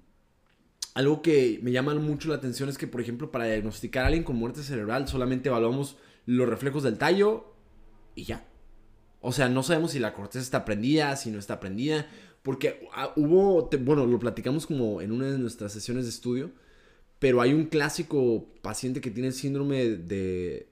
algo 0.93 1.21
que 1.21 1.59
me 1.61 1.71
llama 1.71 1.93
mucho 1.95 2.29
la 2.29 2.35
atención 2.35 2.69
es 2.69 2.77
que, 2.77 2.87
por 2.87 3.01
ejemplo, 3.01 3.31
para 3.31 3.45
diagnosticar 3.45 4.03
a 4.03 4.07
alguien 4.07 4.23
con 4.23 4.35
muerte 4.35 4.63
cerebral, 4.63 5.07
solamente 5.07 5.49
evaluamos 5.49 5.97
los 6.25 6.49
reflejos 6.49 6.83
del 6.83 6.97
tallo 6.97 7.53
y 8.15 8.25
ya. 8.25 8.45
O 9.21 9.31
sea, 9.31 9.49
no 9.49 9.63
sabemos 9.63 9.91
si 9.91 9.99
la 9.99 10.13
corteza 10.13 10.43
está 10.43 10.65
prendida, 10.65 11.15
si 11.15 11.31
no 11.31 11.39
está 11.39 11.59
prendida, 11.59 12.07
porque 12.43 12.87
ah, 12.93 13.13
hubo, 13.15 13.69
bueno, 13.81 14.05
lo 14.05 14.19
platicamos 14.19 14.65
como 14.65 15.01
en 15.01 15.11
una 15.11 15.31
de 15.31 15.37
nuestras 15.37 15.73
sesiones 15.73 16.05
de 16.05 16.09
estudio, 16.11 16.51
pero 17.19 17.41
hay 17.41 17.53
un 17.53 17.65
clásico 17.65 18.47
paciente 18.61 19.01
que 19.01 19.09
tiene 19.11 19.29
el 19.29 19.33
síndrome 19.33 19.77
de, 19.83 19.97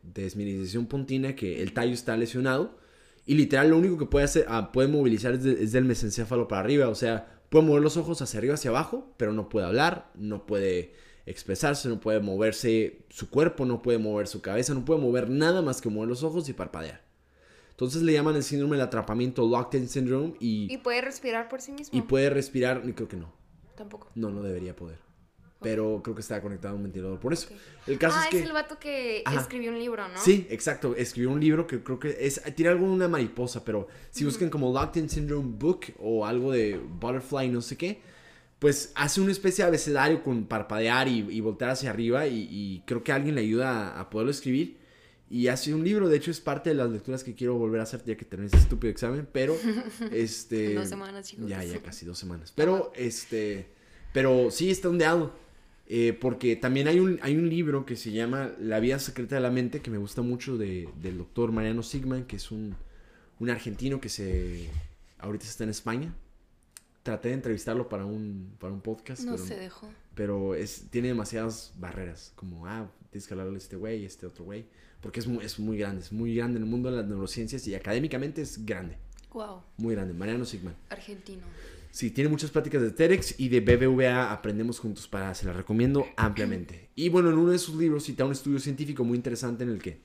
de 0.03 0.23
desmineralización 0.23 0.85
pontina 0.87 1.35
que 1.35 1.61
el 1.61 1.73
tallo 1.73 1.93
está 1.93 2.15
lesionado 2.17 2.77
y 3.25 3.33
literal 3.35 3.69
lo 3.69 3.77
único 3.77 3.97
que 3.97 4.05
puede 4.05 4.25
hacer, 4.25 4.45
ah, 4.47 4.71
puede 4.71 4.87
movilizar 4.87 5.33
es, 5.33 5.43
de- 5.43 5.63
es 5.63 5.71
del 5.71 5.85
mesencéfalo 5.85 6.47
para 6.47 6.61
arriba, 6.61 6.87
o 6.89 6.95
sea, 6.95 7.41
puede 7.49 7.65
mover 7.65 7.81
los 7.81 7.97
ojos 7.97 8.21
hacia 8.21 8.37
arriba, 8.37 8.53
hacia 8.53 8.69
abajo, 8.69 9.13
pero 9.17 9.33
no 9.33 9.49
puede 9.49 9.65
hablar, 9.65 10.11
no 10.15 10.45
puede 10.45 10.93
expresarse, 11.25 11.89
no 11.89 11.99
puede 11.99 12.19
moverse 12.19 12.99
su 13.09 13.31
cuerpo, 13.31 13.65
no 13.65 13.81
puede 13.81 13.97
mover 13.97 14.27
su 14.27 14.41
cabeza, 14.41 14.75
no 14.75 14.85
puede 14.85 15.01
mover 15.01 15.29
nada 15.31 15.63
más 15.63 15.81
que 15.81 15.89
mover 15.89 16.09
los 16.09 16.21
ojos 16.23 16.47
y 16.49 16.53
parpadear. 16.53 17.03
Entonces 17.71 18.03
le 18.03 18.13
llaman 18.13 18.35
el 18.35 18.43
síndrome 18.43 18.77
del 18.77 18.85
atrapamiento 18.85 19.47
Locked-in 19.49 19.89
Syndrome 19.89 20.35
y, 20.39 20.71
¿Y 20.71 20.77
puede 20.77 21.01
respirar 21.01 21.49
por 21.49 21.61
sí 21.61 21.71
mismo? 21.71 21.97
y 21.97 22.03
puede 22.03 22.29
respirar, 22.29 22.83
creo 22.93 23.07
que 23.07 23.17
no, 23.17 23.33
Tampoco. 23.75 24.11
no, 24.13 24.29
no 24.29 24.43
debería 24.43 24.75
poder. 24.75 24.99
Pero 25.65 26.01
creo 26.03 26.13
que 26.15 26.21
está 26.21 26.39
conectado 26.41 26.75
a 26.75 26.77
un 26.77 26.83
ventilador 26.83 27.19
por 27.19 27.33
eso. 27.33 27.47
El 27.87 27.97
caso 27.97 28.15
Ah, 28.19 28.25
es 28.25 28.29
que... 28.29 28.43
el 28.43 28.53
vato 28.53 28.77
que 28.79 29.23
Ajá. 29.25 29.41
escribió 29.41 29.71
un 29.71 29.79
libro, 29.79 30.07
¿no? 30.07 30.17
Sí, 30.19 30.45
exacto. 30.51 30.95
Escribió 30.95 31.31
un 31.31 31.39
libro 31.39 31.65
que 31.65 31.81
creo 31.83 31.99
que 31.99 32.15
es. 32.19 32.39
Tiene 32.55 32.69
algo 32.71 32.85
de 32.85 32.91
una 32.93 33.07
mariposa, 33.07 33.65
pero 33.65 33.87
si 34.11 34.23
buscan 34.25 34.49
como 34.51 34.71
Locked 34.71 35.01
in 35.01 35.09
Syndrome 35.09 35.53
Book 35.57 35.87
o 35.97 36.25
algo 36.25 36.51
de 36.51 36.77
Butterfly, 36.77 37.49
no 37.49 37.61
sé 37.61 37.75
qué, 37.77 37.99
pues 38.59 38.91
hace 38.95 39.21
una 39.21 39.31
especie 39.31 39.63
de 39.63 39.69
abecedario 39.69 40.21
con 40.23 40.45
parpadear 40.45 41.07
y, 41.07 41.25
y 41.29 41.41
voltear 41.41 41.71
hacia 41.71 41.89
arriba. 41.89 42.27
Y, 42.27 42.47
y 42.51 42.83
creo 42.85 43.03
que 43.03 43.11
alguien 43.11 43.33
le 43.33 43.41
ayuda 43.41 43.89
a, 43.95 43.99
a 44.01 44.09
poderlo 44.11 44.29
escribir. 44.31 44.77
Y 45.27 45.47
hace 45.47 45.73
un 45.73 45.83
libro, 45.83 46.07
de 46.07 46.17
hecho, 46.17 46.29
es 46.29 46.39
parte 46.39 46.69
de 46.69 46.75
las 46.75 46.91
lecturas 46.91 47.23
que 47.23 47.33
quiero 47.33 47.55
volver 47.55 47.79
a 47.79 47.83
hacer 47.83 48.03
ya 48.05 48.15
que 48.15 48.25
termine 48.25 48.47
ese 48.49 48.57
estúpido 48.57 48.91
examen. 48.91 49.27
Pero, 49.31 49.57
este. 50.11 50.75
Dos 50.75 50.87
semanas, 50.87 51.27
chicos. 51.27 51.49
Ya, 51.49 51.63
ya 51.63 51.81
casi 51.81 52.05
dos 52.05 52.19
semanas. 52.19 52.53
Pero, 52.55 52.91
este. 52.95 53.73
Pero 54.13 54.51
sí 54.51 54.69
está 54.69 54.87
ondeado. 54.87 55.33
Eh, 55.87 56.13
porque 56.19 56.55
también 56.55 56.87
hay 56.87 56.99
un, 56.99 57.19
hay 57.21 57.35
un 57.37 57.49
libro 57.49 57.85
que 57.85 57.95
se 57.95 58.11
llama 58.11 58.51
La 58.59 58.79
vida 58.79 58.99
secreta 58.99 59.35
de 59.35 59.41
la 59.41 59.51
mente, 59.51 59.81
que 59.81 59.91
me 59.91 59.97
gusta 59.97 60.21
mucho, 60.21 60.57
de, 60.57 60.89
del 61.01 61.17
doctor 61.17 61.51
Mariano 61.51 61.83
Sigman, 61.83 62.25
que 62.25 62.37
es 62.37 62.51
un, 62.51 62.75
un 63.39 63.49
argentino 63.49 63.99
que 64.01 64.09
se 64.09 64.69
ahorita 65.19 65.45
está 65.45 65.63
en 65.63 65.69
España. 65.69 66.13
Traté 67.03 67.27
de 67.29 67.35
entrevistarlo 67.35 67.87
para 67.87 68.05
un, 68.05 68.55
para 68.59 68.73
un 68.73 68.81
podcast, 68.81 69.23
No 69.23 69.33
pero, 69.33 69.45
se 69.45 69.55
dejó. 69.57 69.87
pero 70.15 70.55
es, 70.55 70.85
tiene 70.89 71.09
demasiadas 71.09 71.73
barreras, 71.77 72.33
como, 72.35 72.65
ah, 72.65 72.89
tienes 73.11 73.27
que 73.27 73.33
hablarle 73.35 73.53
a 73.55 73.57
este 73.59 73.75
güey 73.75 74.05
este 74.05 74.25
otro 74.25 74.43
güey, 74.45 74.65
porque 75.01 75.19
es 75.19 75.27
muy, 75.27 75.45
es 75.45 75.59
muy 75.59 75.77
grande, 75.77 76.01
es 76.01 76.11
muy 76.11 76.35
grande 76.35 76.57
en 76.57 76.63
el 76.63 76.69
mundo 76.69 76.89
de 76.89 76.97
las 76.97 77.05
neurociencias 77.05 77.67
y 77.67 77.75
académicamente 77.75 78.41
es 78.41 78.65
grande, 78.65 78.97
Wow. 79.33 79.61
muy 79.77 79.93
grande, 79.93 80.13
Mariano 80.15 80.45
Sigman. 80.45 80.75
Argentino. 80.89 81.43
Sí, 81.95 82.11
tiene 82.11 82.29
muchas 82.29 82.51
pláticas 82.51 82.81
de 82.81 82.91
TEDx 82.91 83.39
y 83.39 83.47
de 83.47 83.61
BBVA 83.61 84.33
Aprendemos 84.33 84.79
Juntos 84.79 85.07
para, 85.07 85.33
se 85.33 85.45
las 85.45 85.55
recomiendo 85.55 86.05
ampliamente. 86.17 86.89
Y 86.93 87.07
bueno, 87.07 87.29
en 87.29 87.37
uno 87.37 87.51
de 87.51 87.57
sus 87.57 87.75
libros 87.75 88.03
cita 88.03 88.25
un 88.25 88.33
estudio 88.33 88.59
científico 88.59 89.05
muy 89.05 89.15
interesante 89.15 89.63
en 89.63 89.69
el 89.69 89.81
que 89.81 90.01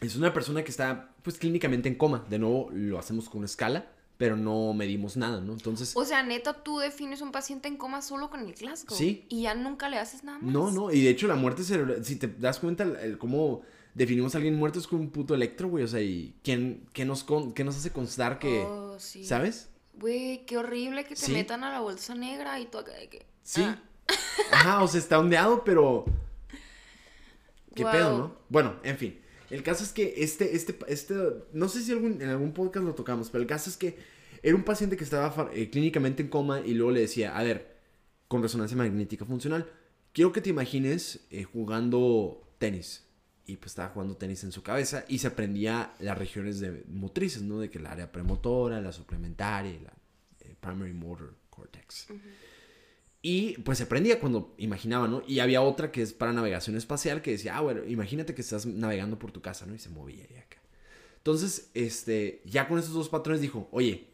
es 0.00 0.14
una 0.14 0.32
persona 0.32 0.62
que 0.62 0.70
está 0.70 1.12
pues 1.24 1.38
clínicamente 1.38 1.88
en 1.88 1.96
coma. 1.96 2.24
De 2.30 2.38
nuevo, 2.38 2.70
lo 2.72 3.00
hacemos 3.00 3.28
con 3.28 3.38
una 3.38 3.46
escala, 3.46 3.90
pero 4.16 4.36
no 4.36 4.72
medimos 4.74 5.16
nada, 5.16 5.40
¿no? 5.40 5.54
Entonces, 5.54 5.92
O 5.96 6.04
sea, 6.04 6.22
neta, 6.22 6.62
tú 6.62 6.78
defines 6.78 7.20
un 7.20 7.32
paciente 7.32 7.66
en 7.66 7.76
coma 7.76 8.00
solo 8.00 8.30
con 8.30 8.38
el 8.38 8.52
Glasgow. 8.54 8.96
Sí. 8.96 9.26
Y 9.28 9.42
ya 9.42 9.54
nunca 9.56 9.88
le 9.88 9.98
haces 9.98 10.22
nada 10.22 10.38
más. 10.38 10.52
no, 10.52 10.70
no, 10.70 10.92
y 10.92 11.02
de 11.02 11.10
hecho 11.10 11.26
la 11.26 11.34
muerte 11.34 11.64
cerebral, 11.64 12.04
si 12.04 12.14
te 12.14 12.28
das 12.28 12.60
cuenta 12.60 12.84
el, 12.84 12.94
el 12.94 13.18
cómo 13.18 13.62
definimos 13.94 14.36
a 14.36 14.38
alguien 14.38 14.54
muerto 14.54 14.78
es 14.78 14.86
con 14.86 15.00
un 15.00 15.10
puto 15.10 15.34
electro, 15.34 15.68
güey, 15.68 15.82
o 15.82 15.88
sea, 15.88 16.00
y 16.00 16.36
¿quién, 16.44 16.84
qué 16.92 17.04
nos, 17.04 17.24
con- 17.24 17.52
qué 17.54 17.64
nos 17.64 17.76
hace 17.76 17.90
constar 17.90 18.38
que, 18.38 18.60
Oh, 18.64 18.94
sí. 19.00 19.24
¿sabes? 19.24 19.68
Güey, 19.94 20.44
qué 20.46 20.56
horrible 20.56 21.04
que 21.04 21.14
te 21.14 21.26
Sí. 21.26 21.32
metan 21.32 21.64
a 21.64 21.70
la 21.72 21.80
bolsa 21.80 22.14
negra 22.14 22.58
y 22.60 22.66
tú 22.66 22.78
acá 22.78 22.92
de 22.92 23.08
que. 23.08 23.26
Sí. 23.42 23.62
Ah. 23.62 23.82
Ajá, 24.52 24.82
o 24.82 24.88
sea, 24.88 24.98
está 25.00 25.18
ondeado, 25.18 25.64
pero. 25.64 26.04
¿Qué 27.74 27.84
Wow. 27.84 27.92
pedo, 27.92 28.18
no? 28.18 28.36
Bueno, 28.48 28.76
en 28.82 28.96
fin. 28.98 29.18
El 29.50 29.62
caso 29.62 29.84
es 29.84 29.92
que 29.92 30.14
este, 30.18 30.56
este, 30.56 30.78
este, 30.88 31.14
no 31.52 31.68
sé 31.68 31.82
si 31.82 31.92
algún, 31.92 32.20
en 32.22 32.28
algún 32.30 32.52
podcast 32.52 32.86
lo 32.86 32.94
tocamos, 32.94 33.28
pero 33.30 33.42
el 33.42 33.48
caso 33.48 33.68
es 33.68 33.76
que 33.76 33.98
era 34.42 34.56
un 34.56 34.64
paciente 34.64 34.96
que 34.96 35.04
estaba 35.04 35.50
eh, 35.54 35.68
clínicamente 35.70 36.22
en 36.22 36.28
coma 36.28 36.60
y 36.60 36.74
luego 36.74 36.90
le 36.90 37.00
decía, 37.00 37.36
a 37.36 37.42
ver, 37.42 37.76
con 38.28 38.42
resonancia 38.42 38.76
magnética 38.76 39.24
funcional, 39.26 39.70
quiero 40.12 40.32
que 40.32 40.40
te 40.40 40.50
imagines 40.50 41.20
eh, 41.30 41.44
jugando 41.44 42.42
tenis. 42.58 43.04
Y 43.46 43.56
pues 43.56 43.72
estaba 43.72 43.88
jugando 43.88 44.16
tenis 44.16 44.44
en 44.44 44.52
su 44.52 44.62
cabeza 44.62 45.04
y 45.08 45.18
se 45.18 45.26
aprendía 45.26 45.94
las 45.98 46.16
regiones 46.16 46.60
de 46.60 46.84
motrices, 46.88 47.42
¿no? 47.42 47.58
De 47.58 47.70
que 47.70 47.78
el 47.78 47.86
área 47.86 48.10
premotora, 48.10 48.80
la 48.80 48.92
suplementaria 48.92 49.72
la 49.82 49.92
eh, 50.40 50.54
primary 50.60 50.92
motor 50.92 51.34
cortex. 51.50 52.06
Y 53.20 53.58
pues 53.58 53.78
se 53.78 53.86
prendía 53.86 54.18
cuando 54.18 54.54
imaginaba, 54.58 55.06
¿no? 55.06 55.22
Y 55.26 55.38
había 55.38 55.62
otra 55.62 55.92
que 55.92 56.02
es 56.02 56.12
para 56.12 56.32
navegación 56.32 56.76
espacial 56.76 57.22
que 57.22 57.30
decía, 57.30 57.56
ah, 57.56 57.60
bueno, 57.60 57.84
imagínate 57.84 58.34
que 58.34 58.42
estás 58.42 58.66
navegando 58.66 59.18
por 59.18 59.30
tu 59.30 59.40
casa, 59.40 59.64
¿no? 59.64 59.74
Y 59.74 59.78
se 59.78 59.90
movía 59.90 60.26
y 60.28 60.36
acá. 60.36 60.60
Entonces, 61.18 61.70
este, 61.74 62.42
ya 62.44 62.66
con 62.66 62.80
esos 62.80 62.94
dos 62.94 63.08
patrones 63.08 63.40
dijo, 63.40 63.68
oye, 63.70 64.08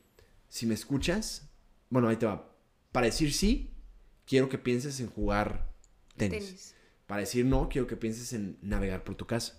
si 0.49 0.67
me 0.67 0.75
escuchas, 0.75 1.49
bueno, 1.89 2.09
ahí 2.09 2.17
te 2.17 2.27
va. 2.27 2.55
Para 2.93 3.07
decir 3.07 3.33
sí, 3.33 3.71
quiero 4.27 4.51
que 4.51 4.59
pienses 4.59 5.01
en 5.01 5.09
jugar 5.09 5.73
tenis. 6.17 6.45
Tenis. 6.45 6.75
Para 7.09 7.23
decir 7.23 7.47
no, 7.47 7.71
quiero 7.71 7.87
que 7.87 7.97
pienses 7.97 8.35
en 8.35 8.59
navegar 8.61 9.03
por 9.03 9.15
tu 9.15 9.27
casa. 9.27 9.59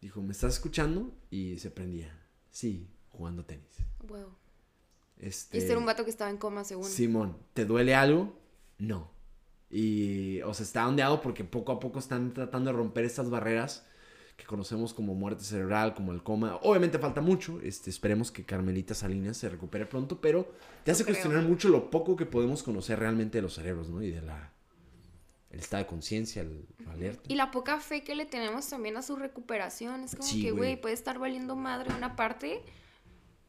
Dijo, 0.00 0.22
¿me 0.22 0.30
estás 0.30 0.54
escuchando? 0.54 1.12
Y 1.30 1.58
se 1.58 1.72
prendía. 1.72 2.16
Sí, 2.52 2.88
jugando 3.10 3.44
tenis. 3.44 3.66
Wow. 4.06 4.28
Este, 5.18 5.56
Y 5.56 5.60
este 5.60 5.72
era 5.72 5.80
un 5.80 5.84
vato 5.84 6.04
que 6.04 6.10
estaba 6.10 6.30
en 6.30 6.36
coma, 6.36 6.62
según. 6.62 6.84
Simón, 6.84 7.36
¿te 7.54 7.64
duele 7.64 7.96
algo? 7.96 8.38
No. 8.78 9.10
Y, 9.68 10.40
o 10.42 10.54
sea, 10.54 10.64
está 10.64 10.86
ondeado 10.86 11.20
porque 11.20 11.42
poco 11.42 11.72
a 11.72 11.80
poco 11.80 11.98
están 11.98 12.32
tratando 12.32 12.70
de 12.70 12.76
romper 12.76 13.04
estas 13.04 13.30
barreras 13.30 13.84
que 14.36 14.44
conocemos 14.44 14.94
como 14.94 15.16
muerte 15.16 15.42
cerebral, 15.42 15.92
como 15.92 16.12
el 16.12 16.22
coma. 16.22 16.60
Obviamente 16.62 17.00
falta 17.00 17.20
mucho. 17.20 17.60
Este, 17.62 17.90
esperemos 17.90 18.30
que 18.30 18.44
Carmelita 18.44 18.94
Salinas 18.94 19.38
se 19.38 19.48
recupere 19.48 19.86
pronto, 19.86 20.20
pero 20.20 20.52
te 20.84 20.92
hace 20.92 21.04
cuestionar 21.04 21.42
mucho 21.42 21.68
lo 21.68 21.90
poco 21.90 22.14
que 22.14 22.26
podemos 22.26 22.62
conocer 22.62 23.00
realmente 23.00 23.38
de 23.38 23.42
los 23.42 23.54
cerebros, 23.54 23.88
¿no? 23.88 24.02
Y 24.02 24.12
de 24.12 24.22
la 24.22 24.52
el 25.50 25.60
estado 25.60 25.82
de 25.84 25.88
conciencia, 25.88 26.42
el 26.42 26.66
alerta. 26.88 27.22
Y 27.28 27.34
la 27.36 27.50
poca 27.50 27.80
fe 27.80 28.02
que 28.04 28.14
le 28.14 28.26
tenemos 28.26 28.68
también 28.68 28.96
a 28.96 29.02
su 29.02 29.16
recuperación. 29.16 30.02
Es 30.04 30.16
como 30.16 30.28
Sí, 30.28 30.42
que, 30.42 30.50
güey. 30.50 30.80
puede 30.80 30.94
estar 30.94 31.18
valiendo 31.18 31.56
madre 31.56 31.94
una 31.94 32.16
parte, 32.16 32.62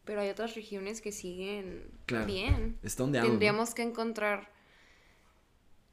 pero 0.05 0.21
hay 0.21 0.29
otras 0.29 0.55
regiones 0.55 1.01
que 1.01 1.11
siguen 1.11 1.89
Claro. 2.05 2.25
bien. 2.27 2.77
Está 2.83 3.03
ondeado. 3.03 3.25
¿no? 3.27 3.31
Tendríamos 3.33 3.73
que 3.73 3.81
encontrar. 3.81 4.51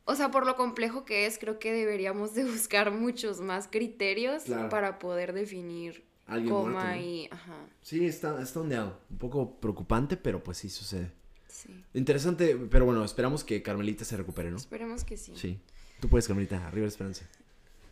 O 0.06 0.14
sea, 0.14 0.30
por 0.30 0.44
lo 0.46 0.54
complejo 0.56 1.04
que 1.06 1.24
es, 1.26 1.38
creo 1.38 1.58
que 1.58 1.72
deberíamos 1.72 2.34
de 2.34 2.44
buscar 2.44 2.90
muchos 2.90 3.40
más 3.40 3.68
criterios 3.68 4.44
Claro. 4.44 4.68
para 4.68 4.98
poder 4.98 5.32
definir 5.32 6.04
Alguien 6.26 6.52
coma 6.54 6.70
muerto, 6.70 6.94
¿no? 6.96 7.00
y. 7.02 7.28
Ajá. 7.30 7.56
Sí, 7.80 8.04
está, 8.06 8.40
está 8.42 8.60
ondeado. 8.60 9.00
Un 9.10 9.18
poco 9.18 9.58
preocupante, 9.60 10.16
pero 10.18 10.44
pues 10.44 10.58
sí 10.58 10.68
sucede. 10.68 11.10
Sí. 11.48 11.82
Interesante, 11.94 12.56
pero 12.70 12.84
bueno, 12.84 13.02
esperamos 13.04 13.44
que 13.44 13.62
Carmelita 13.62 14.04
se 14.04 14.16
recupere, 14.16 14.50
¿no? 14.50 14.56
Esperemos 14.58 15.04
que 15.04 15.16
sí. 15.16 15.32
Sí. 15.36 15.58
Tú 16.04 16.10
puedes, 16.10 16.26
Carmelita. 16.28 16.66
Arriba 16.66 16.82
la 16.82 16.88
esperanza. 16.88 17.24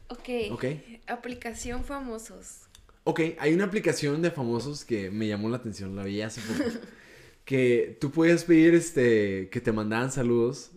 Ok. 0.09 0.29
Ok. 0.51 0.65
Aplicación 1.07 1.83
famosos. 1.83 2.59
Ok, 3.05 3.21
hay 3.39 3.55
una 3.55 3.65
aplicación 3.65 4.21
de 4.21 4.31
famosos 4.31 4.85
que 4.85 5.11
me 5.11 5.27
llamó 5.27 5.49
la 5.49 5.57
atención, 5.57 5.97
la 5.97 6.05
vi 6.05 6.21
hace 6.21 6.43
poco. 6.43 6.71
que 7.47 7.97
tú 8.03 8.11
puedes 8.11 8.45
pedir 8.45 8.75
este 8.75 9.49
que 9.49 9.63
te 9.63 9.73
mandaran 9.73 10.13
saludos. 10.13 10.73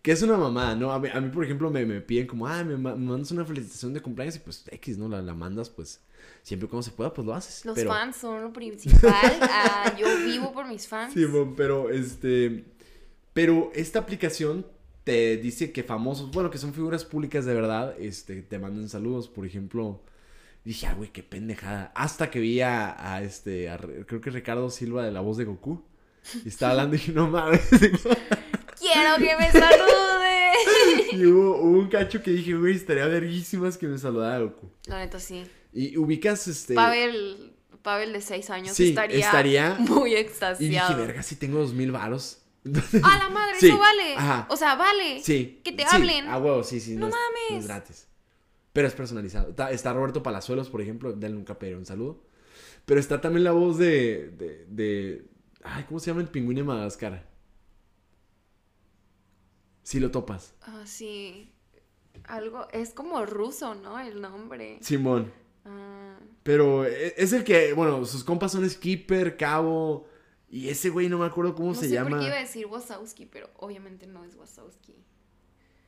Que 0.00 0.12
es 0.12 0.22
una 0.22 0.38
mamada, 0.38 0.74
¿no? 0.74 0.90
A 0.90 0.98
mí, 0.98 1.10
a 1.12 1.20
mí, 1.20 1.28
por 1.28 1.44
ejemplo, 1.44 1.70
me, 1.70 1.84
me 1.84 2.00
piden 2.00 2.26
como, 2.26 2.46
ah, 2.46 2.64
me, 2.64 2.78
me 2.78 2.94
mandas 2.94 3.30
una 3.30 3.44
felicitación 3.44 3.92
de 3.92 4.00
cumpleaños 4.00 4.36
y 4.36 4.38
pues 4.38 4.64
X, 4.70 4.96
¿no? 4.96 5.06
La, 5.06 5.20
la 5.20 5.34
mandas, 5.34 5.68
pues 5.68 6.00
siempre 6.42 6.66
cuando 6.66 6.84
se 6.84 6.92
pueda, 6.92 7.12
pues 7.12 7.26
lo 7.26 7.34
haces. 7.34 7.62
Los 7.66 7.74
pero, 7.74 7.90
fans 7.90 8.16
son 8.16 8.40
lo 8.40 8.54
principal. 8.54 9.38
Ah, 9.42 9.94
yo 9.98 10.06
vivo 10.24 10.50
por 10.54 10.66
mis 10.66 10.88
fans. 10.88 11.12
Sí, 11.12 11.26
bon, 11.26 11.54
pero 11.54 11.90
este. 11.90 12.64
Pero 13.34 13.70
esta 13.74 13.98
aplicación 13.98 14.64
te 15.10 15.36
dice 15.38 15.72
que 15.72 15.82
famosos, 15.82 16.30
bueno, 16.30 16.50
que 16.50 16.58
son 16.58 16.72
figuras 16.72 17.04
públicas 17.04 17.44
de 17.44 17.52
verdad, 17.54 17.94
este, 17.98 18.42
te 18.42 18.58
mandan 18.60 18.88
saludos. 18.88 19.26
Por 19.28 19.44
ejemplo, 19.44 20.00
dije, 20.64 20.86
ah, 20.86 20.94
güey, 20.94 21.10
qué 21.10 21.22
pendejada. 21.24 21.90
Hasta 21.96 22.30
que 22.30 22.38
vi 22.38 22.60
a, 22.60 23.14
a 23.14 23.22
este, 23.22 23.68
a 23.70 23.76
creo 23.78 24.20
que 24.20 24.30
Ricardo 24.30 24.70
Silva 24.70 25.04
de 25.04 25.10
la 25.10 25.20
voz 25.20 25.36
de 25.36 25.44
Goku. 25.46 25.82
Y 26.44 26.48
estaba 26.48 26.72
hablando 26.72 26.94
y 26.94 26.98
dije, 26.98 27.12
no 27.12 27.28
mames. 27.28 27.60
Quiero 28.78 29.16
que 29.18 29.36
me 29.36 29.50
salude. 29.50 30.52
y 31.12 31.26
hubo, 31.26 31.56
hubo 31.60 31.78
un 31.78 31.88
cacho 31.88 32.22
que 32.22 32.30
dije, 32.30 32.54
güey, 32.54 32.74
estaría 32.76 33.06
verguísimas 33.06 33.76
que 33.76 33.86
me 33.88 33.98
saludara 33.98 34.38
Goku. 34.38 34.70
La 34.86 34.98
neta 34.98 35.18
sí. 35.18 35.44
Y 35.72 35.96
ubicas 35.96 36.46
este. 36.48 36.74
Pavel, 36.74 37.52
Pavel 37.82 38.12
de 38.12 38.20
6 38.20 38.50
años 38.50 38.76
Sí, 38.76 38.90
estaría, 38.90 39.24
estaría- 39.24 39.76
muy 39.80 40.10
y 40.10 40.14
dije, 40.14 40.20
extasiado. 40.28 40.96
verga, 40.98 41.22
si 41.22 41.36
tengo 41.36 41.58
dos 41.58 41.72
mil 41.74 41.90
varos. 41.92 42.39
Entonces, 42.64 43.02
¡A 43.04 43.18
la 43.18 43.28
madre! 43.30 43.54
Sí, 43.58 43.68
Eso 43.68 43.78
vale. 43.78 44.14
ajá. 44.16 44.46
O 44.50 44.56
sea, 44.56 44.74
vale. 44.74 45.20
Sí. 45.22 45.60
Que 45.64 45.72
te 45.72 45.82
sí, 45.84 45.88
hablen. 45.96 46.26
Ah, 46.28 46.38
huevo, 46.38 46.62
sí, 46.62 46.78
sí. 46.80 46.94
No 46.96 47.08
es- 47.08 47.14
mames. 47.14 47.62
es 47.62 47.66
gratis. 47.66 48.06
Pero 48.72 48.86
es 48.86 48.94
personalizado. 48.94 49.50
Está, 49.50 49.70
está 49.70 49.92
Roberto 49.92 50.22
Palazuelos, 50.22 50.68
por 50.68 50.80
ejemplo. 50.82 51.12
Del 51.12 51.34
nunca 51.34 51.58
pediré 51.58 51.76
un 51.76 51.86
saludo. 51.86 52.22
Pero 52.84 53.00
está 53.00 53.20
también 53.20 53.44
la 53.44 53.52
voz 53.52 53.78
de, 53.78 54.30
de, 54.36 54.66
de- 54.68 55.24
Ay, 55.62 55.84
¿cómo 55.88 56.00
se 56.00 56.06
llama 56.10 56.20
el 56.20 56.28
pingüino 56.28 56.60
de 56.60 56.64
Madagascar? 56.64 57.26
Si 59.82 59.98
lo 60.00 60.10
topas. 60.10 60.54
Ah, 60.62 60.82
sí. 60.84 61.52
Algo, 62.24 62.68
es 62.72 62.92
como 62.92 63.24
ruso, 63.26 63.74
¿no? 63.74 63.98
El 63.98 64.20
nombre. 64.20 64.78
Simón. 64.82 65.32
Ah, 65.64 66.18
Pero 66.42 66.84
e- 66.84 67.14
es 67.16 67.32
el 67.32 67.44
que, 67.44 67.72
bueno, 67.72 68.04
sus 68.04 68.22
compas 68.24 68.52
son 68.52 68.68
Skipper, 68.68 69.36
Cabo. 69.36 70.06
Y 70.50 70.68
ese 70.68 70.90
güey 70.90 71.08
no 71.08 71.18
me 71.18 71.26
acuerdo 71.26 71.54
cómo 71.54 71.68
no 71.68 71.74
se 71.74 71.88
sé 71.88 71.94
llama. 71.94 72.10
por 72.10 72.20
qué 72.20 72.26
iba 72.26 72.36
a 72.36 72.40
decir 72.40 72.66
Wazowski, 72.66 73.26
pero 73.26 73.48
obviamente 73.58 74.06
no 74.06 74.24
es 74.24 74.34
Wazowski. 74.34 74.96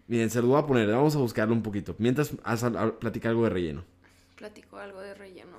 Miren, 0.06 0.30
se 0.30 0.40
lo 0.40 0.48
voy 0.48 0.58
a 0.60 0.66
poner, 0.66 0.88
vamos 0.88 1.16
a 1.16 1.18
buscarlo 1.18 1.52
un 1.54 1.62
poquito. 1.62 1.96
Mientras 1.98 2.30
haz 2.44 2.64
platica 3.00 3.28
algo 3.28 3.44
de 3.44 3.50
relleno. 3.50 3.84
Platico 4.36 4.78
algo 4.78 5.00
de 5.00 5.14
relleno. 5.14 5.58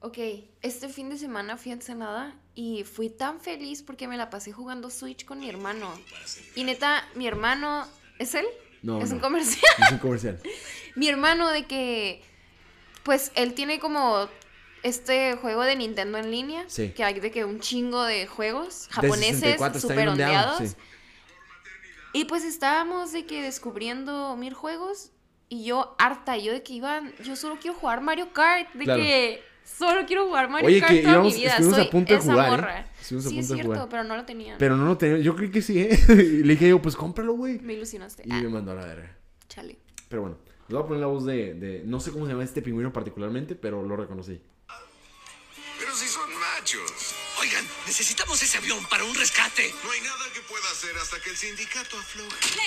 Ok, 0.00 0.18
este 0.62 0.88
fin 0.88 1.08
de 1.08 1.18
semana 1.18 1.56
fui 1.56 1.70
a 1.70 1.74
Ensenada 1.74 2.36
y 2.54 2.84
fui 2.84 3.10
tan 3.10 3.40
feliz 3.40 3.82
porque 3.82 4.08
me 4.08 4.16
la 4.16 4.28
pasé 4.30 4.52
jugando 4.52 4.90
Switch 4.90 5.24
con 5.24 5.40
mi 5.40 5.48
hermano. 5.48 5.92
Y 6.54 6.64
neta, 6.64 7.04
mi 7.14 7.26
hermano. 7.26 7.86
¿Es 8.18 8.34
él? 8.34 8.46
No, 8.82 9.00
es 9.00 9.10
no. 9.10 9.16
un 9.16 9.20
comercial. 9.20 9.64
Es 9.78 9.92
un 9.92 9.98
comercial. 9.98 10.40
mi 10.96 11.08
hermano 11.08 11.50
de 11.50 11.66
que. 11.66 12.22
Pues 13.04 13.30
él 13.36 13.54
tiene 13.54 13.78
como 13.78 14.28
este 14.82 15.36
juego 15.36 15.62
de 15.62 15.76
Nintendo 15.76 16.18
en 16.18 16.30
línea. 16.30 16.64
Sí. 16.68 16.90
Que 16.90 17.04
hay 17.04 17.18
de 17.20 17.30
que 17.30 17.44
un 17.44 17.60
chingo 17.60 18.04
de 18.04 18.26
juegos 18.26 18.88
japoneses 18.90 19.40
64, 19.40 19.76
está 19.78 19.80
super 19.88 20.08
ondeados. 20.08 20.58
sí. 20.70 20.76
Y 22.12 22.24
pues 22.24 22.44
estábamos 22.44 23.12
de 23.12 23.26
que 23.26 23.42
descubriendo 23.42 24.36
mil 24.36 24.54
juegos 24.54 25.10
y 25.48 25.64
yo 25.64 25.94
harta, 25.98 26.36
yo 26.38 26.52
de 26.52 26.62
que 26.62 26.72
iban, 26.72 27.12
yo 27.22 27.36
solo 27.36 27.58
quiero 27.60 27.76
jugar 27.76 28.00
Mario 28.00 28.32
Kart, 28.32 28.72
de 28.72 28.84
Claro. 28.84 29.02
que 29.02 29.42
solo 29.64 30.06
quiero 30.06 30.26
jugar 30.26 30.48
Mario 30.48 30.66
Oye, 30.68 30.80
Kart 30.80 30.92
que 30.92 31.02
toda 31.02 31.12
íbamos- 31.14 31.34
mi 31.34 31.40
vida, 31.40 31.50
estuvimos 31.52 31.78
a 31.78 31.90
punto 31.90 32.12
de 32.14 32.18
esa 32.18 32.32
jugar, 32.32 32.60
¿eh? 32.60 32.64
a 33.00 33.02
sí, 33.04 33.14
punto 33.16 33.28
es 33.28 33.34
de 33.48 33.54
cierto, 33.54 33.72
jugar. 33.74 33.88
pero 33.90 34.04
no 34.04 34.16
lo 34.16 34.24
tenían. 34.24 34.56
Pero 34.58 34.76
no 34.78 34.86
lo 34.86 34.96
tenía. 34.96 35.18
Yo 35.18 35.36
creí 35.36 35.50
que 35.50 35.60
sí, 35.60 35.78
¿eh? 35.80 35.90
Y 36.08 36.42
le 36.42 36.54
dije 36.54 36.68
yo, 36.70 36.80
pues 36.80 36.96
cómpralo, 36.96 37.34
güey. 37.34 37.58
Me 37.58 37.74
ilusionaste. 37.74 38.22
Y 38.24 38.32
Ah, 38.32 38.40
me 38.40 38.48
mandó 38.48 38.72
a 38.72 38.76
la 38.76 38.86
verga. 38.86 39.14
chale. 39.48 39.76
Pero 40.08 40.22
bueno, 40.22 40.38
les 40.68 40.74
voy 40.74 40.82
a 40.82 40.86
poner 40.86 41.00
la 41.00 41.06
voz 41.06 41.24
de, 41.24 41.54
de- 41.54 41.82
No 41.84 42.00
sé 42.00 42.10
cómo 42.12 42.26
se 42.26 42.32
llama 42.32 42.44
este 42.44 42.62
pingüino 42.62 42.92
particularmente, 42.92 43.54
pero 43.54 43.82
lo 43.82 43.96
reconocí. 43.96 44.40
Pero 45.78 45.94
si 45.94 46.06
son 46.08 46.28
machos. 46.40 47.14
Oigan, 47.38 47.62
necesitamos 47.86 48.42
ese 48.42 48.56
avión 48.56 48.78
para 48.88 49.04
un 49.04 49.14
rescate. 49.14 49.70
No 49.84 49.90
hay 49.90 50.00
nada 50.00 50.24
que 50.32 50.40
pueda 50.40 50.64
hacer 50.72 50.96
hasta 50.96 51.20
que 51.20 51.28
el 51.30 51.36
sindicato 51.36 51.98
afloje. 51.98 52.58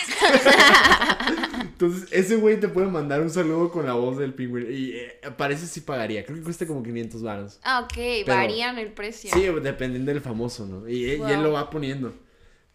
Entonces, 1.62 2.07
ese 2.12 2.35
güey 2.35 2.59
te 2.59 2.67
puede 2.67 2.88
mandar 2.88 3.21
un 3.21 3.29
saludo 3.31 3.71
con 3.71 3.85
la 3.88 3.93
voz 3.93 4.17
del 4.17 4.33
pingüino. 4.35 4.69
Y 4.69 4.91
eh, 4.95 5.19
parece 5.38 5.65
si 5.65 5.81
pagaría. 5.81 6.23
Creo 6.23 6.38
que 6.38 6.43
cuesta 6.43 6.67
como 6.67 6.83
500 6.83 7.23
varos. 7.23 7.59
Ah, 7.63 7.79
ok, 7.81 8.27
varían 8.27 8.77
el 8.77 8.91
precio. 8.93 9.31
Sí, 9.33 9.41
dependiendo 9.62 10.12
del 10.12 10.21
famoso, 10.21 10.65
¿no? 10.67 10.88
Y, 10.88 11.05
y 11.05 11.12
él 11.31 11.41
lo 11.41 11.51
va 11.53 11.69
poniendo. 11.69 12.13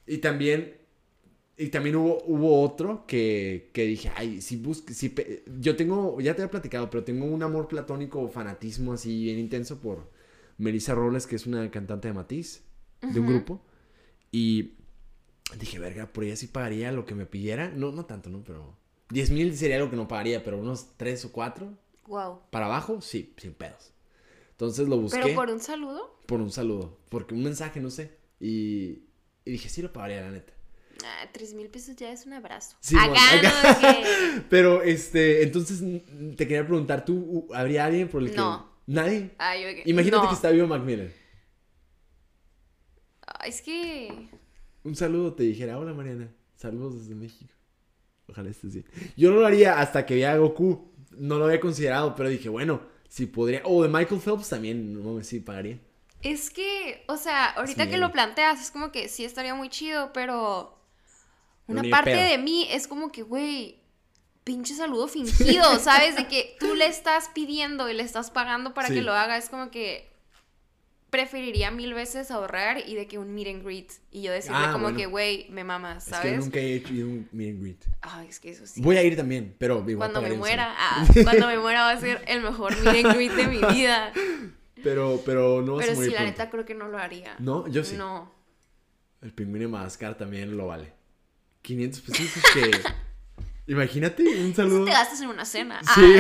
Y 0.07 0.19
también. 0.19 0.77
Y 1.57 1.69
también 1.69 1.95
hubo, 1.97 2.23
hubo 2.25 2.63
otro 2.63 3.07
que, 3.07 3.71
que 3.73 3.85
dije, 3.85 4.11
ay, 4.17 4.41
si 4.41 4.57
busco, 4.57 4.93
si 4.93 5.15
yo 5.61 5.77
tengo, 5.77 6.21
ya 6.21 6.35
te 6.35 6.43
había 6.43 6.51
platicado, 6.51 6.91
pero 6.91 7.05
tengo 7.05 7.27
un 7.27 7.43
amor 7.45 7.69
platónico 7.69 8.29
fanatismo 8.29 8.93
así 8.93 9.23
bien 9.25 9.39
intenso 9.39 9.81
por 9.81 10.11
Melissa 10.59 10.95
Robles, 10.95 11.27
que 11.29 11.37
es 11.37 11.47
una 11.47 11.71
cantante 11.71 12.09
de 12.09 12.15
Matiz, 12.15 12.65
de 13.03 13.21
un 13.21 13.27
grupo. 13.27 13.63
Y 14.33 14.73
dije, 15.61 15.79
verga, 15.79 16.13
por 16.13 16.25
ella 16.25 16.35
sí 16.37 16.49
pagaría 16.49 16.91
lo 16.91 17.05
que 17.07 17.15
me 17.15 17.27
pidiera. 17.27 17.69
No, 17.71 17.93
no 17.93 18.05
tanto, 18.05 18.31
¿no? 18.31 18.43
Pero 18.43 18.77
10 19.11 19.31
mil 19.31 19.57
sería 19.57 19.79
lo 19.79 19.91
que 19.91 19.97
no 19.97 20.09
pagaría, 20.09 20.43
pero 20.43 20.59
unos 20.59 20.97
3 20.97 21.27
o 21.27 21.33
4 21.33 21.73
Wow. 22.07 22.41
para 22.51 22.67
abajo, 22.67 23.01
sí, 23.01 23.33
sin 23.39 23.55
pedos. 23.55 23.93
Entonces 24.51 24.89
lo 24.89 24.99
busqué 24.99 25.21
Pero 25.23 25.35
por 25.35 25.51
un 25.51 25.61
saludo, 25.61 26.19
por 26.27 26.41
un 26.41 26.51
saludo, 26.51 26.99
porque 27.09 27.35
un 27.35 27.43
mensaje, 27.43 27.81
no 27.81 27.91
sé. 27.91 28.19
Y, 28.41 29.05
y 29.45 29.53
dije, 29.53 29.69
sí 29.69 29.83
lo 29.83 29.93
pagaría, 29.93 30.21
la 30.21 30.31
neta. 30.33 30.53
Ah, 31.05 31.29
tres 31.33 31.55
mil 31.55 31.69
pesos 31.69 31.97
ya 31.97 32.13
es 32.13 32.27
un 32.27 32.35
abrazo. 32.35 32.77
Sí, 32.81 32.97
Acá, 32.97 33.09
bueno, 33.09 33.49
¿no? 33.63 33.69
De 33.69 33.95
que- 34.03 34.43
Pero, 34.51 34.83
este, 34.83 35.43
entonces 35.43 35.81
mm, 35.83 36.35
te 36.37 36.47
quería 36.47 36.67
preguntar, 36.67 37.05
¿tú 37.05 37.49
habría 37.55 37.85
alguien 37.87 38.09
por 38.09 38.23
el 38.23 38.31
que... 38.31 38.37
No. 38.37 38.73
Nadie. 38.87 39.31
Ah, 39.39 39.57
Imagínate 39.87 40.25
no. 40.25 40.29
que 40.29 40.35
está 40.35 40.51
vivo 40.51 40.67
Macmillan. 40.67 41.11
Ah, 43.27 43.47
es 43.47 43.63
que. 43.63 44.29
Un 44.83 44.95
saludo, 44.95 45.33
te 45.35 45.45
dijera, 45.45 45.79
hola 45.79 45.95
Mariana, 45.95 46.29
saludos 46.57 47.01
desde 47.01 47.15
México. 47.15 47.53
Ojalá 48.29 48.51
estés 48.51 48.75
bien. 48.75 48.87
Yo 49.17 49.31
no 49.31 49.41
lo 49.41 49.47
haría 49.47 49.81
hasta 49.81 50.05
que 50.05 50.15
vi 50.15 50.25
a 50.25 50.37
Goku. 50.37 50.93
No 51.17 51.39
lo 51.39 51.47
había 51.47 51.61
considerado, 51.61 52.15
pero 52.15 52.29
dije, 52.29 52.49
bueno, 52.49 52.83
si 53.09 53.27
podría. 53.27 53.63
O 53.65 53.83
de 53.83 53.89
Michael 53.89 54.21
Phelps 54.21 54.49
también, 54.49 54.93
no 55.03 55.23
sí, 55.23 55.41
pagaría. 55.41 55.79
Es 56.23 56.51
que, 56.51 57.05
o 57.07 57.17
sea, 57.17 57.51
ahorita 57.51 57.89
que 57.89 57.99
lo 57.99 58.11
planteas, 58.11 58.61
es 58.61 58.71
como 58.71 58.91
que 58.91 59.09
sí 59.09 59.25
estaría 59.25 59.55
muy 59.55 59.69
chido, 59.69 60.11
Pero 60.13 60.79
una 61.67 61.83
parte 61.91 62.11
de 62.17 62.39
mí 62.39 62.67
es 62.71 62.87
como 62.89 63.11
que, 63.13 63.23
güey, 63.23 63.81
pinche 64.45 64.75
saludo 64.75 65.09
fingido, 65.09 65.79
¿sabes? 65.79 66.17
De 66.17 66.27
que 66.29 66.57
tú 66.61 66.75
le 66.75 66.87
estás 66.87 67.31
pidiendo 67.35 67.89
y 67.89 67.95
le 67.95 68.03
estás 68.03 68.31
pagando 68.31 68.75
para 68.75 68.89
Sí. 68.89 68.95
que 68.95 69.03
lo 69.03 69.13
haga, 69.15 69.37
es 69.39 69.49
como 69.49 69.71
que 69.71 70.13
preferiría 71.11 71.71
mil 71.71 71.95
veces 71.95 72.33
ahorrar 72.33 72.79
y 72.89 72.97
de 72.97 73.07
que 73.07 73.19
un 73.19 73.33
meet 73.35 73.47
and 73.47 73.65
greet 73.65 73.93
y 74.11 74.23
yo 74.23 74.33
decirle 74.33 74.59
Ah, 74.61 74.71
como 74.73 74.85
bueno. 74.87 74.99
que, 74.99 75.07
güey, 75.07 75.47
me 75.49 75.63
mamas, 75.63 75.99
Es 75.99 76.13
que 76.13 76.17
¿sabes? 76.17 76.39
nunca 76.41 76.59
he 76.59 76.75
hecho 76.75 76.89
a 76.89 76.97
un 76.97 77.29
meet 77.31 77.51
and 77.51 77.61
greet. 77.63 77.85
Ay, 78.03 78.27
es 78.29 78.41
que 78.41 78.51
eso 78.51 78.67
sí. 78.67 78.83
Voy 78.83 78.97
a 78.97 79.03
ir 79.05 79.17
también, 79.17 79.55
pero 79.59 79.79
igual 79.89 80.11
Cuando 80.11 80.21
me 80.29 80.35
muera, 80.37 80.75
ah, 80.77 81.07
cuando 81.23 81.47
me 81.47 81.57
muera 81.59 81.83
va 81.85 81.91
a 81.93 82.01
ser 82.01 82.25
el 82.27 82.41
mejor 82.43 82.77
meet 82.83 83.05
and 83.07 83.15
greet 83.15 83.33
de 83.33 83.47
mi 83.47 83.59
vida. 83.75 84.13
Pero, 84.83 85.23
pero 85.25 85.63
no 85.63 85.77
vas 85.77 85.85
a 85.85 85.87
Pero 85.87 85.97
morir 85.97 86.11
sí, 86.11 86.15
la 86.15 86.21
pronto. 86.23 86.31
neta 86.43 86.51
creo 86.51 86.65
que 86.65 86.75
no 86.75 86.89
lo 86.89 86.99
haría. 86.99 87.37
No, 87.39 87.67
yo 87.69 87.85
sí. 87.85 87.97
No. 87.97 88.31
El 89.23 89.33
pingüino 89.33 89.67
de 89.67 89.69
Madagascar 89.69 90.17
también 90.19 90.57
lo 90.57 90.67
vale. 90.67 90.93
500 91.65 92.01
pesitos 92.03 92.43
que... 92.53 92.71
Imagínate, 93.67 94.23
un 94.45 94.55
saludo. 94.55 94.85
Te 94.85 94.91
gastas 94.91 95.23
en 95.23 95.29
una 95.31 95.47
cena. 95.47 95.81
Sí. 95.95 96.17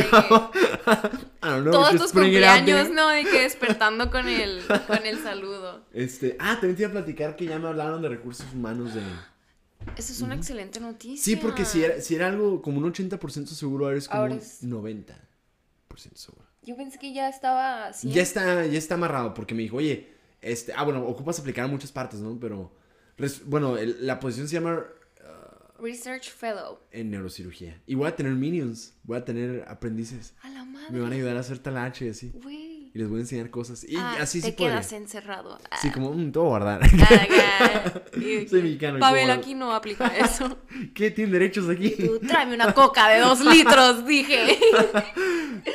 Know, 1.42 1.64
todos 1.70 1.90
tus 1.96 2.12
cumpleaños. 2.12 2.90
¿no? 2.90 3.08
De 3.08 3.24
que 3.24 3.42
despertando 3.42 4.10
con 4.10 4.26
el, 4.28 4.62
con 4.86 5.04
el 5.04 5.22
saludo. 5.22 5.84
Este, 5.92 6.36
ah, 6.40 6.54
también 6.54 6.76
te 6.76 6.82
iba 6.84 6.88
a 6.88 6.92
platicar 6.92 7.36
que 7.36 7.44
ya 7.44 7.58
me 7.58 7.68
hablaron 7.68 8.00
de 8.00 8.08
recursos 8.08 8.46
humanos 8.54 8.94
de... 8.94 9.02
Eso 9.98 10.12
es 10.14 10.22
una 10.22 10.34
excelente 10.34 10.80
noticia. 10.80 11.22
Sí, 11.22 11.36
porque 11.36 11.66
si 11.66 11.84
era, 11.84 12.00
si 12.00 12.14
era 12.14 12.28
algo 12.28 12.62
como 12.62 12.78
un 12.78 12.90
80% 12.90 13.46
seguro, 13.48 13.84
ahora 13.84 13.98
es 13.98 14.08
como 14.08 14.20
Ahora 14.22 14.32
un 14.32 14.38
es- 14.40 14.62
90% 14.64 15.14
seguro. 16.14 16.46
Yo 16.62 16.76
pensé 16.76 16.98
que 16.98 17.12
ya 17.12 17.28
estaba 17.28 17.88
así. 17.88 18.10
Ya 18.10 18.22
está, 18.22 18.64
ya 18.64 18.78
está 18.78 18.94
amarrado 18.94 19.34
porque 19.34 19.54
me 19.54 19.60
dijo, 19.62 19.76
oye, 19.76 20.14
este, 20.40 20.72
ah, 20.74 20.82
bueno, 20.84 21.04
ocupas 21.06 21.38
aplicar 21.38 21.66
a 21.66 21.68
muchas 21.68 21.92
partes, 21.92 22.20
¿no? 22.20 22.38
Pero, 22.40 22.72
res- 23.18 23.44
bueno, 23.44 23.76
el- 23.76 24.06
la 24.06 24.18
posición 24.18 24.48
se 24.48 24.54
llama 24.54 24.82
Research 25.78 26.30
Fellow. 26.30 26.78
en 26.92 27.10
neurocirugía. 27.10 27.80
Y 27.86 27.94
voy 27.94 28.06
a 28.08 28.14
tener 28.16 28.32
minions, 28.32 28.94
voy 29.02 29.16
a 29.18 29.24
tener 29.24 29.64
aprendices. 29.68 30.34
A 30.42 30.48
la 30.50 30.64
madre. 30.64 30.86
Me 30.90 31.00
van 31.00 31.12
a 31.12 31.14
ayudar 31.16 31.36
a 31.36 31.40
hacer 31.40 31.58
talache 31.58 32.06
y 32.06 32.08
así. 32.10 32.32
Y 32.94 32.98
les 32.98 33.08
voy 33.08 33.18
a 33.18 33.20
enseñar 33.22 33.50
cosas. 33.50 33.82
Y 33.84 33.96
Ah, 33.96 34.18
así 34.20 34.40
te 34.40 34.46
sí 34.48 34.52
podría. 34.52 34.74
quedas 34.76 34.92
encerrado. 34.92 35.58
Ah, 35.70 35.78
Sí, 35.82 35.90
como, 35.90 36.12
mm, 36.12 36.30
te 36.30 36.38
voy 36.38 36.46
a 36.46 36.48
guardar. 36.50 36.80
Y- 38.16 38.46
Soy 38.48 38.62
mexicano 38.62 38.98
Pavel 39.00 39.30
aquí 39.30 39.54
no 39.54 39.72
aplica 39.74 40.06
eso. 40.16 40.58
¿Qué? 40.94 41.10
¿Tienen 41.10 41.32
derechos 41.32 41.68
aquí? 41.68 41.90
Tú 41.90 42.20
tráeme 42.20 42.54
una 42.54 42.72
coca 42.72 43.08
de 43.08 43.20
dos 43.20 43.40
litros, 43.44 44.06
dije. 44.06 44.56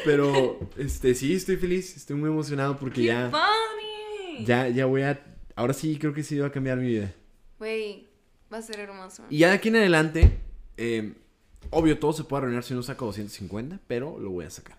Pero, 0.05 0.59
este, 0.77 1.13
sí, 1.15 1.33
estoy 1.35 1.57
feliz. 1.57 1.95
Estoy 1.97 2.15
muy 2.15 2.29
emocionado 2.29 2.77
porque 2.77 3.01
¡Qué 3.01 3.07
ya, 3.07 3.29
padre! 3.31 4.45
ya, 4.45 4.67
ya 4.69 4.85
voy 4.85 5.01
a... 5.03 5.21
Ahora 5.55 5.73
sí 5.73 5.97
creo 5.99 6.13
que 6.13 6.23
sí 6.23 6.37
va 6.39 6.47
a 6.47 6.51
cambiar 6.51 6.77
mi 6.77 6.87
vida. 6.87 7.13
Güey, 7.57 8.07
va 8.51 8.57
a 8.57 8.61
ser 8.61 8.79
hermoso. 8.79 9.23
Y 9.29 9.39
ya 9.39 9.49
de 9.49 9.53
aquí 9.55 9.69
en 9.69 9.77
adelante, 9.77 10.39
eh, 10.77 11.13
obvio, 11.69 11.99
todo 11.99 12.13
se 12.13 12.23
puede 12.23 12.43
arruinar 12.43 12.63
si 12.63 12.73
no 12.73 12.83
saco 12.83 13.05
250, 13.05 13.79
pero 13.87 14.19
lo 14.19 14.31
voy 14.31 14.45
a 14.45 14.49
sacar. 14.49 14.77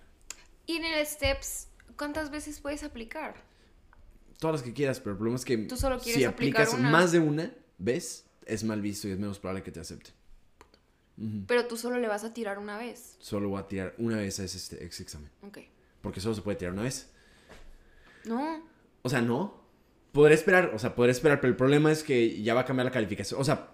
Y 0.67 0.77
en 0.77 0.85
el 0.85 1.07
Steps, 1.07 1.69
¿cuántas 1.97 2.31
veces 2.31 2.61
puedes 2.61 2.83
aplicar? 2.85 3.35
Todas 4.39 4.57
las 4.57 4.63
que 4.63 4.73
quieras, 4.73 5.01
pero 5.01 5.13
el 5.13 5.17
problema 5.19 5.37
es 5.37 5.45
que 5.45 5.59
Tú 5.59 5.77
solo 5.77 5.99
quieres 5.99 6.21
si 6.21 6.25
aplicar 6.25 6.63
aplicas 6.63 6.79
una. 6.81 6.91
más 6.91 7.13
de 7.13 7.19
una 7.19 7.53
vez, 7.79 8.25
es 8.47 8.65
mal 8.65 8.81
visto 8.81 9.07
y 9.09 9.11
es 9.13 9.19
menos 9.19 9.39
probable 9.39 9.63
que 9.63 9.71
te 9.71 9.81
acepte. 9.81 10.11
Pero 11.47 11.67
tú 11.67 11.77
solo 11.77 11.99
le 11.99 12.09
vas 12.09 12.25
a 12.25 12.33
tirar 12.33 12.59
una 12.59 12.79
vez. 12.79 13.17
Solo 13.19 13.51
voy 13.51 13.61
a 13.61 13.69
tirar 13.69 13.95
una 13.99 14.17
vez 14.17 14.41
a 14.41 14.45
ese, 14.45 14.57
ese 14.83 15.03
examen. 15.03 15.31
Ok. 15.43 15.59
Porque 16.01 16.21
solo 16.21 16.35
se 16.35 16.41
puede 16.41 16.57
tirar 16.57 16.73
una 16.73 16.85
vez. 16.85 17.11
No. 18.25 18.63
O 19.03 19.09
sea, 19.11 19.21
no. 19.21 19.60
Podré 20.13 20.35
esperar, 20.35 20.73
o 20.75 20.79
sea, 20.79 20.95
podré 20.95 21.13
esperar, 21.13 21.41
pero 21.41 21.51
el 21.51 21.57
problema 21.57 21.93
es 21.93 22.03
que 22.03 22.43
ya 22.43 22.55
va 22.55 22.63
a 22.63 22.65
cambiar 22.65 22.87
la 22.87 22.91
calificación. 22.91 23.41
O 23.41 23.45
sea, 23.45 23.69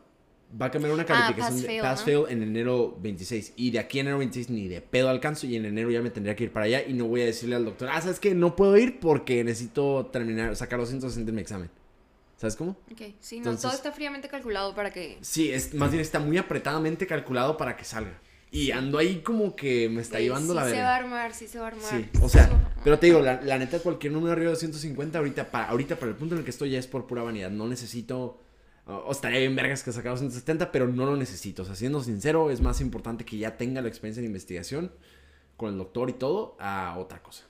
va 0.61 0.67
a 0.67 0.71
cambiar 0.71 0.93
una 0.93 1.05
calificación 1.05 1.55
pass 1.55 1.63
de 1.63 1.67
fail, 1.67 1.81
pass 1.81 2.01
¿no? 2.01 2.05
fail 2.05 2.25
en 2.29 2.43
enero 2.43 2.97
26. 3.01 3.55
Y 3.57 3.71
de 3.71 3.79
aquí 3.79 3.99
a 3.99 4.01
enero 4.03 4.19
26 4.19 4.51
ni 4.51 4.69
de 4.69 4.81
pedo 4.81 5.09
alcanzo. 5.09 5.47
Y 5.47 5.57
en 5.57 5.65
enero 5.65 5.91
ya 5.91 6.03
me 6.03 6.11
tendría 6.11 6.37
que 6.37 6.45
ir 6.45 6.53
para 6.53 6.67
allá. 6.67 6.87
Y 6.87 6.93
no 6.93 7.07
voy 7.07 7.23
a 7.23 7.27
decirle 7.27 7.57
al 7.57 7.65
doctor, 7.65 7.89
ah, 7.91 8.01
¿sabes 8.01 8.21
qué? 8.21 8.35
No 8.35 8.55
puedo 8.55 8.77
ir 8.77 9.01
porque 9.01 9.43
necesito 9.45 10.07
terminar, 10.13 10.55
sacar 10.57 10.79
260 10.79 11.31
en 11.31 11.35
mi 11.35 11.41
examen. 11.41 11.71
¿Sabes 12.37 12.55
cómo? 12.55 12.73
Ok, 12.93 13.01
sí, 13.19 13.37
no, 13.37 13.51
Entonces- 13.51 13.63
todo 13.63 13.73
está 13.73 13.93
fríamente 13.93 14.29
calculado 14.29 14.75
para 14.75 14.93
que... 14.93 15.17
Sí, 15.23 15.51
es, 15.51 15.73
más 15.73 15.91
bien 15.91 16.03
está 16.03 16.19
muy 16.21 16.37
apretadamente 16.37 17.07
calculado 17.07 17.57
para 17.57 17.77
que 17.77 17.85
salga. 17.85 18.21
Y 18.51 18.71
ando 18.71 18.99
ahí 18.99 19.21
como 19.23 19.55
que 19.57 19.89
me 19.89 20.01
está 20.01 20.19
llevando 20.21 20.55
sí 20.55 20.55
la 20.55 20.65
se 20.65 20.71
verga. 20.71 20.85
va 20.85 20.95
a 20.95 20.97
armar, 20.99 21.35
sí 21.35 21.47
se 21.49 21.59
va 21.59 21.65
a 21.67 21.69
armar. 21.69 21.85
Sí, 21.91 22.09
sí 22.13 22.21
o 22.23 22.29
se 22.29 22.39
sea, 22.39 22.51
pero 22.85 22.99
te 22.99 23.07
digo, 23.07 23.21
la, 23.21 23.43
la 23.43 23.59
neta, 23.59 23.81
cualquier 23.81 24.13
número 24.13 24.33
arriba 24.33 24.51
de 24.53 24.57
150, 24.57 25.19
ahorita 25.19 25.51
para, 25.51 25.69
ahorita 25.71 25.97
para 25.97 26.11
el 26.13 26.17
punto 26.17 26.35
en 26.35 26.39
el 26.41 26.45
que 26.45 26.51
estoy 26.51 26.71
ya 26.71 26.79
es 26.79 26.87
por 26.87 27.07
pura 27.07 27.23
vanidad. 27.23 27.51
No 27.51 27.67
necesito 27.69 28.41
O 28.87 29.11
estaría 29.13 29.41
bien 29.41 29.57
vergas 29.57 29.83
que 29.83 29.91
sacara 29.93 30.13
270, 30.13 30.71
pero 30.73 30.87
no 30.89 31.05
lo 31.07 31.17
necesito. 31.17 31.63
O 31.63 31.65
sea, 31.65 31.75
siendo 31.75 32.03
sincero, 32.03 32.51
es 32.51 32.61
más 32.61 32.81
importante 32.81 33.25
que 33.25 33.37
ya 33.37 33.57
tenga 33.57 33.83
la 33.83 33.89
experiencia 33.89 34.21
en 34.21 34.27
investigación 34.27 34.93
con 35.57 35.73
el 35.73 35.79
doctor 35.79 36.09
y 36.09 36.13
todo 36.15 36.57
a 36.61 36.97
otra 36.99 37.21
cosa. 37.23 37.45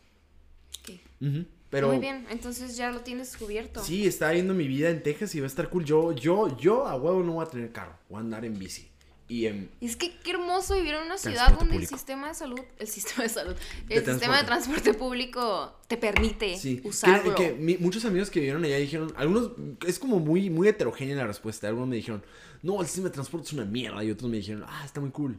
Ok. 0.80 0.98
Ujú, 1.20 1.44
Pero 1.70 1.88
Muy 1.88 1.98
bien, 1.98 2.26
entonces 2.30 2.76
ya 2.76 2.90
lo 2.90 3.00
tienes 3.00 3.30
descubierto. 3.32 3.84
sí, 3.84 4.06
está 4.06 4.30
viendo 4.30 4.54
mi 4.54 4.66
vida 4.66 4.88
en 4.90 5.02
Texas 5.02 5.34
y 5.34 5.40
va 5.40 5.44
a 5.44 5.48
estar 5.48 5.68
cool. 5.68 5.84
Yo, 5.84 6.12
yo, 6.12 6.56
yo 6.58 6.86
a 6.86 6.96
huevo 6.96 7.22
no 7.22 7.32
voy 7.34 7.44
a 7.46 7.50
tener 7.50 7.70
carro. 7.70 7.96
Voy 8.08 8.16
a 8.18 8.20
andar 8.20 8.44
en 8.46 8.58
bici. 8.58 8.88
Y 9.28 9.46
en... 9.46 9.70
Es 9.80 9.96
que 9.96 10.16
qué 10.20 10.30
hermoso 10.30 10.74
vivir 10.76 10.94
en 10.94 11.02
una 11.02 11.18
ciudad 11.18 11.48
donde 11.48 11.64
público. 11.74 11.82
el 11.82 11.88
sistema 11.98 12.28
de 12.28 12.34
salud, 12.34 12.60
el 12.78 12.86
sistema 12.86 13.22
de 13.24 13.28
salud, 13.28 13.56
De 13.88 13.94
el 13.96 14.04
sistema 14.06 14.38
de 14.38 14.44
transporte. 14.44 14.94
público 14.94 15.74
te 15.88 15.96
permite 15.96 16.56
Sí, 16.56 16.80
usarlo. 16.84 17.34
Que, 17.34 17.56
que 17.56 17.78
muchos 17.80 18.04
amigos 18.04 18.30
que 18.30 18.38
vivieron 18.38 18.64
allá 18.64 18.76
dijeron, 18.76 19.12
algunos, 19.16 19.50
es 19.86 19.98
como 19.98 20.20
muy, 20.20 20.48
muy 20.48 20.68
heterogénea 20.68 21.16
la 21.16 21.26
respuesta. 21.26 21.66
Algunos 21.66 21.88
me 21.88 21.96
dijeron, 21.96 22.22
no, 22.62 22.80
el 22.80 22.86
sistema 22.86 23.08
de 23.08 23.14
transporte 23.14 23.48
es 23.48 23.52
una 23.52 23.64
mierda. 23.64 24.04
Y 24.04 24.12
otros 24.12 24.30
me 24.30 24.36
dijeron, 24.36 24.64
ah, 24.68 24.82
está 24.84 25.00
muy 25.00 25.10
cool. 25.10 25.36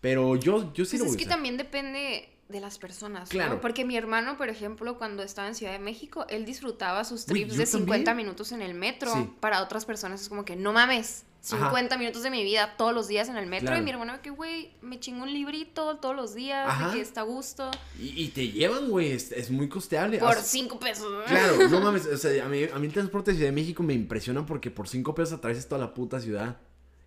Pero 0.00 0.36
yo, 0.36 0.72
yo 0.72 0.84
sí 0.84 0.96
Pues 0.96 1.00
lo 1.00 1.04
es 1.06 1.10
voy 1.10 1.14
a 1.14 1.18
que 1.18 1.24
usar. 1.24 1.34
también 1.36 1.56
depende 1.56 2.28
de 2.48 2.60
las 2.60 2.78
personas, 2.78 3.24
¿no? 3.24 3.30
Claro. 3.30 3.60
Porque 3.60 3.84
mi 3.84 3.96
hermano, 3.96 4.36
por 4.36 4.48
ejemplo, 4.48 4.98
cuando 4.98 5.22
estaba 5.22 5.48
en 5.48 5.54
Ciudad 5.54 5.72
de 5.72 5.78
México, 5.78 6.26
él 6.28 6.44
disfrutaba 6.44 7.02
sus 7.04 7.22
Uy, 7.28 7.34
trips 7.34 7.52
yo 7.54 7.58
de 7.58 7.66
50 7.66 8.04
también. 8.04 8.26
minutos 8.28 8.52
en 8.52 8.62
el 8.62 8.74
metro. 8.74 9.12
Sí. 9.12 9.30
Para 9.40 9.62
otras 9.62 9.84
personas 9.86 10.20
es 10.22 10.28
como 10.28 10.44
que, 10.44 10.54
no 10.56 10.72
mames, 10.72 11.24
Ajá. 11.50 11.66
50 11.70 11.98
minutos 11.98 12.22
de 12.22 12.30
mi 12.30 12.44
vida 12.44 12.74
todos 12.78 12.94
los 12.94 13.08
días 13.08 13.28
en 13.28 13.36
el 13.36 13.46
metro. 13.46 13.66
Claro. 13.68 13.80
Y 13.82 13.84
mi 13.84 13.90
hermano, 13.90 14.20
que 14.22 14.30
güey, 14.30 14.70
me 14.80 15.00
chingo 15.00 15.24
un 15.24 15.32
librito 15.32 15.96
todos 15.96 16.14
los 16.14 16.34
días, 16.34 16.66
de 16.66 16.72
Ajá. 16.72 16.92
que 16.92 17.00
está 17.00 17.22
a 17.22 17.24
gusto, 17.24 17.70
Y, 17.98 18.22
y 18.24 18.28
te 18.28 18.48
llevan, 18.48 18.88
güey, 18.88 19.10
es, 19.12 19.32
es 19.32 19.50
muy 19.50 19.68
costeable. 19.68 20.18
por 20.18 20.28
Haz- 20.36 20.46
5 20.46 20.78
pesos. 20.78 21.06
Claro, 21.26 21.56
no 21.70 21.80
mames, 21.80 22.06
o 22.06 22.16
sea, 22.16 22.44
a 22.44 22.48
mí, 22.48 22.64
a 22.72 22.78
mí 22.78 22.86
el 22.86 22.92
transporte 22.92 23.32
de 23.32 23.38
Ciudad 23.38 23.50
de 23.50 23.54
México 23.56 23.82
me 23.82 23.94
impresiona 23.94 24.46
porque 24.46 24.70
por 24.70 24.88
5 24.88 25.14
pesos 25.14 25.34
atraviesas 25.38 25.68
toda 25.68 25.80
la 25.80 25.94
puta 25.94 26.20
ciudad. 26.20 26.58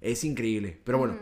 Es 0.01 0.23
increíble. 0.25 0.79
Pero 0.83 0.97
bueno, 0.99 1.17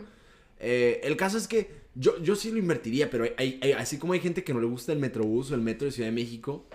eh, 0.58 1.00
el 1.04 1.16
caso 1.16 1.38
es 1.38 1.46
que 1.48 1.84
yo, 1.94 2.20
yo 2.20 2.34
sí 2.36 2.50
lo 2.50 2.58
invertiría, 2.58 3.10
pero 3.10 3.24
hay, 3.38 3.60
hay- 3.62 3.72
así 3.72 3.98
como 3.98 4.12
hay 4.14 4.20
gente 4.20 4.42
que 4.42 4.52
no 4.52 4.60
le 4.60 4.66
gusta 4.66 4.92
el 4.92 4.98
Metrobús 4.98 5.50
o 5.50 5.54
el 5.54 5.60
metro 5.60 5.86
de 5.86 5.92
Ciudad 5.92 6.08
de 6.08 6.14
México, 6.14 6.66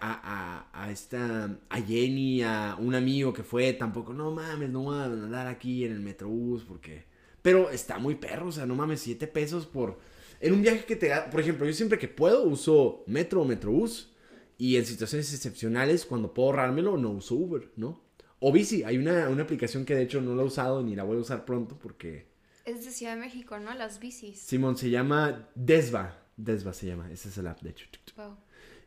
a, 0.00 0.68
a, 0.72 0.84
a 0.84 0.90
esta, 0.90 1.58
a 1.68 1.80
Jenny, 1.80 2.42
a 2.42 2.76
un 2.78 2.94
amigo 2.94 3.32
que 3.32 3.42
fue, 3.42 3.72
tampoco, 3.72 4.12
no 4.12 4.30
mames, 4.30 4.68
no 4.70 4.82
voy 4.82 4.98
a 4.98 5.04
andar 5.04 5.46
aquí 5.46 5.84
en 5.84 5.92
el 5.92 6.00
Metrobús 6.00 6.64
porque... 6.64 7.04
Pero 7.42 7.70
está 7.70 7.98
muy 7.98 8.16
perro, 8.16 8.48
o 8.48 8.52
sea, 8.52 8.66
no 8.66 8.74
mames, 8.74 9.00
7 9.00 9.26
pesos 9.26 9.64
por... 9.64 9.98
En 10.40 10.52
un 10.52 10.62
viaje 10.62 10.84
que 10.84 10.96
te 10.96 11.08
da, 11.08 11.30
por 11.30 11.40
ejemplo, 11.40 11.66
yo 11.66 11.72
siempre 11.72 11.98
que 11.98 12.08
puedo 12.08 12.44
uso 12.44 13.02
metro 13.06 13.42
o 13.42 13.44
metrobús. 13.44 14.12
Y 14.58 14.76
en 14.76 14.84
situaciones 14.84 15.32
excepcionales, 15.32 16.04
cuando 16.04 16.34
puedo 16.34 16.50
ahorrármelo, 16.50 16.98
no 16.98 17.12
uso 17.12 17.34
Uber, 17.34 17.70
¿no? 17.76 18.02
O 18.40 18.52
bici, 18.52 18.84
hay 18.84 18.98
una, 18.98 19.30
una 19.30 19.42
aplicación 19.42 19.86
que 19.86 19.94
de 19.94 20.02
hecho 20.02 20.20
no 20.20 20.34
la 20.34 20.42
he 20.42 20.46
usado 20.46 20.82
ni 20.82 20.94
la 20.94 21.02
voy 21.02 21.16
a 21.16 21.20
usar 21.20 21.46
pronto 21.46 21.78
porque... 21.78 22.26
Es 22.66 22.84
de 22.84 22.90
Ciudad 22.90 23.14
de 23.14 23.20
México, 23.20 23.58
¿no? 23.58 23.72
Las 23.74 24.00
bicis. 24.00 24.38
Simón, 24.38 24.76
se 24.76 24.90
llama 24.90 25.48
Desva. 25.54 26.26
Desva 26.36 26.74
se 26.74 26.86
llama, 26.86 27.10
ese 27.10 27.30
es 27.30 27.38
el 27.38 27.46
app, 27.46 27.60
de 27.62 27.70
hecho. 27.70 27.86
Wow. 28.16 28.36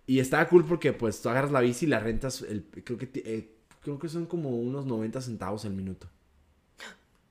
Y 0.06 0.20
está 0.20 0.48
cool 0.50 0.66
porque 0.66 0.92
pues 0.94 1.22
tú 1.22 1.30
agarras 1.30 1.52
la 1.52 1.62
bici 1.62 1.86
y 1.86 1.90
la 1.90 2.00
rentas, 2.00 2.42
el, 2.42 2.64
creo, 2.84 2.98
que, 2.98 3.10
eh, 3.16 3.56
creo 3.82 3.98
que 4.00 4.10
son 4.10 4.26
como 4.26 4.50
unos 4.50 4.86
90 4.86 5.22
centavos 5.22 5.64
el 5.66 5.74
minuto. 5.74 6.10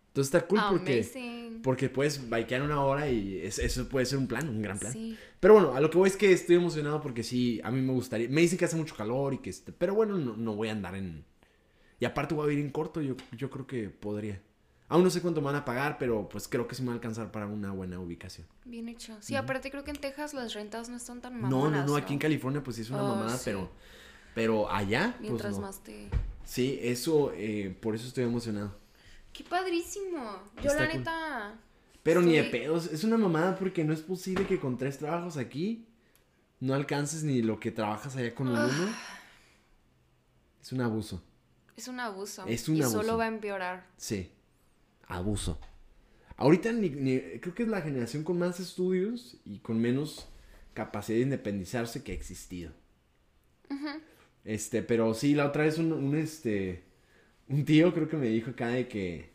Entonces 0.08 0.34
está 0.34 0.46
cool 0.46 0.60
porque, 0.70 0.94
Amazing. 1.00 1.62
porque 1.62 1.88
puedes 1.88 2.28
bikear 2.28 2.60
una 2.62 2.82
hora 2.84 3.08
y 3.08 3.38
es- 3.38 3.58
eso 3.58 3.88
puede 3.88 4.04
ser 4.04 4.18
un 4.18 4.26
plan, 4.26 4.46
un 4.46 4.60
gran 4.60 4.78
plan. 4.78 4.92
Sí. 4.92 5.16
Pero 5.40 5.54
bueno, 5.54 5.74
a 5.74 5.80
lo 5.80 5.88
que 5.90 5.96
voy 5.96 6.08
es 6.10 6.16
que 6.18 6.32
estoy 6.32 6.56
emocionado 6.56 7.00
porque 7.00 7.22
sí, 7.22 7.60
a 7.64 7.70
mí 7.70 7.80
me 7.80 7.92
gustaría. 7.94 8.28
Me 8.28 8.42
dicen 8.42 8.58
que 8.58 8.66
hace 8.66 8.76
mucho 8.76 8.94
calor 8.94 9.32
y 9.32 9.38
que 9.38 9.48
este. 9.50 9.72
Pero 9.72 9.94
bueno, 9.94 10.18
no, 10.18 10.36
no 10.36 10.54
voy 10.54 10.68
a 10.68 10.72
andar 10.72 10.94
en. 10.96 11.24
Y 11.98 12.04
aparte 12.04 12.34
voy 12.34 12.44
a 12.44 12.48
vivir 12.48 12.64
en 12.64 12.70
corto, 12.72 13.00
yo, 13.00 13.16
yo 13.36 13.48
creo 13.48 13.66
que 13.66 13.88
podría. 13.88 14.42
Aún 14.92 15.04
no 15.04 15.10
sé 15.10 15.22
cuánto 15.22 15.40
me 15.40 15.46
van 15.46 15.56
a 15.56 15.64
pagar, 15.64 15.96
pero 15.98 16.28
pues 16.28 16.48
creo 16.48 16.68
que 16.68 16.74
sí 16.74 16.82
me 16.82 16.88
va 16.88 16.92
a 16.92 16.96
alcanzar 16.96 17.32
para 17.32 17.46
una 17.46 17.72
buena 17.72 17.98
ubicación. 17.98 18.46
Bien 18.66 18.88
hecho. 18.88 19.16
Sí, 19.20 19.34
aparte 19.36 19.70
creo 19.70 19.84
que 19.84 19.90
en 19.90 19.96
Texas 19.96 20.34
las 20.34 20.52
rentas 20.52 20.88
no 20.90 20.96
están 20.96 21.20
tan 21.22 21.34
no, 21.40 21.48
mamonas. 21.48 21.86
no, 21.86 21.92
no, 21.92 21.96
aquí 21.96 22.12
en 22.12 22.18
California 22.18 22.62
pues 22.62 22.76
sí 22.76 22.82
es 22.82 22.90
una 22.90 23.02
Oh, 23.02 23.08
mamada, 23.16 23.36
sí. 23.36 23.42
pero. 23.46 23.70
Pero 24.34 24.70
allá, 24.70 25.14
pues 25.18 25.22
Mientras 25.30 25.56
no. 25.56 25.62
más 25.62 25.82
te... 25.82 26.08
Sí, 26.44 26.78
eso, 26.82 27.32
eh, 27.34 27.76
por 27.80 27.94
eso 27.94 28.06
estoy 28.06 28.24
emocionado. 28.24 28.74
¡Qué 29.32 29.44
padrísimo! 29.44 30.42
Yo 30.62 30.70
Está 30.70 30.84
la 30.84 30.90
cool. 30.90 30.98
neta... 30.98 31.54
Pero 32.02 32.20
ni 32.22 32.32
de 32.36 32.44
pedos, 32.44 32.86
es 32.86 33.04
una 33.04 33.16
mamada 33.16 33.56
porque 33.58 33.84
no 33.84 33.92
es 33.92 34.00
posible 34.02 34.46
que 34.46 34.58
con 34.58 34.76
tres 34.78 34.98
trabajos 34.98 35.36
aquí 35.36 35.86
no 36.60 36.74
alcances 36.74 37.22
ni 37.24 37.40
lo 37.42 37.60
que 37.60 37.70
trabajas 37.70 38.16
allá 38.16 38.34
con 38.34 38.48
Ah. 38.54 38.68
uno. 38.70 38.92
Es 40.60 40.72
un 40.72 40.80
abuso. 40.80 41.22
Es 41.76 41.88
un 41.88 42.00
abuso. 42.00 42.44
Es 42.46 42.68
un 42.68 42.76
y 42.76 42.82
abuso. 42.82 43.02
solo 43.02 43.16
va 43.16 43.24
a 43.24 43.28
empeorar. 43.28 43.86
Sí, 43.96 44.30
abuso. 45.12 45.58
Ahorita 46.36 46.72
ni, 46.72 46.90
ni- 46.90 47.20
creo 47.40 47.54
que 47.54 47.64
es 47.64 47.68
la 47.70 47.82
generación 47.82 48.24
con 48.24 48.38
más 48.38 48.60
estudios 48.60 49.38
y 49.44 49.58
con 49.60 49.80
menos 49.80 50.28
capacidad 50.74 51.18
de 51.18 51.24
independizarse 51.24 52.02
que 52.04 52.12
ha 52.12 52.16
existido. 52.16 52.72
Este, 54.44 54.82
pero 54.82 55.14
sí, 55.14 55.34
la 55.34 55.46
otra 55.46 55.64
vez 55.64 55.78
un, 55.78 55.92
un, 55.92 56.16
este, 56.16 56.82
un 57.48 57.64
tío 57.64 57.92
creo 57.94 58.08
que 58.08 58.16
me 58.16 58.28
dijo 58.28 58.52
acá 58.52 58.68
de 58.68 58.88
que, 58.88 59.30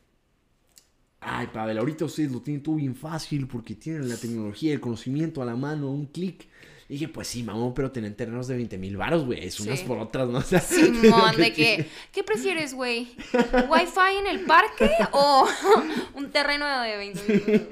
ay, 1.20 1.48
Pavel, 1.48 1.78
ahorita 1.78 2.06
ustedes 2.06 2.32
lo 2.32 2.42
tienen 2.42 2.64
todo 2.64 2.76
bien 2.76 2.96
fácil 2.96 3.48
porque 3.48 3.76
tienen 3.76 4.08
la 4.10 4.18
tecnología, 4.18 4.74
el 4.74 4.80
conocimiento 4.80 5.42
a 5.42 5.46
la 5.46 5.56
mano, 5.56 5.92
un 5.92 6.06
clic. 6.08 6.48
Y 6.90 6.94
dije, 6.94 7.08
pues 7.10 7.28
sí, 7.28 7.44
mamón, 7.44 7.74
pero 7.74 7.92
tienen 7.92 8.16
terrenos 8.16 8.48
de 8.48 8.56
20 8.56 8.78
mil 8.78 8.96
varos, 8.96 9.26
güey, 9.26 9.46
es 9.46 9.60
unas 9.60 9.80
Sí. 9.80 9.86
por 9.86 9.98
otras, 9.98 10.30
¿no? 10.30 10.38
O 10.40 10.42
sea, 10.42 10.62
Simón, 10.62 11.36
de 11.38 11.52
que... 11.54 11.86
¿Qué 12.14 12.24
prefieres, 12.24 12.74
güey? 12.74 13.10
¿Wi-Fi 13.70 14.18
en 14.20 14.28
el 14.28 14.46
parque 14.46 14.90
o 15.12 15.48
un 16.16 16.32
terreno 16.32 16.66
de 16.82 16.96
20 16.98 17.34
minutos? 17.34 17.68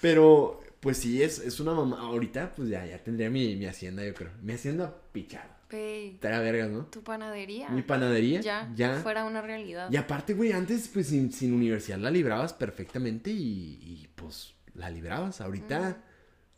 Pero, 0.00 0.62
pues 0.80 0.96
sí, 0.98 1.22
es, 1.22 1.38
es 1.40 1.60
una 1.60 1.74
mamá. 1.74 1.98
Ahorita, 2.00 2.52
pues 2.56 2.68
ya, 2.70 2.86
ya 2.86 2.98
tendría 2.98 3.28
mi, 3.30 3.54
mi 3.56 3.66
hacienda, 3.66 4.04
yo 4.04 4.14
creo. 4.14 4.30
Mi 4.42 4.54
hacienda 4.54 4.94
pichada. 5.12 5.50
Estaría 5.70 6.38
vergas, 6.38 6.70
¿no? 6.70 6.86
tu 6.86 7.02
panadería. 7.02 7.68
Mi 7.70 7.82
panadería. 7.82 8.40
Ya, 8.40 8.70
Ya. 8.76 9.00
fuera 9.02 9.24
una 9.24 9.42
realidad. 9.42 9.90
Y 9.90 9.96
aparte, 9.96 10.32
güey, 10.32 10.52
antes, 10.52 10.86
pues 10.88 11.08
sin, 11.08 11.32
sin 11.32 11.52
universidad 11.52 11.98
la 11.98 12.12
librabas 12.12 12.52
perfectamente 12.52 13.30
y, 13.32 13.78
y, 13.82 14.08
pues 14.14 14.54
la 14.74 14.88
librabas. 14.88 15.40
Ahorita, 15.40 15.96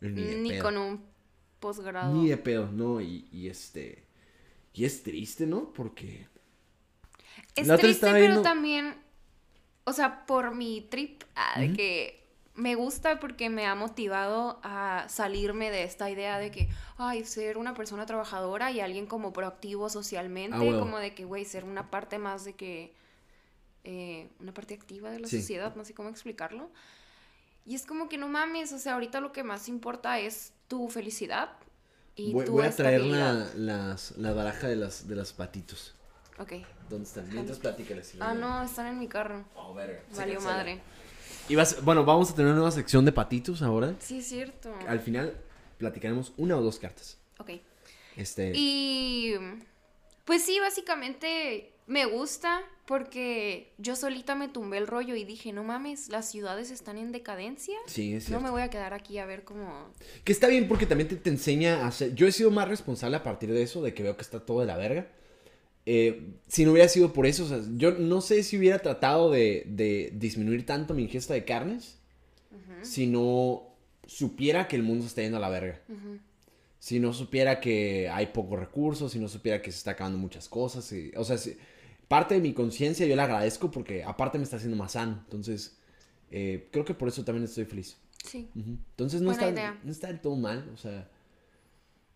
ni 0.01 0.21
de 0.21 0.35
Ni 0.35 0.59
con 0.59 0.77
un 0.77 1.01
posgrado. 1.59 2.13
Ni 2.13 2.29
de 2.29 2.37
pedo, 2.37 2.69
no. 2.71 3.01
Y, 3.01 3.27
y 3.31 3.47
este. 3.47 4.03
Y 4.73 4.85
es 4.85 5.03
triste, 5.03 5.45
¿no? 5.47 5.71
Porque. 5.73 6.27
Es 7.55 7.67
triste, 7.77 8.05
pero 8.07 8.19
viendo- 8.19 8.41
también, 8.43 8.95
o 9.83 9.93
sea, 9.93 10.25
por 10.25 10.53
mi 10.53 10.81
trip, 10.81 11.23
ah, 11.35 11.59
de 11.59 11.73
que 11.73 12.27
me 12.55 12.75
gusta 12.75 13.19
porque 13.19 13.49
me 13.49 13.65
ha 13.67 13.75
motivado 13.75 14.59
a 14.63 15.05
salirme 15.09 15.69
de 15.71 15.83
esta 15.83 16.09
idea 16.09 16.39
de 16.39 16.49
que, 16.51 16.69
ay, 16.97 17.23
ser 17.25 17.57
una 17.57 17.73
persona 17.75 18.05
trabajadora 18.05 18.71
y 18.71 18.79
alguien 18.79 19.05
como 19.05 19.33
proactivo 19.33 19.89
socialmente, 19.89 20.57
Ah, 20.69 20.79
como 20.79 20.97
de 20.97 21.13
que, 21.13 21.25
güey, 21.25 21.45
ser 21.45 21.63
una 21.65 21.89
parte 21.91 22.17
más 22.19 22.45
de 22.45 22.53
que, 22.53 22.93
eh, 23.83 24.29
una 24.39 24.53
parte 24.53 24.73
activa 24.73 25.09
de 25.11 25.19
la 25.19 25.27
Sí. 25.27 25.39
sociedad, 25.39 25.75
no 25.75 25.85
sé 25.85 25.93
cómo 25.93 26.09
explicarlo. 26.09 26.69
Y 27.65 27.75
es 27.75 27.85
como 27.85 28.09
que 28.09 28.17
no 28.17 28.27
mames, 28.27 28.71
o 28.73 28.79
sea, 28.79 28.93
ahorita 28.93 29.19
lo 29.21 29.31
que 29.31 29.43
más 29.43 29.67
importa 29.69 30.19
es 30.19 30.53
tu 30.67 30.89
felicidad 30.89 31.51
y 32.15 32.33
voy, 32.33 32.45
tu 32.45 32.53
voy 32.53 32.65
a 32.65 32.71
traer 32.71 33.01
la, 33.01 33.49
las, 33.55 34.11
la 34.17 34.33
baraja 34.33 34.67
de, 34.67 34.75
las, 34.75 35.07
de 35.07 35.15
las 35.15 35.33
patitos. 35.33 35.93
Ok. 36.39 36.53
¿Dónde 36.89 37.05
están? 37.07 37.27
Mientras 37.29 37.59
platícales. 37.59 38.13
Ah, 38.19 38.33
no, 38.33 38.63
están 38.63 38.87
en 38.87 38.99
mi 38.99 39.07
carro. 39.07 39.43
Oh, 39.55 39.73
verga. 39.73 40.01
Valió 40.15 40.39
madre. 40.41 40.81
Y 41.49 41.55
vas- 41.55 41.83
bueno, 41.83 42.05
vamos 42.05 42.31
a 42.31 42.35
tener 42.35 42.47
una 42.47 42.55
nueva 42.57 42.71
sección 42.71 43.05
de 43.05 43.11
patitos 43.11 43.61
ahora. 43.61 43.93
Sí, 43.99 44.19
es 44.19 44.27
cierto. 44.27 44.73
Al 44.87 44.99
final 44.99 45.33
platicaremos 45.77 46.33
una 46.37 46.57
o 46.57 46.61
dos 46.61 46.79
cartas. 46.79 47.17
Ok. 47.39 47.51
Este. 48.15 48.51
Y 48.55 49.35
pues 50.25 50.43
sí, 50.43 50.59
básicamente 50.59 51.73
me 51.87 52.05
gusta 52.05 52.61
porque 52.87 53.73
yo 53.77 53.95
solita 53.97 54.33
me 54.33 54.47
tumbé 54.47 54.77
el 54.77 54.87
rollo 54.87 55.15
y 55.15 55.25
dije, 55.25 55.51
no 55.51 55.63
mames, 55.63 56.07
las 56.07 56.31
ciudades 56.31 56.71
están 56.71 56.97
en 56.97 57.11
decadencia. 57.11 57.75
Sí, 57.85 58.13
es 58.13 58.29
No 58.29 58.39
me 58.39 58.49
voy 58.49 58.61
a 58.61 58.69
quedar 58.69 58.93
aquí 58.93 59.17
a 59.17 59.25
ver 59.25 59.43
cómo... 59.43 59.91
Que 60.23 60.31
está 60.31 60.47
bien 60.47 60.67
porque 60.69 60.85
también 60.85 61.09
te, 61.09 61.17
te 61.17 61.29
enseña 61.29 61.83
a 61.83 61.87
hacer. 61.87 62.15
Yo 62.15 62.25
he 62.27 62.31
sido 62.31 62.49
más 62.49 62.67
responsable 62.69 63.17
a 63.17 63.23
partir 63.23 63.51
de 63.51 63.61
eso, 63.61 63.81
de 63.83 63.93
que 63.93 64.03
veo 64.03 64.15
que 64.15 64.21
está 64.23 64.39
todo 64.45 64.61
de 64.61 64.65
la 64.67 64.77
verga. 64.77 65.07
Eh, 65.85 66.31
si 66.47 66.63
no 66.65 66.71
hubiera 66.71 66.87
sido 66.87 67.11
por 67.11 67.25
eso, 67.27 67.43
o 67.43 67.47
sea, 67.47 67.59
yo 67.75 67.91
no 67.91 68.21
sé 68.21 68.41
si 68.43 68.57
hubiera 68.57 68.79
tratado 68.79 69.31
de, 69.31 69.63
de 69.67 70.11
disminuir 70.15 70.65
tanto 70.65 70.93
mi 70.93 71.03
ingesta 71.03 71.33
de 71.33 71.43
carnes 71.45 71.97
si 72.83 73.05
no 73.07 73.63
supiera 74.05 74.67
que 74.69 74.77
el 74.77 74.83
mundo 74.83 75.03
se 75.03 75.09
está 75.09 75.21
yendo 75.23 75.37
a 75.37 75.41
la 75.41 75.49
verga. 75.49 75.81
Si 76.79 76.99
no 77.01 77.11
supiera 77.11 77.59
que 77.59 78.07
hay 78.09 78.27
pocos 78.27 78.57
recursos, 78.59 79.11
si 79.11 79.19
no 79.19 79.27
supiera 79.27 79.61
que 79.61 79.71
se 79.73 79.79
está 79.79 79.91
acabando 79.91 80.17
muchas 80.17 80.47
cosas. 80.47 80.89
o 81.17 81.23
sea, 81.25 81.37
si- 81.37 81.57
parte 82.07 82.35
de 82.35 82.41
mi 82.41 82.53
conciencia 82.53 83.05
yo 83.05 83.15
la 83.15 83.23
agradezco 83.23 83.69
porque 83.71 84.03
aparte 84.03 84.37
me 84.37 84.43
está 84.43 84.57
haciendo 84.57 84.77
más 84.77 84.93
sano. 84.93 85.19
Entonces, 85.25 85.77
eh, 86.31 86.69
creo 86.71 86.85
que 86.85 86.93
por 86.93 87.07
eso 87.07 87.23
también 87.23 87.43
estoy 87.45 87.65
feliz. 87.65 87.97
Sí. 88.23 88.49
Entonces 88.55 89.21
no 89.21 89.27
Buena 89.29 89.47
está, 89.47 89.51
idea. 89.61 89.79
no 89.83 89.91
está 89.91 90.07
del 90.07 90.19
todo 90.19 90.35
mal, 90.35 90.69
o 90.73 90.77
sea. 90.77 91.09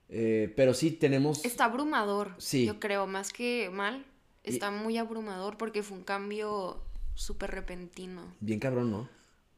eh, 0.10 0.52
pero 0.56 0.74
sí 0.74 0.92
tenemos. 0.92 1.46
Está 1.46 1.66
abrumador. 1.66 2.36
Sí. 2.38 2.66
Yo 2.66 2.80
creo, 2.80 3.08
más 3.08 3.32
que 3.32 3.70
mal. 3.72 4.06
está 4.44 4.72
muy 4.72 4.98
abrumador 4.98 5.58
porque 5.58 5.84
fue 5.84 5.98
un 5.98 6.04
cambio 6.04 6.82
súper 7.14 7.52
repentino. 7.52 8.34
Bien 8.40 8.60
cabrón, 8.60 8.92
¿no? 8.92 9.10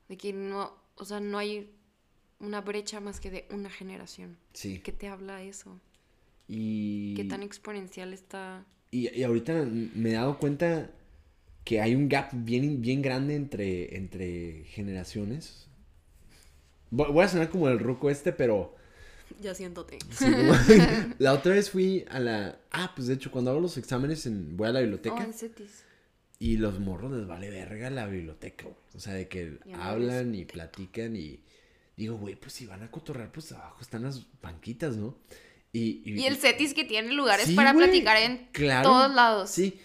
De 0.09 0.17
que 0.17 0.33
no, 0.33 0.73
o 0.95 1.05
sea, 1.05 1.19
no 1.19 1.37
hay 1.37 1.73
una 2.39 2.59
brecha 2.61 2.99
más 2.99 3.19
que 3.19 3.31
de 3.31 3.47
una 3.51 3.69
generación. 3.69 4.37
Sí. 4.53 4.79
¿Qué 4.79 4.91
te 4.91 5.07
habla 5.07 5.41
eso? 5.43 5.79
Y... 6.47 7.13
¿Qué 7.15 7.23
tan 7.23 7.41
exponencial 7.41 8.11
está? 8.13 8.65
Y, 8.93 9.09
y 9.17 9.23
ahorita 9.23 9.65
me 9.95 10.11
he 10.11 10.13
dado 10.13 10.37
cuenta 10.37 10.91
que 11.63 11.81
hay 11.81 11.95
un 11.95 12.07
gap 12.09 12.29
bien, 12.33 12.79
bien 12.81 13.01
grande 13.01 13.35
entre, 13.35 13.97
entre 13.97 14.65
generaciones. 14.65 15.67
Voy 16.91 17.23
a 17.23 17.27
sonar 17.27 17.49
como 17.49 17.69
el 17.69 17.79
ruco 17.79 18.09
este, 18.11 18.31
pero... 18.33 18.75
Ya 19.41 19.55
siéndote. 19.55 19.97
sí, 20.11 20.27
la 21.17 21.33
otra 21.33 21.53
vez 21.55 21.71
fui 21.71 22.05
a 22.11 22.19
la... 22.19 22.59
Ah, 22.71 22.91
pues 22.95 23.07
de 23.07 23.15
hecho, 23.15 23.31
cuando 23.31 23.49
hago 23.49 23.59
los 23.59 23.77
exámenes 23.77 24.27
en... 24.27 24.55
voy 24.55 24.67
a 24.67 24.73
la 24.73 24.81
biblioteca 24.81 25.15
Oh, 25.15 25.23
en 25.23 25.33
Cetis. 25.33 25.83
y 26.37 26.57
los 26.57 26.79
morros 26.79 27.11
les 27.13 27.25
vale 27.25 27.49
verga 27.49 27.89
la 27.89 28.05
biblioteca, 28.05 28.65
güey. 28.65 28.75
O 28.95 28.99
sea, 28.99 29.13
de 29.13 29.27
que 29.27 29.57
Ya 29.65 29.77
no 29.77 29.83
hablan 29.83 30.35
y 30.35 30.45
platican 30.45 31.15
y... 31.15 31.39
Digo, 31.97 32.17
güey, 32.17 32.35
pues 32.35 32.53
si 32.53 32.67
van 32.67 32.83
a 32.83 32.91
cotorrear, 32.91 33.31
pues 33.31 33.51
abajo 33.53 33.81
están 33.81 34.03
las 34.03 34.25
banquitas, 34.41 34.97
¿no? 34.97 35.15
Y, 35.73 36.03
Y 36.05 36.25
el 36.25 36.37
Cetis 36.37 36.73
que 36.73 36.83
tiene 36.83 37.11
lugares 37.13 37.47
Sí, 37.47 37.55
para 37.55 37.73
güey, 37.73 37.87
platicar 37.87 38.17
en 38.17 38.47
claro, 38.51 38.87
todos 38.87 39.13
lados. 39.13 39.49
Sí. 39.49 39.79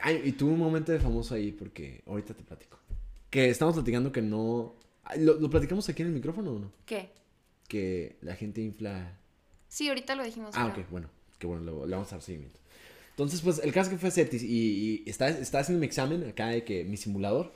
Ay, 0.00 0.22
y 0.24 0.32
tuve 0.32 0.52
un 0.52 0.58
momento 0.58 0.90
de 0.90 0.98
famoso 0.98 1.34
ahí 1.34 1.52
porque 1.52 2.02
ahorita 2.06 2.34
te 2.34 2.42
platico. 2.42 2.78
Que 3.30 3.50
estamos 3.50 3.74
platicando 3.74 4.10
que 4.10 4.22
no... 4.22 4.74
¿Lo, 5.18 5.34
lo 5.34 5.50
platicamos 5.50 5.86
aquí 5.88 6.02
en 6.02 6.08
el 6.08 6.14
micrófono 6.14 6.52
o 6.52 6.58
no? 6.58 6.72
¿Qué? 6.86 7.10
Que 7.68 8.16
la 8.22 8.34
gente 8.34 8.62
infla... 8.62 9.18
Sí, 9.68 9.88
ahorita 9.88 10.14
lo 10.14 10.24
dijimos. 10.24 10.54
Ah, 10.56 10.66
ok, 10.66 10.88
bueno. 10.90 11.10
Que 11.38 11.46
bueno, 11.46 11.62
le, 11.62 11.86
le 11.88 11.94
vamos 11.94 12.08
a 12.08 12.16
dar 12.16 12.22
seguimiento. 12.22 12.58
Entonces, 13.10 13.42
pues, 13.42 13.58
el 13.58 13.72
caso 13.72 13.90
que 13.90 13.98
fue 13.98 14.10
Cetis 14.10 14.42
y, 14.42 15.02
y 15.06 15.10
estaba, 15.10 15.30
estaba 15.30 15.60
haciendo 15.62 15.80
mi 15.80 15.86
examen 15.86 16.26
acá 16.28 16.48
de 16.48 16.64
que 16.64 16.84
mi 16.84 16.96
simulador. 16.96 17.52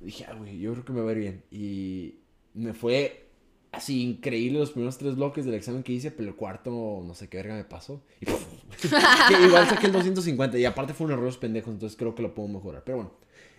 Dije, 0.00 0.26
ah, 0.28 0.34
güey, 0.34 0.58
yo 0.58 0.72
creo 0.72 0.84
que 0.84 0.92
me 0.92 1.00
va 1.02 1.10
a 1.10 1.12
ir 1.12 1.18
bien. 1.18 1.42
Y 1.50 2.14
me 2.54 2.74
fue 2.74 3.27
así 3.72 4.02
increíble 4.02 4.58
los 4.58 4.72
primeros 4.72 4.98
tres 4.98 5.16
bloques 5.16 5.44
del 5.44 5.54
examen 5.54 5.82
que 5.82 5.92
hice, 5.92 6.10
pero 6.10 6.28
el 6.28 6.36
cuarto, 6.36 7.02
no 7.04 7.14
sé 7.14 7.28
qué 7.28 7.38
verga 7.38 7.54
me 7.54 7.64
pasó. 7.64 8.02
Y 8.20 8.26
que 8.26 9.46
igual 9.46 9.68
saqué 9.68 9.86
el 9.86 9.92
250 9.92 10.58
y 10.58 10.64
aparte 10.64 10.94
fue 10.94 11.06
un 11.06 11.12
error 11.12 11.38
pendejos, 11.38 11.72
entonces 11.72 11.96
creo 11.96 12.14
que 12.14 12.22
lo 12.22 12.34
puedo 12.34 12.48
mejorar. 12.48 12.82
Pero 12.84 12.98
bueno, 12.98 13.12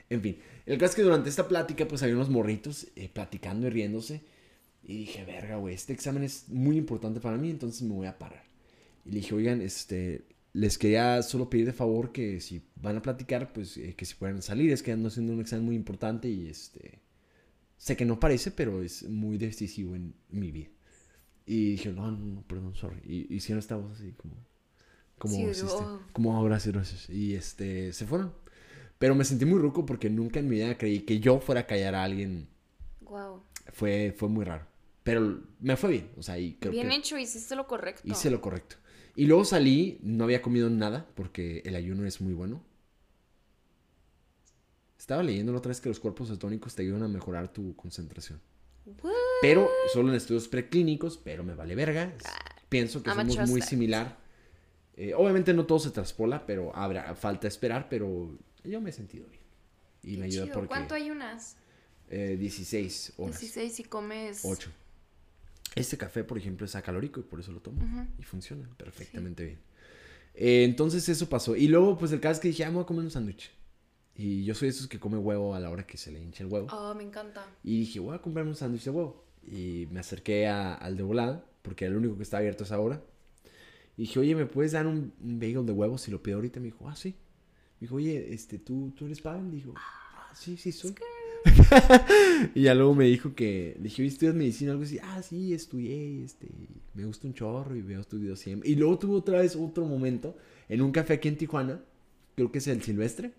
en 0.09 0.21
fin. 0.21 0.37
El 0.65 0.77
caso 0.77 0.91
es 0.91 0.95
que 0.95 1.01
durante 1.03 1.29
esta 1.29 1.47
plática, 1.47 1.87
pues 1.87 2.03
había 2.03 2.15
unos 2.15 2.29
morritos 2.29 2.87
eh, 2.95 3.09
platicando 3.11 3.67
y 3.67 3.69
riéndose. 3.69 4.21
Y 4.83 4.97
dije, 4.99 5.23
verga, 5.25 5.57
güey, 5.57 5.75
este 5.75 5.93
examen 5.93 6.23
es 6.23 6.49
muy 6.49 6.77
importante 6.77 7.19
para 7.19 7.37
mí, 7.37 7.49
entonces 7.49 7.81
me 7.83 7.93
voy 7.93 8.07
a 8.07 8.17
parar. 8.17 8.43
Y 9.05 9.09
le 9.09 9.15
dije, 9.17 9.35
oigan, 9.35 9.61
este, 9.61 10.23
les 10.53 10.77
quería 10.77 11.21
solo 11.21 11.49
pedir 11.49 11.65
de 11.65 11.73
favor 11.73 12.11
que 12.11 12.39
si 12.41 12.61
van 12.75 12.97
a 12.97 13.01
platicar, 13.01 13.53
pues 13.53 13.77
eh, 13.77 13.93
que 13.95 14.05
si 14.05 14.15
puedan 14.15 14.41
salir. 14.41 14.71
Es 14.71 14.83
que 14.83 14.91
ando 14.91 15.09
haciendo 15.09 15.33
un 15.33 15.41
examen 15.41 15.65
muy 15.65 15.75
importante 15.75 16.29
y 16.29 16.47
este, 16.47 16.99
sé 17.79 17.97
que 17.97 18.05
no 18.05 18.19
parece, 18.19 18.51
pero 18.51 18.83
es 18.83 19.09
muy 19.09 19.39
decisivo 19.39 19.95
en 19.95 20.13
mi 20.29 20.51
vida. 20.51 20.69
Y 21.47 21.71
dije, 21.71 21.91
no, 21.91 22.11
no, 22.11 22.17
no, 22.23 22.41
perdón, 22.43 22.75
sorry. 22.75 22.99
Y 23.03 23.33
hicieron 23.35 23.57
esta 23.57 23.75
voz 23.75 23.93
así 23.99 24.11
como, 24.11 24.35
como, 25.17 25.33
Sí, 25.35 25.47
oh. 25.67 25.99
como, 26.13 26.39
"Oh, 26.39 26.43
gracias, 26.43 26.75
gracias. 26.75 27.09
Y 27.09 27.33
este, 27.33 27.91
se 27.93 28.05
fueron. 28.05 28.31
Pero 28.99 29.15
me 29.15 29.23
sentí 29.25 29.45
muy 29.45 29.57
ruco 29.57 29.85
porque 29.85 30.09
nunca 30.11 30.39
en 30.39 30.47
mi 30.47 30.57
vida 30.57 30.77
creí 30.77 30.99
que 30.99 31.19
yo 31.19 31.39
fuera 31.39 31.61
a 31.61 31.65
callar 31.65 31.95
a 31.95 32.03
alguien. 32.03 32.47
Wow. 33.01 33.41
Fue, 33.73 34.13
fue 34.15 34.29
muy 34.29 34.45
raro. 34.45 34.67
Pero 35.03 35.41
me 35.59 35.75
fue 35.77 35.89
bien, 35.91 36.11
o 36.17 36.21
sea, 36.21 36.37
y 36.37 36.53
creo 36.59 36.71
Bien 36.71 36.89
que 36.89 36.95
hecho, 36.97 37.17
hiciste 37.17 37.55
lo 37.55 37.65
correcto. 37.65 38.03
hice 38.05 38.29
lo 38.29 38.41
correcto. 38.41 38.75
Y 39.15 39.25
luego 39.25 39.43
salí, 39.45 39.97
no 40.03 40.25
había 40.25 40.41
comido 40.41 40.69
nada 40.69 41.07
porque 41.15 41.63
el 41.65 41.75
ayuno 41.75 42.05
es 42.05 42.21
muy 42.21 42.33
bueno. 42.33 42.61
Estaba 45.09 45.23
leyendo 45.23 45.51
la 45.51 45.57
otra 45.57 45.69
vez 45.69 45.81
que 45.81 45.89
los 45.89 45.99
cuerpos 45.99 46.27
cetónicos 46.27 46.75
te 46.75 46.83
ayudan 46.83 47.01
a 47.01 47.07
mejorar 47.07 47.51
tu 47.51 47.75
concentración. 47.75 48.39
What? 49.01 49.11
Pero 49.41 49.67
solo 49.91 50.09
en 50.09 50.15
estudios 50.15 50.47
preclínicos, 50.47 51.17
pero 51.17 51.43
me 51.43 51.55
vale 51.55 51.73
verga. 51.73 52.13
Pienso 52.69 53.01
que 53.01 53.09
somos 53.09 53.49
muy 53.49 53.59
that. 53.59 53.67
similar. 53.67 54.19
Eh, 54.95 55.15
obviamente 55.15 55.51
no 55.55 55.65
todo 55.65 55.79
se 55.79 55.89
traspola, 55.89 56.45
pero 56.45 56.75
habrá 56.75 57.15
falta 57.15 57.47
esperar, 57.47 57.89
pero 57.89 58.37
yo 58.63 58.81
me 58.81 58.91
he 58.91 58.93
sentido 58.93 59.25
bien. 59.27 59.41
Y 60.03 60.17
me 60.17 60.27
Qué 60.27 60.33
ayuda 60.33 60.43
chido. 60.43 60.53
porque 60.53 60.67
¿Cuánto 60.67 60.93
hay 60.93 61.09
unas? 61.09 61.57
eh, 62.11 62.37
16 62.39 63.13
horas. 63.17 63.39
16 63.39 63.79
y 63.79 63.83
comes. 63.85 64.41
8. 64.45 64.69
Este 65.73 65.97
café, 65.97 66.23
por 66.23 66.37
ejemplo, 66.37 66.67
es 66.67 66.75
acalórico 66.75 67.19
y 67.19 67.23
por 67.23 67.39
eso 67.39 67.51
lo 67.51 67.61
tomo. 67.61 67.81
Y 68.19 68.21
funciona 68.21 68.69
perfectamente 68.77 69.43
bien. 69.43 69.59
Eh, 70.35 70.65
entonces 70.65 71.09
eso 71.09 71.27
pasó. 71.27 71.55
Y 71.55 71.67
luego, 71.67 71.97
pues 71.97 72.11
el 72.11 72.19
caso 72.19 72.33
es 72.33 72.39
que 72.41 72.49
dije, 72.49 72.63
ah, 72.63 72.69
me 72.69 72.75
voy 72.75 72.83
a 72.83 72.85
comer 72.85 73.05
un 73.05 73.09
sándwich. 73.09 73.57
Y 74.19 74.43
yo 74.43 74.53
soy 74.53 74.67
de 74.67 74.71
esos 74.75 74.87
que 74.87 74.99
come 74.99 75.17
huevo 75.17 75.55
a 75.55 75.61
la 75.61 75.69
hora 75.69 75.87
que 75.87 75.95
se 75.97 76.11
le 76.11 76.19
hincha 76.21 76.43
el 76.43 76.51
huevo. 76.51 76.67
Oh, 76.73 76.93
me 76.93 77.03
encanta. 77.03 77.45
Y 77.63 77.79
dije, 77.79 78.01
voy 78.01 78.15
a 78.15 78.21
comprarme 78.21 78.51
un 78.51 78.57
sándwich 78.57 78.83
de 78.83 78.91
huevo. 78.91 79.23
Y 79.49 79.87
me 79.91 80.01
acerqué 80.01 80.45
a- 80.47 80.73
al 80.73 80.97
de 80.97 81.03
volada, 81.03 81.45
porque 81.61 81.85
era 81.85 81.93
el 81.93 81.99
único 81.99 82.17
que 82.17 82.23
estaba 82.23 82.39
abierto 82.39 82.65
a 82.65 82.67
esa 82.67 82.79
hora. 82.81 83.01
Y 83.95 84.01
dije, 84.01 84.19
oye, 84.19 84.35
¿me 84.35 84.45
puedes 84.45 84.73
dar 84.73 84.87
un, 84.87 85.13
un 85.23 85.39
bagel 85.39 85.65
de 85.65 85.71
huevo 85.71 85.97
si 85.97 86.11
lo 86.11 86.21
pido 86.21 86.35
ahorita? 86.35 86.59
Me 86.59 86.65
dijo, 86.65 86.89
ah, 86.89 86.97
sí. 86.97 87.09
Me 87.79 87.85
dijo, 87.85 87.95
oye, 87.95 88.33
este, 88.33 88.59
¿tú, 88.59 88.91
tú 88.93 89.05
eres 89.05 89.21
Pavel? 89.21 89.51
Dijo, 89.51 89.73
ah, 89.77 90.33
sí, 90.35 90.57
sí, 90.57 90.73
soy. 90.73 90.93
y 92.55 92.63
ya 92.63 92.75
luego 92.75 92.93
me 92.93 93.05
dijo 93.05 93.33
que, 93.33 93.75
le 93.77 93.83
dije, 93.83 94.01
oye, 94.01 94.09
¿estudias 94.11 94.35
medicina? 94.35 94.71
Algo 94.71 94.83
así, 94.83 94.99
ah, 95.01 95.21
sí, 95.23 95.53
estudié, 95.53 96.25
este, 96.25 96.49
me 96.93 97.05
gusta 97.05 97.25
un 97.25 97.33
chorro 97.33 97.73
y 97.73 97.81
veo 97.81 98.03
videos 98.11 98.39
siempre. 98.39 98.69
Y 98.69 98.75
luego 98.75 98.99
tuve 98.99 99.15
otra 99.15 99.39
vez 99.39 99.55
otro 99.55 99.85
momento 99.85 100.35
en 100.67 100.81
un 100.81 100.91
café 100.91 101.13
aquí 101.13 101.29
en 101.29 101.37
Tijuana, 101.37 101.81
creo 102.35 102.51
que 102.51 102.57
es 102.57 102.67
el 102.67 102.81
Silvestre. 102.83 103.31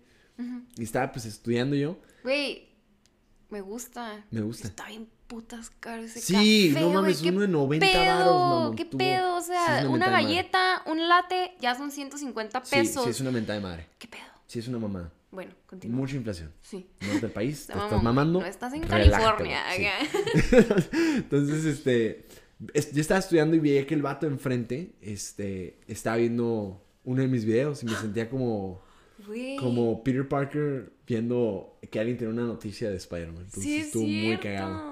Y 0.77 0.83
estaba 0.83 1.11
pues 1.11 1.25
estudiando 1.25 1.75
yo. 1.75 1.97
Güey, 2.23 2.69
me 3.49 3.61
gusta. 3.61 4.25
Me 4.31 4.41
gusta. 4.41 4.67
Está 4.67 4.87
bien 4.87 5.07
putas 5.27 5.69
caro 5.79 6.01
ese 6.03 6.19
Sí, 6.19 6.71
café, 6.73 6.85
no 6.85 6.91
mames, 6.93 7.21
qué 7.21 7.29
uno 7.29 7.39
de 7.41 7.47
90 7.47 7.85
pedo, 7.87 7.99
varos, 8.05 8.25
mamón. 8.33 8.75
¿Qué 8.75 8.85
pedo? 8.85 9.35
O 9.37 9.41
sí, 9.41 9.47
sea, 9.47 9.79
es 9.81 9.87
una 9.87 10.09
galleta, 10.09 10.81
un 10.87 11.07
latte, 11.07 11.53
ya 11.61 11.73
son 11.75 11.89
150 11.91 12.61
Sí, 12.65 12.75
pesos. 12.75 13.03
sí, 13.05 13.09
es 13.11 13.21
una 13.21 13.31
mentada 13.31 13.59
de 13.59 13.63
madre. 13.65 13.87
¿Qué 13.97 14.07
pedo? 14.09 14.23
Sí, 14.47 14.59
es 14.59 14.67
una 14.67 14.79
mamada. 14.79 15.11
Bueno, 15.31 15.53
continúa. 15.65 15.95
Mucha 15.97 16.17
inflación. 16.17 16.51
Sí. 16.61 16.89
Norte 16.99 17.21
del 17.21 17.31
país, 17.31 17.65
te 17.67 17.71
estás 17.73 18.03
mamando. 18.03 18.41
No 18.41 18.45
estás 18.45 18.73
en 18.73 18.81
California. 18.81 19.61
sí. 19.73 19.85
Entonces, 21.15 21.63
este. 21.65 22.25
es- 22.73 22.91
Yo 22.91 22.99
estaba 23.01 23.19
estudiando 23.21 23.55
y 23.55 23.59
veía 23.59 23.87
que 23.87 23.93
el 23.93 24.01
vato 24.01 24.27
enfrente, 24.27 24.95
este, 25.01 25.79
estaba 25.87 26.17
viendo 26.17 26.83
uno 27.05 27.21
de 27.21 27.27
mis 27.29 27.45
videos 27.45 27.81
y 27.83 27.85
me 27.85 27.95
sentía 27.95 28.29
como, 28.29 28.81
Como 29.59 30.03
Peter 30.03 30.27
Parker 30.27 30.91
viendo 31.07 31.77
que 31.89 31.99
alguien 31.99 32.17
tenía 32.17 32.33
una 32.33 32.43
noticia 32.43 32.89
de 32.89 32.97
Spider-Man. 32.97 33.37
Entonces 33.45 33.63
Sí, 33.63 33.75
es 33.77 33.85
estuvo 33.87 34.03
muy 34.07 34.37
cagado. 34.37 34.91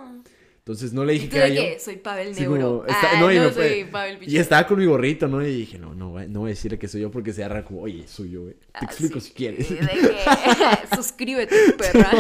Entonces 0.59 0.93
no 0.93 1.03
le 1.03 1.15
¿Y 1.15 1.19
dije 1.19 1.29
que 1.29 1.37
era 1.37 1.47
yo. 1.49 1.61
Soy 1.79 1.95
Pavel 1.95 2.35
Sí, 2.35 2.41
Neuro. 2.41 2.61
como, 2.81 2.85
está- 2.85 3.11
Ah, 3.13 3.19
no, 3.19 3.31
y 3.31 3.37
no 3.39 3.51
soy 3.51 3.85
Pavel 3.85 4.19
Y 4.29 4.37
estaba 4.37 4.67
con 4.67 4.77
mi 4.77 4.85
gorrito, 4.85 5.27
¿no? 5.27 5.41
Y 5.41 5.51
dije, 5.51 5.79
no, 5.79 5.95
no, 5.95 6.19
no 6.27 6.39
voy 6.41 6.49
a 6.49 6.53
decirle 6.53 6.77
que 6.77 6.87
soy 6.87 7.01
yo 7.01 7.09
porque 7.09 7.33
se 7.33 7.43
agarra 7.43 7.65
como, 7.65 7.81
oye, 7.81 8.07
soy 8.07 8.29
yo, 8.31 8.41
güey. 8.43 8.53
Te 8.53 8.67
Ah, 8.73 8.79
explico 8.85 9.19
sí, 9.19 9.29
si 9.29 9.33
quieres. 9.33 9.67
de 9.67 9.77
que- 9.77 9.85
Suscríbete, 10.95 11.55
perra. 11.77 12.11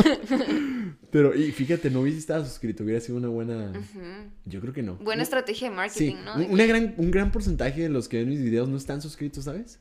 Pero, 1.11 1.35
y 1.35 1.51
fíjate, 1.51 1.91
no 1.91 2.01
hubiese 2.01 2.17
estado 2.19 2.43
suscrito, 2.45 2.83
hubiera 2.83 2.99
sido 3.01 3.17
una 3.19 3.27
buena. 3.27 3.71
Yo 4.45 4.61
creo 4.61 4.73
que 4.73 4.81
no. 4.83 4.95
Buena 4.95 5.21
estrategia 5.23 5.67
de 5.69 5.73
Sí, 5.73 5.75
marketing, 5.75 6.15
¿no? 6.25 6.37
De 6.39 6.45
un, 6.45 6.53
una 6.53 6.65
gran, 6.65 6.95
un 6.97 7.11
gran 7.11 7.31
porcentaje 7.31 7.81
de 7.81 7.89
los 7.89 8.07
que 8.07 8.17
ven 8.17 8.29
mis 8.29 8.41
videos 8.41 8.67
no 8.67 8.77
están 8.77 9.01
suscritos, 9.01 9.43
¿sabes? 9.43 9.79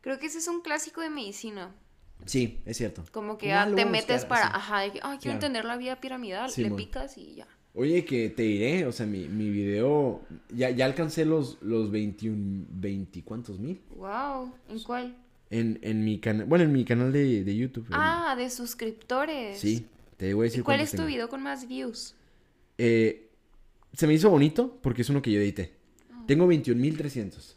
Creo 0.00 0.18
que 0.18 0.26
ese 0.26 0.38
es 0.38 0.48
un 0.48 0.60
clásico 0.62 1.00
de 1.00 1.10
medicina. 1.10 1.74
Sí, 2.26 2.60
es 2.66 2.76
cierto. 2.76 3.04
Como 3.12 3.38
que 3.38 3.52
Ah, 3.52 3.62
ah, 3.62 3.74
te 3.74 3.84
metes 3.86 4.22
buscar, 4.22 4.28
para, 4.28 4.46
sí. 4.46 4.52
ajá, 4.54 4.80
de 4.80 4.92
que, 4.92 4.98
quiero 5.00 5.18
Claro. 5.20 5.32
entender 5.32 5.64
la 5.64 5.76
vida 5.76 6.00
piramidal, 6.00 6.50
Sí, 6.50 6.62
le 6.62 6.70
picas 6.70 7.16
y 7.16 7.34
ya. 7.34 7.48
Oye, 7.74 8.04
que 8.04 8.28
te 8.30 8.42
diré, 8.42 8.84
o 8.86 8.92
sea, 8.92 9.06
mi, 9.06 9.28
mi 9.28 9.48
video, 9.48 10.22
ya, 10.52 10.70
ya 10.70 10.84
alcancé 10.86 11.24
los, 11.24 11.56
los 11.62 11.90
21, 11.90 12.66
20, 12.70 13.22
¿cuántos 13.22 13.58
mil? 13.58 13.80
Wow, 13.96 14.52
¿en 14.68 14.80
cuál? 14.80 15.16
En, 15.50 15.78
en 15.82 16.04
mi 16.04 16.18
canal, 16.18 16.46
bueno, 16.46 16.64
en 16.64 16.72
mi 16.72 16.84
canal 16.84 17.12
de, 17.12 17.44
de 17.44 17.56
YouTube. 17.56 17.86
en- 17.86 17.94
Ah, 17.94 18.34
de 18.36 18.50
suscriptores. 18.50 19.58
sí, 19.60 19.86
te 20.16 20.34
voy 20.34 20.44
a 20.44 20.46
¿Y 20.46 20.50
decir 20.50 20.64
cuál 20.64 20.78
cuántos 20.78 20.94
es 20.94 21.00
tu 21.00 21.06
video 21.06 21.28
con 21.28 21.42
más 21.42 21.66
views? 21.68 22.14
Eh, 22.76 23.28
se 23.92 24.06
me 24.06 24.14
hizo 24.14 24.30
bonito 24.30 24.78
porque 24.82 25.02
es 25.02 25.08
uno 25.10 25.22
que 25.22 25.30
yo 25.32 25.40
edité. 25.40 25.72
Ah. 26.12 26.24
Tengo 26.26 26.46
21.300. 26.48 27.54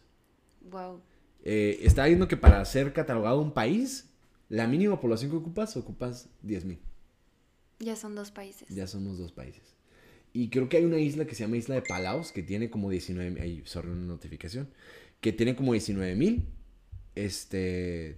Wow. 0.70 1.02
Eh, 1.44 1.80
estaba 1.84 2.08
viendo 2.08 2.28
que 2.28 2.38
para 2.38 2.64
ser 2.66 2.94
catalogado 2.94 3.40
un 3.42 3.54
país, 3.54 4.10
la 4.50 4.66
mínima 4.68 5.00
población 5.00 5.30
que 5.32 5.38
ocupas, 5.38 5.76
ocupas 5.78 6.30
10.000. 6.44 6.78
Ya 7.80 7.96
son 7.96 8.16
dos 8.16 8.32
países. 8.32 8.68
Ya 8.70 8.88
somos 8.88 9.18
dos 9.18 9.32
países. 9.32 9.62
Y 10.32 10.50
creo 10.50 10.70
que 10.70 10.78
hay 10.78 10.86
una 10.86 10.98
isla 11.00 11.26
que 11.26 11.36
se 11.36 11.44
llama 11.44 11.58
Isla 11.58 11.76
de 11.76 11.82
Palaos, 11.82 12.32
que 12.32 12.42
tiene 12.44 12.70
como 12.70 12.90
19 12.90 13.40
Ay, 13.42 13.62
sorry, 13.66 13.90
una 13.92 14.06
notificación. 14.06 14.70
Que 15.22 15.32
tiene 15.32 15.56
como 15.56 15.74
19.000. 15.74 16.44
Este. 17.16 18.18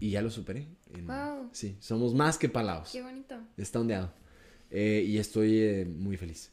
Y 0.00 0.10
ya 0.10 0.22
lo 0.22 0.30
superé. 0.30 0.66
En- 0.94 1.06
Wow. 1.06 1.50
Sí, 1.52 1.76
somos 1.80 2.14
más 2.14 2.38
que 2.38 2.48
Palaos. 2.48 2.90
Qué 2.90 3.02
bonito. 3.02 3.36
Está 3.56 3.80
ondeado. 3.80 4.12
Eh, 4.70 5.04
y 5.06 5.18
estoy 5.18 5.58
eh, 5.60 5.84
muy 5.86 6.16
feliz. 6.16 6.50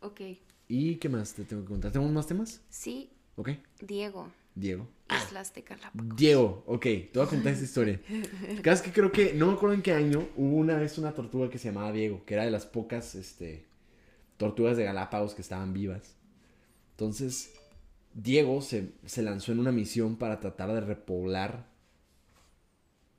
Ok. 0.00 0.20
¿Y 0.68 0.96
qué 0.96 1.08
más 1.08 1.34
te 1.34 1.44
tengo 1.44 1.62
que 1.62 1.68
contar? 1.68 1.92
¿Tenemos 1.92 2.12
más 2.12 2.26
temas? 2.26 2.60
Sí, 2.70 3.10
Ok. 3.36 3.50
Diego. 3.80 4.30
Diego. 4.54 4.88
Islas 5.10 5.52
de 5.54 5.62
Galápagos. 5.62 6.16
Diego, 6.16 6.62
ok, 6.66 6.82
te 6.82 7.10
voy 7.14 7.24
a 7.24 7.28
contar 7.28 7.52
esta 7.52 7.64
historia. 7.64 8.00
Vez 8.62 8.82
que 8.82 8.92
creo 8.92 9.12
que, 9.12 9.34
no 9.34 9.46
me 9.46 9.52
acuerdo 9.54 9.74
en 9.74 9.82
qué 9.82 9.92
año, 9.92 10.28
hubo 10.36 10.56
una 10.56 10.76
vez 10.76 10.98
una 10.98 11.12
tortuga 11.12 11.50
que 11.50 11.58
se 11.58 11.68
llamaba 11.68 11.92
Diego, 11.92 12.24
que 12.24 12.34
era 12.34 12.44
de 12.44 12.50
las 12.50 12.66
pocas 12.66 13.14
este, 13.14 13.66
tortugas 14.36 14.76
de 14.76 14.84
Galápagos 14.84 15.34
que 15.34 15.42
estaban 15.42 15.72
vivas. 15.72 16.16
Entonces, 16.92 17.52
Diego 18.14 18.60
se, 18.62 18.92
se 19.04 19.22
lanzó 19.22 19.52
en 19.52 19.60
una 19.60 19.72
misión 19.72 20.16
para 20.16 20.40
tratar 20.40 20.72
de 20.72 20.80
repoblar 20.80 21.66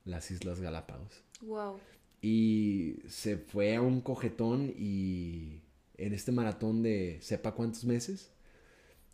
las 0.05 0.31
Islas 0.31 0.59
Galápagos. 0.59 1.23
Wow. 1.41 1.79
Y 2.21 2.97
se 3.07 3.37
fue 3.37 3.75
a 3.75 3.81
un 3.81 4.01
cogetón 4.01 4.73
y 4.77 5.61
en 5.97 6.13
este 6.13 6.31
maratón 6.31 6.83
de 6.83 7.17
sepa 7.21 7.53
cuántos 7.53 7.85
meses, 7.85 8.32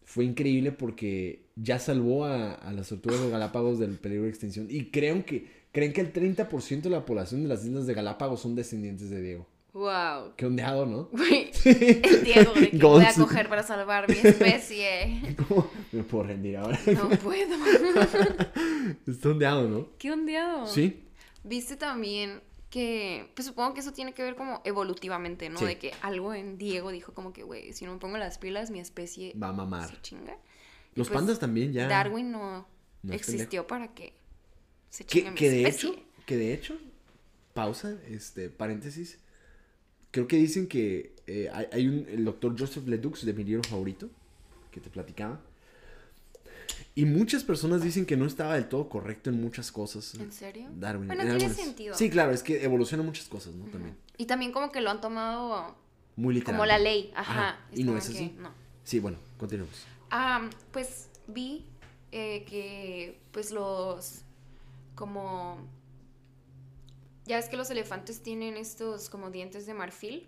fue 0.10 0.26
increíble 0.26 0.72
porque 0.72 1.52
ya 1.56 1.78
salvó 1.78 2.26
a, 2.26 2.54
a 2.54 2.74
las 2.74 2.90
tortugas 2.90 3.22
de 3.22 3.30
Galápagos 3.30 3.78
del 3.78 4.00
peligro 4.00 4.24
de 4.24 4.30
extinción. 4.30 4.66
Y 4.68 4.86
creen 4.86 5.22
que, 5.22 5.46
creen 5.72 5.94
que 5.94 6.02
el 6.02 6.12
30% 6.12 6.82
de 6.82 6.90
la 6.90 7.06
población 7.06 7.44
de 7.44 7.48
las 7.48 7.64
islas 7.64 7.86
de 7.86 7.94
Galápagos 7.94 8.42
son 8.42 8.56
descendientes 8.56 9.12
de 9.12 9.22
Diego. 9.22 9.46
Wow. 9.72 10.34
Qué 10.36 10.48
ondeado, 10.48 10.88
¿no? 10.88 11.10
Güey, 11.12 11.52
el 11.64 12.24
Diego 12.24 12.54
de 12.56 12.72
que 12.72 12.78
voy 12.82 13.06
a 13.06 13.14
coger 13.14 13.50
para 13.50 13.62
salvar 13.62 14.10
mi 14.10 14.18
especie. 14.18 15.36
¿Cómo 15.48 15.70
me 15.92 16.02
puedo 16.02 16.24
rendir 16.24 16.58
ahora? 16.58 16.80
No 16.88 17.10
puedo. 17.10 17.56
Está 19.06 19.30
ondeado, 19.30 19.70
¿no? 19.70 19.90
Qué 20.00 20.12
ondeado. 20.12 20.66
Sí. 20.66 21.04
Viste 21.44 21.76
también 21.76 22.42
que, 22.70 23.32
pues 23.36 23.48
supongo 23.48 23.74
que 23.74 23.80
eso 23.80 23.92
tiene 23.94 24.14
que 24.14 24.22
ver 24.22 24.36
como 24.36 24.62
evolutivamente, 24.64 25.50
¿no? 25.50 25.60
Sí. 25.60 25.66
De 25.66 25.78
que 25.80 25.92
algo 26.02 26.34
en 26.34 26.58
Diego 26.58 26.92
dijo 26.92 27.14
como 27.14 27.34
que, 27.34 27.44
güey, 27.44 27.74
si 27.74 27.86
no 27.86 27.94
me 27.94 28.00
pongo 28.00 28.18
las 28.18 28.38
pilas, 28.38 28.70
mi 28.70 28.80
especie 28.80 29.34
Va 29.42 29.50
a 29.50 29.54
mamar. 29.54 29.90
se 29.90 30.02
chinga. 30.02 30.38
Los 30.96 31.08
pues, 31.08 31.18
pandas 31.18 31.40
también 31.40 31.74
ya. 31.74 31.88
Darwin 31.88 32.32
no, 32.32 32.68
existió 33.10 33.66
para 33.68 33.94
que 33.94 34.14
se 34.90 35.04
chingue 35.06 35.26
Que, 35.26 35.32
mi 35.32 35.38
que 35.38 35.50
de 35.50 35.64
especie. 35.64 35.90
hecho, 35.90 36.04
que 36.26 36.38
de 36.38 36.54
hecho, 36.54 36.78
pausa, 37.54 37.98
este, 38.08 38.50
paréntesis. 38.50 39.20
Creo 40.12 40.28
que 40.28 40.38
dicen 40.38 40.68
que 40.68 41.14
eh, 41.28 41.50
hay, 41.54 41.68
hay 41.72 41.88
un, 41.88 42.08
el 42.10 42.26
doctor 42.26 42.56
Joseph 42.58 42.88
Ledoux 42.88 43.24
de 43.24 43.34
mi 43.34 43.44
libro 43.44 43.64
favorito, 43.64 44.10
que 44.72 44.80
te 44.80 44.90
platicaba. 44.90 45.40
Y 46.96 47.06
muchas 47.06 47.44
personas 47.44 47.82
dicen 47.82 48.06
que 48.06 48.18
no 48.18 48.26
estaba 48.26 48.56
del 48.56 48.68
todo 48.68 48.90
correcto 48.90 49.30
en 49.30 49.42
muchas 49.42 49.72
cosas. 49.72 50.16
¿En 50.16 50.32
serio? 50.32 50.70
Darwin. 50.76 51.08
Bueno, 51.08 51.22
en 51.24 51.30
tiene 51.30 51.44
algunas. 51.46 51.66
sentido. 51.66 51.96
Sí, 51.96 52.10
claro, 52.10 52.32
es 52.32 52.44
que 52.44 52.64
evoluciona 52.64 53.04
muchas 53.04 53.28
cosas, 53.28 53.54
¿no? 53.56 53.66
También. 53.66 53.96
Y 54.18 54.26
también 54.26 54.52
como 54.52 54.72
que 54.72 54.82
lo 54.82 54.90
han 54.90 55.00
tomado 55.02 55.76
Muy 56.16 56.34
literal. 56.34 56.56
como 56.56 56.66
la 56.66 56.78
ley. 56.78 57.12
Ajá. 57.16 57.60
Y 57.74 57.84
no 57.84 57.98
es 57.98 58.10
así. 58.10 58.36
No. 58.38 58.52
Sí, 58.84 59.00
bueno, 59.00 59.18
continuemos. 59.38 59.86
Ah, 60.12 60.50
pues 60.72 61.10
vi 61.28 61.66
eh, 62.12 62.44
que 62.46 63.20
pues 63.32 63.52
los 63.52 64.22
como 64.96 65.58
ya 67.26 67.38
ves 67.38 67.48
que 67.48 67.56
los 67.58 67.70
elefantes 67.70 68.22
tienen 68.24 68.58
estos 68.58 69.10
como 69.10 69.30
dientes 69.30 69.66
de 69.68 69.74
marfil. 69.76 70.28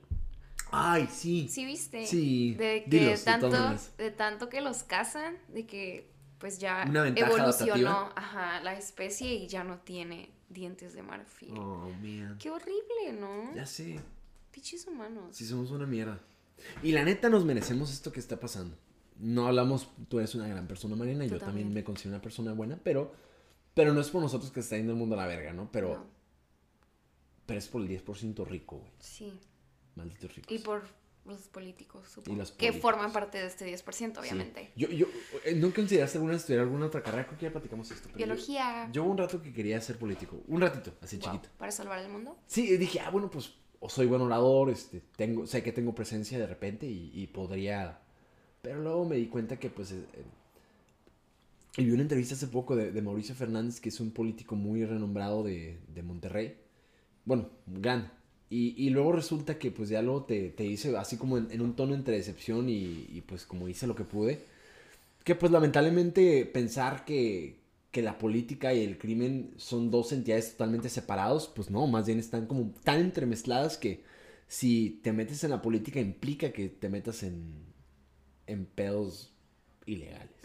Ay, 0.71 1.09
sí. 1.11 1.47
¿Sí 1.49 1.65
viste? 1.65 2.05
Sí, 2.05 2.53
De 2.53 2.85
que 2.89 2.99
dilos, 2.99 3.23
tanto 3.25 3.49
de 3.97 4.11
tanto 4.11 4.47
que 4.47 4.61
los 4.61 4.83
cazan, 4.83 5.35
de 5.49 5.65
que 5.65 6.09
pues 6.41 6.59
ya 6.59 6.83
evolucionó 6.83 8.09
ajá, 8.15 8.59
la 8.61 8.73
especie 8.77 9.33
y 9.33 9.47
ya 9.47 9.63
no 9.63 9.77
tiene 9.79 10.29
dientes 10.49 10.93
de 10.93 11.03
marfil. 11.03 11.57
Oh, 11.57 11.89
man. 12.01 12.37
Qué 12.39 12.49
horrible, 12.49 13.13
¿no? 13.17 13.55
Ya 13.55 13.65
sé. 13.65 13.99
Pichis 14.51 14.85
humanos. 14.87 15.37
Sí, 15.37 15.45
somos 15.45 15.71
una 15.71 15.85
mierda. 15.85 16.19
Y 16.83 16.91
la 16.91 17.05
neta 17.05 17.29
nos 17.29 17.45
merecemos 17.45 17.91
esto 17.93 18.11
que 18.11 18.19
está 18.19 18.39
pasando. 18.39 18.75
No 19.17 19.47
hablamos, 19.47 19.87
tú 20.09 20.19
eres 20.19 20.35
una 20.35 20.47
gran 20.47 20.67
persona, 20.67 20.95
Mariana, 20.95 21.25
Tú 21.25 21.31
yo 21.31 21.37
también. 21.39 21.67
también. 21.67 21.73
me 21.73 21.83
considero 21.83 22.15
una 22.15 22.21
persona 22.21 22.53
buena, 22.53 22.77
pero, 22.83 23.13
pero 23.73 23.93
no 23.93 24.01
es 24.01 24.09
por 24.09 24.21
nosotros 24.21 24.51
que 24.51 24.59
está 24.59 24.75
yendo 24.77 24.91
el 24.93 24.97
mundo 24.97 25.15
a 25.15 25.19
la 25.19 25.27
verga, 25.27 25.53
¿no? 25.53 25.71
Pero, 25.71 25.89
No, 25.95 26.05
pero 27.45 27.59
es 27.59 27.67
por 27.67 27.81
el 27.81 27.87
10% 27.87 28.45
rico, 28.47 28.77
güey. 28.79 28.91
sí. 28.99 29.33
Malditos 29.95 30.35
ricos. 30.35 30.51
Y 30.51 30.59
por 30.59 30.83
los 31.25 31.47
políticos, 31.49 32.07
supongo. 32.09 32.37
los 32.39 32.51
que 32.51 32.67
políticos. 32.67 32.81
forman 32.81 33.13
parte 33.13 33.37
de 33.37 33.45
este 33.47 33.65
10%, 33.65 34.13
Sí. 34.13 34.19
obviamente. 34.19 34.71
Yo, 34.75 34.89
yo, 34.89 35.05
eh, 35.45 35.55
¿no 35.55 35.71
consideraste 35.73 36.17
alguna 36.17 36.33
vez 36.33 36.41
estudiar 36.41 36.63
alguna 36.63 36.87
otra 36.87 37.03
carrera? 37.03 37.25
Creo 37.27 37.37
que 37.37 37.45
ya 37.45 37.51
platicamos 37.51 37.89
esto. 37.91 38.09
pero 38.11 38.19
yo- 38.19 38.25
Biología. 38.25 38.89
Yo, 38.91 39.03
hubo 39.03 39.11
un 39.11 39.17
rato 39.17 39.41
que 39.41 39.53
quería 39.53 39.79
ser 39.81 39.97
político. 39.97 40.41
Un 40.47 40.61
ratito, 40.61 40.93
así 41.01 41.17
Wow, 41.17 41.25
chiquito. 41.33 41.49
Para 41.57 41.71
salvar 41.71 41.99
el 41.99 42.09
mundo. 42.09 42.37
Sí, 42.47 42.75
dije, 42.77 42.99
ah, 42.99 43.09
bueno, 43.11 43.29
pues 43.29 43.53
o 43.79 43.89
soy 43.89 44.05
buen 44.05 44.21
orador, 44.21 44.69
este, 44.69 45.01
tengo, 45.15 45.47
sé 45.47 45.63
que 45.63 45.71
tengo 45.71 45.95
presencia 45.95 46.37
de 46.37 46.45
repente 46.47 46.85
y, 46.85 47.11
y 47.13 47.27
podría... 47.27 47.99
Pero 48.61 48.79
luego 48.79 49.05
me 49.05 49.15
di 49.15 49.27
cuenta 49.27 49.57
que 49.57 49.69
pues... 49.71 49.91
eh, 49.91 50.05
eh, 50.13 50.23
y 51.77 51.85
vi 51.85 51.91
una 51.91 52.01
entrevista 52.01 52.35
hace 52.35 52.47
poco 52.47 52.75
de, 52.75 52.91
de 52.91 53.01
Mauricio 53.01 53.33
Fernández, 53.33 53.79
que 53.79 53.89
es 53.89 53.99
un 53.99 54.11
político 54.11 54.55
muy 54.55 54.85
renombrado 54.85 55.41
de, 55.43 55.79
de 55.87 56.03
Monterrey. 56.03 56.57
Bueno, 57.25 57.49
gran. 57.65 58.11
Y, 58.51 58.75
y 58.75 58.89
luego 58.89 59.13
resulta 59.13 59.57
que 59.57 59.71
pues 59.71 59.87
ya 59.87 60.01
luego 60.01 60.25
te, 60.25 60.49
te 60.49 60.63
dice, 60.63 60.97
así 60.97 61.15
como 61.15 61.37
en, 61.37 61.49
en 61.51 61.61
un 61.61 61.73
tono 61.73 61.95
entre 61.95 62.17
decepción 62.17 62.67
y, 62.67 63.07
y, 63.09 63.23
pues 63.25 63.45
como 63.45 63.69
hice 63.69 63.87
lo 63.87 63.95
que 63.95 64.03
pude, 64.03 64.43
que 65.23 65.35
pues 65.35 65.53
lamentablemente 65.53 66.45
pensar 66.45 67.05
que, 67.05 67.61
que 67.91 68.01
la 68.01 68.17
política 68.17 68.73
y 68.73 68.83
el 68.83 68.97
crimen 68.97 69.53
son 69.55 69.89
dos 69.89 70.11
entidades 70.11 70.51
totalmente 70.51 70.89
separados, 70.89 71.47
pues 71.47 71.69
no, 71.71 71.87
más 71.87 72.05
bien 72.05 72.19
están 72.19 72.45
como 72.45 72.73
tan 72.83 72.99
entremezcladas 72.99 73.77
que 73.77 74.03
si 74.49 74.99
te 75.01 75.13
metes 75.13 75.45
en 75.45 75.51
la 75.51 75.61
política 75.61 76.01
implica 76.01 76.51
que 76.51 76.67
te 76.67 76.89
metas 76.89 77.23
en, 77.23 77.53
en 78.47 78.65
pedos 78.65 79.33
ilegales. 79.85 80.35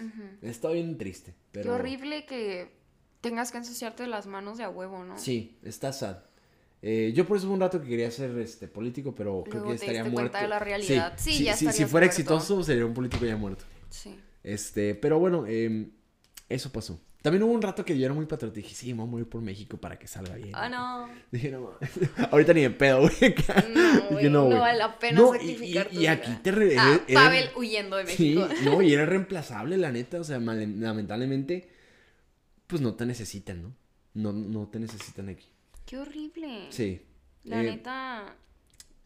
Está 0.43 0.71
bien 0.71 0.97
triste, 0.97 1.35
pero... 1.51 1.65
Qué 1.65 1.71
horrible 1.71 2.25
que 2.25 2.71
tengas 3.21 3.51
que 3.51 3.59
ensuciarte 3.59 4.07
las 4.07 4.29
manos 4.29 4.59
de 4.59 4.63
a 4.63 4.71
huevo, 4.71 5.03
¿no? 5.03 5.19
Sí, 5.19 5.59
está 5.65 5.93
sad. 5.93 6.19
Eh, 6.83 7.13
yo 7.15 7.27
por 7.27 7.37
eso 7.39 7.47
hubo 7.47 7.55
un 7.55 7.61
rato 7.61 7.81
que 7.81 7.89
quería 7.89 8.11
ser 8.11 8.37
este 8.39 8.69
político, 8.69 9.15
pero 9.15 9.43
creo 9.49 9.65
que 9.67 9.75
estaría 9.75 10.05
muerto. 10.05 10.39
de 10.39 10.47
la 10.49 10.59
realidad. 10.59 11.15
Sí, 11.17 11.33
si, 11.39 11.45
ya 11.45 11.57
si- 11.57 11.67
si 11.73 11.85
fuera 11.87 12.07
muerto. 12.07 12.07
exitoso 12.07 12.63
sería 12.63 12.85
un 12.87 12.95
político 12.95 13.25
ya 13.25 13.37
muerto. 13.37 13.65
Sí. 13.91 14.15
Este, 14.45 14.95
pero 14.95 15.19
bueno, 15.19 15.45
eh, 15.49 15.89
eso 16.49 16.71
pasó. 16.71 17.01
También 17.23 17.43
hubo 17.43 17.53
un 17.53 17.63
rato 17.63 17.85
que 17.85 17.99
yo 17.99 18.05
era 18.05 18.15
muy 18.15 18.27
patriota 18.27 18.61
y 18.61 18.63
dije, 18.63 18.75
sí, 18.77 18.93
voy 18.93 19.03
a 19.05 19.11
morir 19.11 19.29
por 19.29 19.43
México 19.43 19.79
para 19.79 19.99
que 19.99 20.07
salga 20.07 20.37
bien. 20.37 20.51
Ah, 20.53 20.69
no. 20.69 21.09
Dije, 21.33 21.51
no, 21.51 21.73
mames. 21.73 21.91
ahorita 22.31 22.53
ni 22.53 22.61
de 22.61 22.71
pedo, 22.71 23.01
güey. 23.01 23.13
No, 23.75 24.09
güey, 24.11 24.31
no, 24.31 24.49
vale 24.49 24.79
la 24.79 24.97
pena 24.97 25.21
No, 25.21 25.33
sacrificar 25.33 25.89
y, 25.91 25.99
y 26.03 26.07
aquí 26.07 26.29
vida. 26.31 26.41
te... 26.45 26.51
re- 26.53 26.79
Ah, 26.79 27.01
era- 27.09 27.21
Pavel 27.23 27.51
huyendo 27.57 27.97
de 27.97 28.07
Sí, 28.07 28.37
México. 28.37 28.49
no, 28.65 28.81
y 28.83 28.93
era 28.93 29.07
reemplazable, 29.07 29.77
la 29.77 29.91
neta. 29.91 30.21
O 30.21 30.25
sea, 30.25 30.39
mal- 30.39 30.81
lamentablemente, 30.81 31.69
pues 32.69 32.81
no 32.81 32.95
te 32.95 33.07
necesitan, 33.07 33.61
¿no? 33.63 33.75
No, 34.15 34.33
no 34.33 34.69
te 34.69 34.79
necesitan 34.79 35.29
aquí. 35.29 35.47
Qué 35.87 35.99
horrible. 35.99 36.67
Sí. 36.71 37.01
La 37.45 37.63
Eh, 37.63 37.71
neta. 37.71 38.37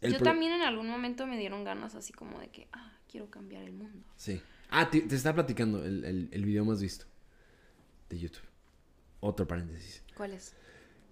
Yo 0.02 0.10
pro- 0.16 0.24
también 0.24 0.52
en 0.52 0.62
algún 0.62 0.88
momento 0.88 1.26
me 1.26 1.38
dieron 1.38 1.62
ganas 1.62 1.94
así 1.94 2.12
como 2.12 2.40
de 2.40 2.48
que, 2.48 2.68
ah, 2.72 2.98
quiero 3.10 3.30
cambiar 3.30 3.62
el 3.64 3.72
mundo. 3.72 4.06
Sí. 4.16 4.40
Ah, 4.70 4.88
te, 4.90 5.02
te 5.02 5.14
estaba 5.14 5.34
platicando 5.36 5.84
el, 5.84 6.04
el, 6.04 6.28
el 6.32 6.44
video 6.44 6.64
más 6.64 6.80
visto 6.80 7.04
de 8.08 8.18
YouTube. 8.18 8.44
Otro 9.20 9.46
paréntesis. 9.46 10.02
¿Cuál 10.16 10.32
es? 10.32 10.54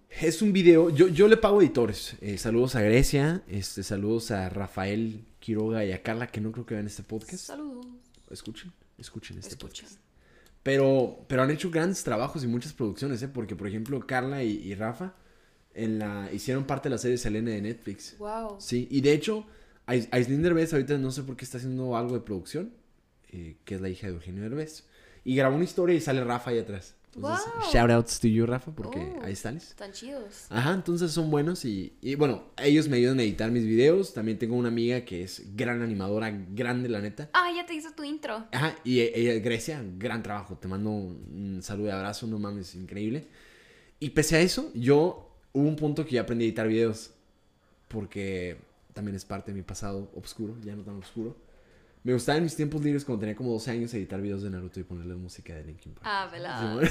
Es 0.09 0.41
un 0.41 0.51
video, 0.53 0.89
yo, 0.89 1.07
yo 1.07 1.27
le 1.27 1.37
pago 1.37 1.61
editores. 1.61 2.15
Eh, 2.21 2.39
saludos 2.39 2.75
a 2.75 2.81
Grecia, 2.81 3.43
este, 3.47 3.83
saludos 3.83 4.31
a 4.31 4.49
Rafael 4.49 5.23
Quiroga 5.39 5.85
y 5.85 5.91
a 5.91 6.01
Carla, 6.01 6.25
que 6.27 6.41
no 6.41 6.51
creo 6.51 6.65
que 6.65 6.73
vean 6.73 6.87
este 6.87 7.03
podcast. 7.03 7.45
Saludos. 7.45 7.85
Escuchen, 8.31 8.73
escuchen 8.97 9.37
este 9.37 9.49
Escuchen. 9.51 9.85
podcast. 9.85 10.01
Pero, 10.63 11.25
pero 11.27 11.43
han 11.43 11.51
hecho 11.51 11.69
grandes 11.69 12.03
trabajos 12.03 12.43
y 12.43 12.47
muchas 12.47 12.73
producciones, 12.73 13.21
¿eh? 13.21 13.27
Porque, 13.27 13.55
por 13.55 13.67
ejemplo, 13.67 13.99
Carla 14.07 14.43
y, 14.43 14.49
y 14.57 14.73
Rafa 14.73 15.13
en 15.73 15.99
la, 15.99 16.29
hicieron 16.33 16.65
parte 16.65 16.89
de 16.89 16.95
la 16.95 16.99
serie 16.99 17.17
Selena 17.17 17.51
de 17.51 17.61
Netflix. 17.61 18.15
Wow. 18.17 18.57
Sí, 18.59 18.87
y 18.91 19.01
de 19.01 19.13
hecho, 19.13 19.45
Ais- 19.87 20.07
Aislinn 20.11 20.41
Derbez 20.43 20.73
ahorita 20.73 20.97
no 20.97 21.11
sé 21.11 21.23
por 21.23 21.35
qué 21.35 21.45
está 21.45 21.57
haciendo 21.57 21.95
algo 21.97 22.13
de 22.15 22.21
producción, 22.21 22.71
eh, 23.31 23.57
que 23.65 23.75
es 23.75 23.81
la 23.81 23.89
hija 23.89 24.07
de 24.07 24.13
Eugenio 24.13 24.43
Derbez. 24.43 24.85
Y 25.23 25.35
grabó 25.35 25.55
una 25.55 25.65
historia 25.65 25.95
y 25.95 26.01
sale 26.01 26.23
Rafa 26.23 26.51
ahí 26.51 26.59
atrás. 26.59 26.95
Entonces, 27.15 27.45
Wow. 27.55 27.63
shout 27.73 27.89
outs 27.91 28.19
to 28.19 28.27
you, 28.27 28.45
Rafa, 28.45 28.71
porque 28.71 28.99
Oh. 28.99 29.23
ahí 29.23 29.35
sales. 29.35 29.69
Están 29.71 29.91
chidos. 29.91 30.45
Ajá, 30.49 30.73
entonces 30.73 31.11
son 31.11 31.31
buenos 31.31 31.65
y, 31.65 31.97
y 32.01 32.13
bueno, 32.13 32.43
ellos 32.57 32.87
me 32.87 32.97
ayudan 32.97 33.19
a 33.19 33.23
editar 33.23 33.49
mis 33.49 33.63
videos. 33.65 34.13
También 34.13 34.37
tengo 34.37 34.55
una 34.55 34.67
amiga 34.67 35.03
que 35.05 35.23
es 35.23 35.55
gran 35.55 35.81
animadora, 35.81 36.29
grande 36.51 36.87
la 36.87 37.01
neta. 37.01 37.29
Ah, 37.33 37.49
ya 37.55 37.65
te 37.65 37.73
hizo 37.73 37.91
tu 37.93 38.03
intro. 38.03 38.47
Ajá, 38.51 38.75
y 38.83 38.99
e- 38.99 39.11
ella, 39.19 39.33
Grecia, 39.39 39.83
gran 39.97 40.21
trabajo. 40.21 40.55
Te 40.57 40.67
mando 40.67 40.91
un 40.91 41.59
saludo 41.63 41.87
y 41.87 41.91
abrazo, 41.91 42.27
no 42.27 42.37
mames, 42.37 42.75
increíble. 42.75 43.27
Y 43.99 44.11
pese 44.11 44.35
a 44.37 44.41
eso, 44.41 44.71
yo 44.75 45.28
hubo 45.53 45.67
un 45.67 45.75
punto 45.75 46.05
que 46.05 46.11
ya 46.15 46.21
aprendí 46.21 46.45
a 46.45 46.47
editar 46.47 46.67
videos. 46.67 47.11
Porque 47.87 48.57
también 48.93 49.15
es 49.15 49.25
parte 49.25 49.51
de 49.51 49.57
mi 49.57 49.63
pasado 49.63 50.11
oscuro, 50.15 50.55
ya 50.63 50.75
no 50.75 50.83
tan 50.83 50.95
oscuro. 50.97 51.35
Me 52.01 52.13
gustaba 52.13 52.37
en 52.37 52.45
mis 52.45 52.55
tiempos 52.55 52.81
libres 52.81 53.03
cuando 53.03 53.19
tenía 53.21 53.35
como 53.35 53.51
12 53.51 53.71
años 53.71 53.93
editar 53.93 54.21
videos 54.21 54.41
de 54.41 54.49
Naruto 54.49 54.79
y 54.79 54.83
ponerle 54.83 55.15
música 55.15 55.53
de 55.53 55.65
Linkin 55.65 55.91
Park. 55.93 56.05
Ah, 56.07 56.27
Sí, 56.29 56.33
velada. 56.33 56.73
bueno. 56.75 56.89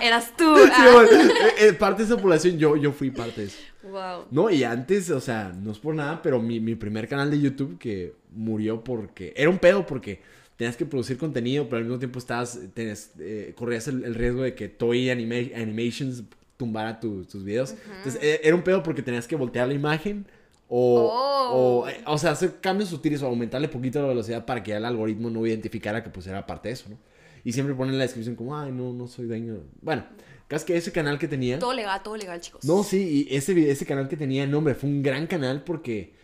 Eras 0.00 0.36
tú. 0.36 0.54
Sí, 0.64 0.70
ah. 0.72 0.90
bueno, 0.92 1.10
eh, 1.34 1.52
eh, 1.58 1.72
parte 1.72 2.02
de 2.04 2.12
esa 2.12 2.20
población, 2.22 2.56
yo, 2.56 2.76
yo 2.76 2.92
fui 2.92 3.10
parte 3.10 3.40
de 3.40 3.46
eso. 3.48 3.58
Wow. 3.82 4.26
No, 4.30 4.48
y 4.48 4.62
antes, 4.62 5.10
o 5.10 5.20
sea, 5.20 5.52
no 5.52 5.72
es 5.72 5.78
por 5.78 5.94
nada, 5.96 6.22
pero 6.22 6.40
mi, 6.40 6.60
mi 6.60 6.76
primer 6.76 7.08
canal 7.08 7.30
de 7.32 7.40
YouTube 7.40 7.78
que 7.78 8.14
murió 8.30 8.84
porque... 8.84 9.32
Era 9.36 9.50
un 9.50 9.58
pedo 9.58 9.84
porque 9.86 10.20
tenías 10.56 10.76
que 10.76 10.86
producir 10.86 11.18
contenido, 11.18 11.64
pero 11.68 11.78
al 11.78 11.84
mismo 11.84 11.98
tiempo 11.98 12.20
estabas, 12.20 12.60
tenías, 12.74 13.10
eh, 13.18 13.54
corrías 13.56 13.88
el, 13.88 14.04
el 14.04 14.14
riesgo 14.14 14.42
de 14.42 14.54
que 14.54 14.68
Toei 14.68 15.08
Anima- 15.10 15.52
Animations 15.56 16.22
tumbara 16.62 17.00
tu- 17.00 17.24
tus 17.24 17.42
videos. 17.44 17.74
Entonces 17.98 18.20
eh, 18.22 18.40
era 18.44 18.54
un 18.54 18.62
pedo 18.62 18.82
porque 18.82 19.02
tenías 19.02 19.26
que 19.26 19.36
voltear 19.36 19.66
la 19.68 19.74
imagen 19.74 20.24
o, 20.68 21.10
Oh. 21.12 21.82
o, 21.82 21.88
eh, 21.88 22.00
o 22.06 22.16
sea, 22.18 22.30
hacer 22.30 22.60
cambios 22.60 22.88
sutiles 22.88 23.22
o 23.22 23.26
aumentarle 23.26 23.68
poquito 23.68 24.00
la 24.00 24.08
velocidad 24.08 24.44
para 24.46 24.62
que 24.62 24.72
el 24.72 24.84
algoritmo 24.84 25.28
no 25.30 25.46
identificara 25.46 26.02
que 26.02 26.10
pues 26.10 26.26
era 26.26 26.46
parte 26.46 26.68
de 26.68 26.74
eso, 26.74 26.88
¿no? 26.88 26.96
Y 27.44 27.52
siempre 27.52 27.74
ponen 27.74 27.94
en 27.94 27.98
la 27.98 28.04
descripción 28.04 28.36
como, 28.36 28.56
ay, 28.56 28.70
no, 28.72 28.92
no 28.92 29.06
soy 29.08 29.26
dueño. 29.26 29.58
Bueno, 29.80 30.04
casi 30.48 30.64
que 30.64 30.76
ese 30.76 30.92
canal 30.92 31.18
que 31.18 31.26
tenía... 31.28 31.58
Todo 31.58 31.74
legal, 31.74 32.00
todo 32.02 32.16
legal, 32.16 32.40
chicos. 32.40 32.64
No, 32.64 32.84
sí, 32.84 33.26
y 33.28 33.34
ese, 33.36 33.52
ese 33.70 33.84
canal 33.84 34.08
que 34.08 34.16
tenía, 34.16 34.46
no, 34.46 34.58
hombre, 34.58 34.74
fue 34.76 34.88
un 34.88 35.02
gran 35.02 35.26
canal 35.26 35.62
porque 35.64 36.14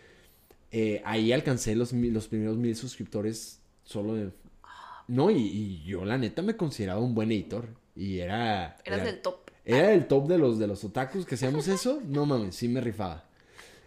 eh, 0.71 1.01
ahí 1.05 1.31
alcancé 1.33 1.75
los, 1.75 1.91
los 1.93 2.27
primeros 2.27 2.55
mil 2.57 2.75
suscriptores 2.75 3.59
solo 3.83 4.13
de... 4.15 4.29
No, 5.09 5.29
y, 5.29 5.37
y 5.37 5.83
yo 5.83 6.05
la 6.05 6.17
neta 6.17 6.41
me 6.41 6.55
consideraba 6.55 7.01
un 7.01 7.13
buen 7.15 7.31
editor. 7.31 7.67
Y 7.95 8.19
era... 8.19 8.77
Eras 8.85 8.99
era- 8.99 9.03
del 9.03 9.21
top. 9.21 9.48
Era 9.69 9.93
el 9.93 10.07
top 10.07 10.27
de 10.27 10.39
los, 10.39 10.57
de 10.57 10.65
los 10.65 10.83
otakus 10.83 11.27
que 11.27 11.35
hacíamos 11.35 11.67
eso. 11.67 12.01
No 12.07 12.25
mames, 12.25 12.55
sí 12.55 12.67
me 12.67 12.81
rifaba. 12.81 13.29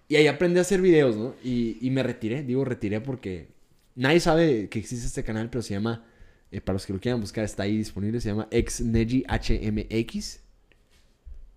Y 0.07 0.15
ahí 0.15 0.29
aprendí 0.29 0.59
a 0.59 0.63
hacer 0.63 0.81
videos, 0.81 1.17
¿no? 1.17 1.35
Y, 1.43 1.77
y 1.81 1.91
me 1.91 2.05
retiré, 2.05 2.45
digo 2.45 2.65
retiré 2.65 3.01
porque 3.01 3.49
nadie 3.97 4.21
sabe 4.21 4.69
que 4.69 4.79
existe 4.79 5.07
este 5.07 5.25
canal, 5.25 5.51
pero 5.51 5.61
se 5.61 5.75
llama, 5.75 6.05
eh, 6.53 6.61
para 6.61 6.75
los 6.75 6.87
que 6.87 6.93
lo 6.93 7.01
quieran 7.01 7.21
buscar, 7.21 7.43
está 7.43 7.65
ahí 7.65 7.77
disponible, 7.77 8.21
se 8.21 8.29
llama 8.29 8.49
XNeji 8.53 9.25
HMX. 9.27 10.41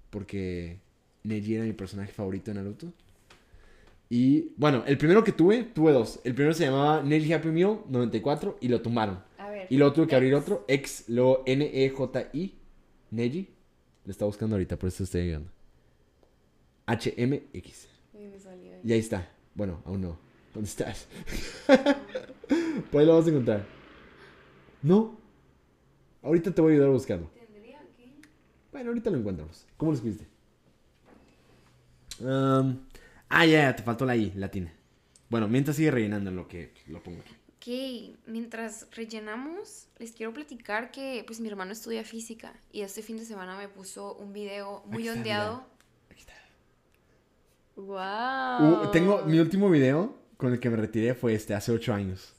Porque 0.10 0.80
Neji 1.24 1.56
era 1.56 1.66
mi 1.66 1.74
personaje 1.74 2.12
favorito 2.12 2.50
de 2.50 2.56
Naruto. 2.56 2.94
Y 4.10 4.54
bueno, 4.58 4.84
el 4.88 4.98
primero 4.98 5.24
que 5.24 5.34
tuve, 5.34 5.66
tuve 5.66 5.92
dos. 5.92 6.20
El 6.24 6.34
primero 6.34 6.56
se 6.56 6.66
llamaba 6.66 7.04
Neji 7.04 7.32
Happy 7.32 7.50
Meal 7.50 7.82
94 7.90 8.58
y 8.60 8.70
lo 8.70 8.82
tumbaron. 8.82 9.20
A 9.38 9.52
ver. 9.52 9.68
Y 9.70 9.78
luego 9.78 9.94
tuve 9.94 10.08
que 10.08 10.16
abrir 10.16 10.34
otro, 10.34 10.66
X, 10.68 11.06
luego 11.10 11.44
N-E-J-I, 11.46 12.56
Neji. 13.12 13.55
Le 14.06 14.12
está 14.12 14.26
buscando 14.26 14.56
ahorita, 14.56 14.78
por 14.78 14.88
eso 14.88 15.04
estoy 15.04 15.22
ayudando. 15.22 15.52
H-M-X. 16.86 17.88
Y 18.84 18.94
ahí 18.94 19.00
está. 19.00 19.28
Bueno, 19.56 19.82
aún 19.86 20.02
no. 20.02 20.20
¿Dónde 20.54 20.70
estás? 20.70 21.08
Por 22.92 23.02
ahí 23.02 23.08
lo 23.08 23.16
vas 23.16 23.26
a 23.26 23.30
encontrar. 23.30 23.66
No. 24.82 25.18
Ahorita 26.22 26.54
te 26.54 26.62
voy 26.62 26.72
a 26.72 26.74
ayudar 26.76 26.90
a 26.90 26.94
buscarlo. 26.94 27.30
Tendría 27.34 27.80
que. 27.98 28.22
Bueno, 28.72 28.90
ahorita 28.90 29.10
lo 29.10 29.18
encontramos. 29.18 29.66
¿Cómo 29.76 29.92
lo 29.92 29.96
escribiste? 29.96 30.28
Um, 32.20 32.78
ah, 33.28 33.46
ya, 33.46 33.62
ya, 33.64 33.76
te 33.76 33.84
faltó 33.84 34.06
la 34.06 34.16
I, 34.16 34.32
latina. 34.36 34.72
Bueno, 35.30 35.48
mientras 35.48 35.76
sigue 35.76 35.92
rellenando 35.92 36.30
en 36.30 36.36
lo 36.36 36.48
que 36.48 36.72
lo 36.88 37.02
pongo 37.02 37.20
aquí. 37.22 37.34
Mientras 38.28 38.88
rellenamos, 38.92 39.88
les 39.98 40.12
quiero 40.12 40.34
platicar 40.34 40.92
que 40.92 41.24
pues 41.26 41.40
mi 41.40 41.48
hermano 41.48 41.72
estudia 41.72 42.04
física 42.04 42.54
y 42.72 42.82
este 42.82 43.02
fin 43.02 43.18
de 43.18 43.26
semana 43.26 43.58
me 43.58 43.68
puso 43.68 44.16
un 44.16 44.34
video 44.34 44.84
muy 44.86 45.08
Aquí 45.08 45.08
está, 45.08 45.20
ondeado. 45.20 45.66
Aquí 46.10 46.20
está. 46.20 46.34
Wow. 47.76 48.84
Uh, 48.84 48.92
tengo 48.92 49.24
mi 49.26 49.40
último 49.40 49.70
video 49.70 50.16
con 50.38 50.54
el 50.54 50.60
que 50.60 50.70
me 50.70 50.78
retiré 50.78 51.16
fue 51.16 51.34
este, 51.34 51.56
hace 51.56 51.72
ocho 51.72 51.94
años. 51.94 52.34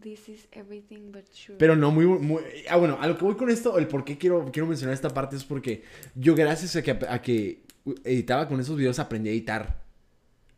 This 0.00 0.28
is 0.28 0.48
everything 0.52 1.12
but 1.12 1.24
true. 1.30 1.56
Pero 1.58 1.76
no 1.76 1.90
muy, 1.90 2.06
muy... 2.06 2.42
Ah, 2.68 2.76
bueno, 2.76 2.98
a 3.00 3.06
lo 3.06 3.16
que 3.16 3.24
voy 3.24 3.36
con 3.36 3.50
esto, 3.50 3.78
el 3.78 3.86
por 3.86 4.04
qué 4.04 4.18
quiero, 4.18 4.50
quiero 4.52 4.66
mencionar 4.66 4.94
esta 4.94 5.10
parte 5.10 5.36
es 5.36 5.44
porque 5.44 5.84
yo 6.14 6.34
gracias 6.34 6.74
a 6.74 6.82
que, 6.82 6.90
a 6.90 7.22
que 7.22 7.62
editaba 8.04 8.48
con 8.48 8.60
esos 8.60 8.76
videos 8.76 8.98
aprendí 8.98 9.30
a 9.30 9.32
editar 9.32 9.82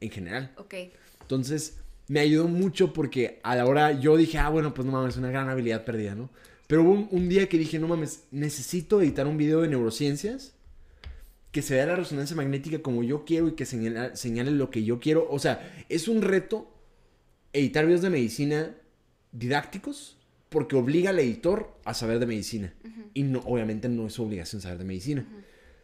en 0.00 0.10
general. 0.10 0.52
Ok, 0.56 0.74
Entonces, 1.22 1.81
me 2.08 2.20
ayudó 2.20 2.48
mucho 2.48 2.92
porque 2.92 3.40
a 3.42 3.56
la 3.56 3.66
hora 3.66 3.92
yo 3.92 4.16
dije, 4.16 4.38
ah, 4.38 4.48
bueno, 4.48 4.74
pues 4.74 4.84
no 4.86 4.92
mames, 4.92 5.14
es 5.14 5.18
una 5.18 5.30
gran 5.30 5.48
habilidad 5.48 5.84
perdida, 5.84 6.14
¿no? 6.14 6.30
Pero 6.66 6.82
hubo 6.82 6.92
un, 6.92 7.08
un 7.10 7.28
día 7.28 7.48
que 7.48 7.58
dije, 7.58 7.78
no 7.78 7.88
mames, 7.88 8.24
necesito 8.30 9.00
editar 9.02 9.26
un 9.26 9.36
video 9.36 9.60
de 9.62 9.68
neurociencias 9.68 10.54
que 11.50 11.60
se 11.62 11.74
vea 11.74 11.86
la 11.86 11.96
resonancia 11.96 12.34
magnética 12.34 12.80
como 12.80 13.02
yo 13.02 13.24
quiero 13.26 13.48
y 13.48 13.52
que 13.52 13.64
señala- 13.66 14.16
señale 14.16 14.50
lo 14.52 14.70
que 14.70 14.84
yo 14.84 15.00
quiero. 15.00 15.26
O 15.30 15.38
sea, 15.38 15.84
es 15.88 16.08
un 16.08 16.22
reto 16.22 16.66
editar 17.52 17.84
videos 17.84 18.00
de 18.02 18.08
medicina 18.10 18.74
didácticos 19.32 20.16
porque 20.48 20.76
obliga 20.76 21.10
al 21.10 21.18
editor 21.18 21.74
a 21.84 21.94
saber 21.94 22.18
de 22.18 22.26
medicina. 22.26 22.72
Y 23.14 23.22
no, 23.24 23.40
obviamente 23.40 23.88
no 23.88 24.06
es 24.06 24.14
su 24.14 24.22
obligación 24.24 24.60
saber 24.62 24.78
de 24.78 24.84
medicina. 24.84 25.26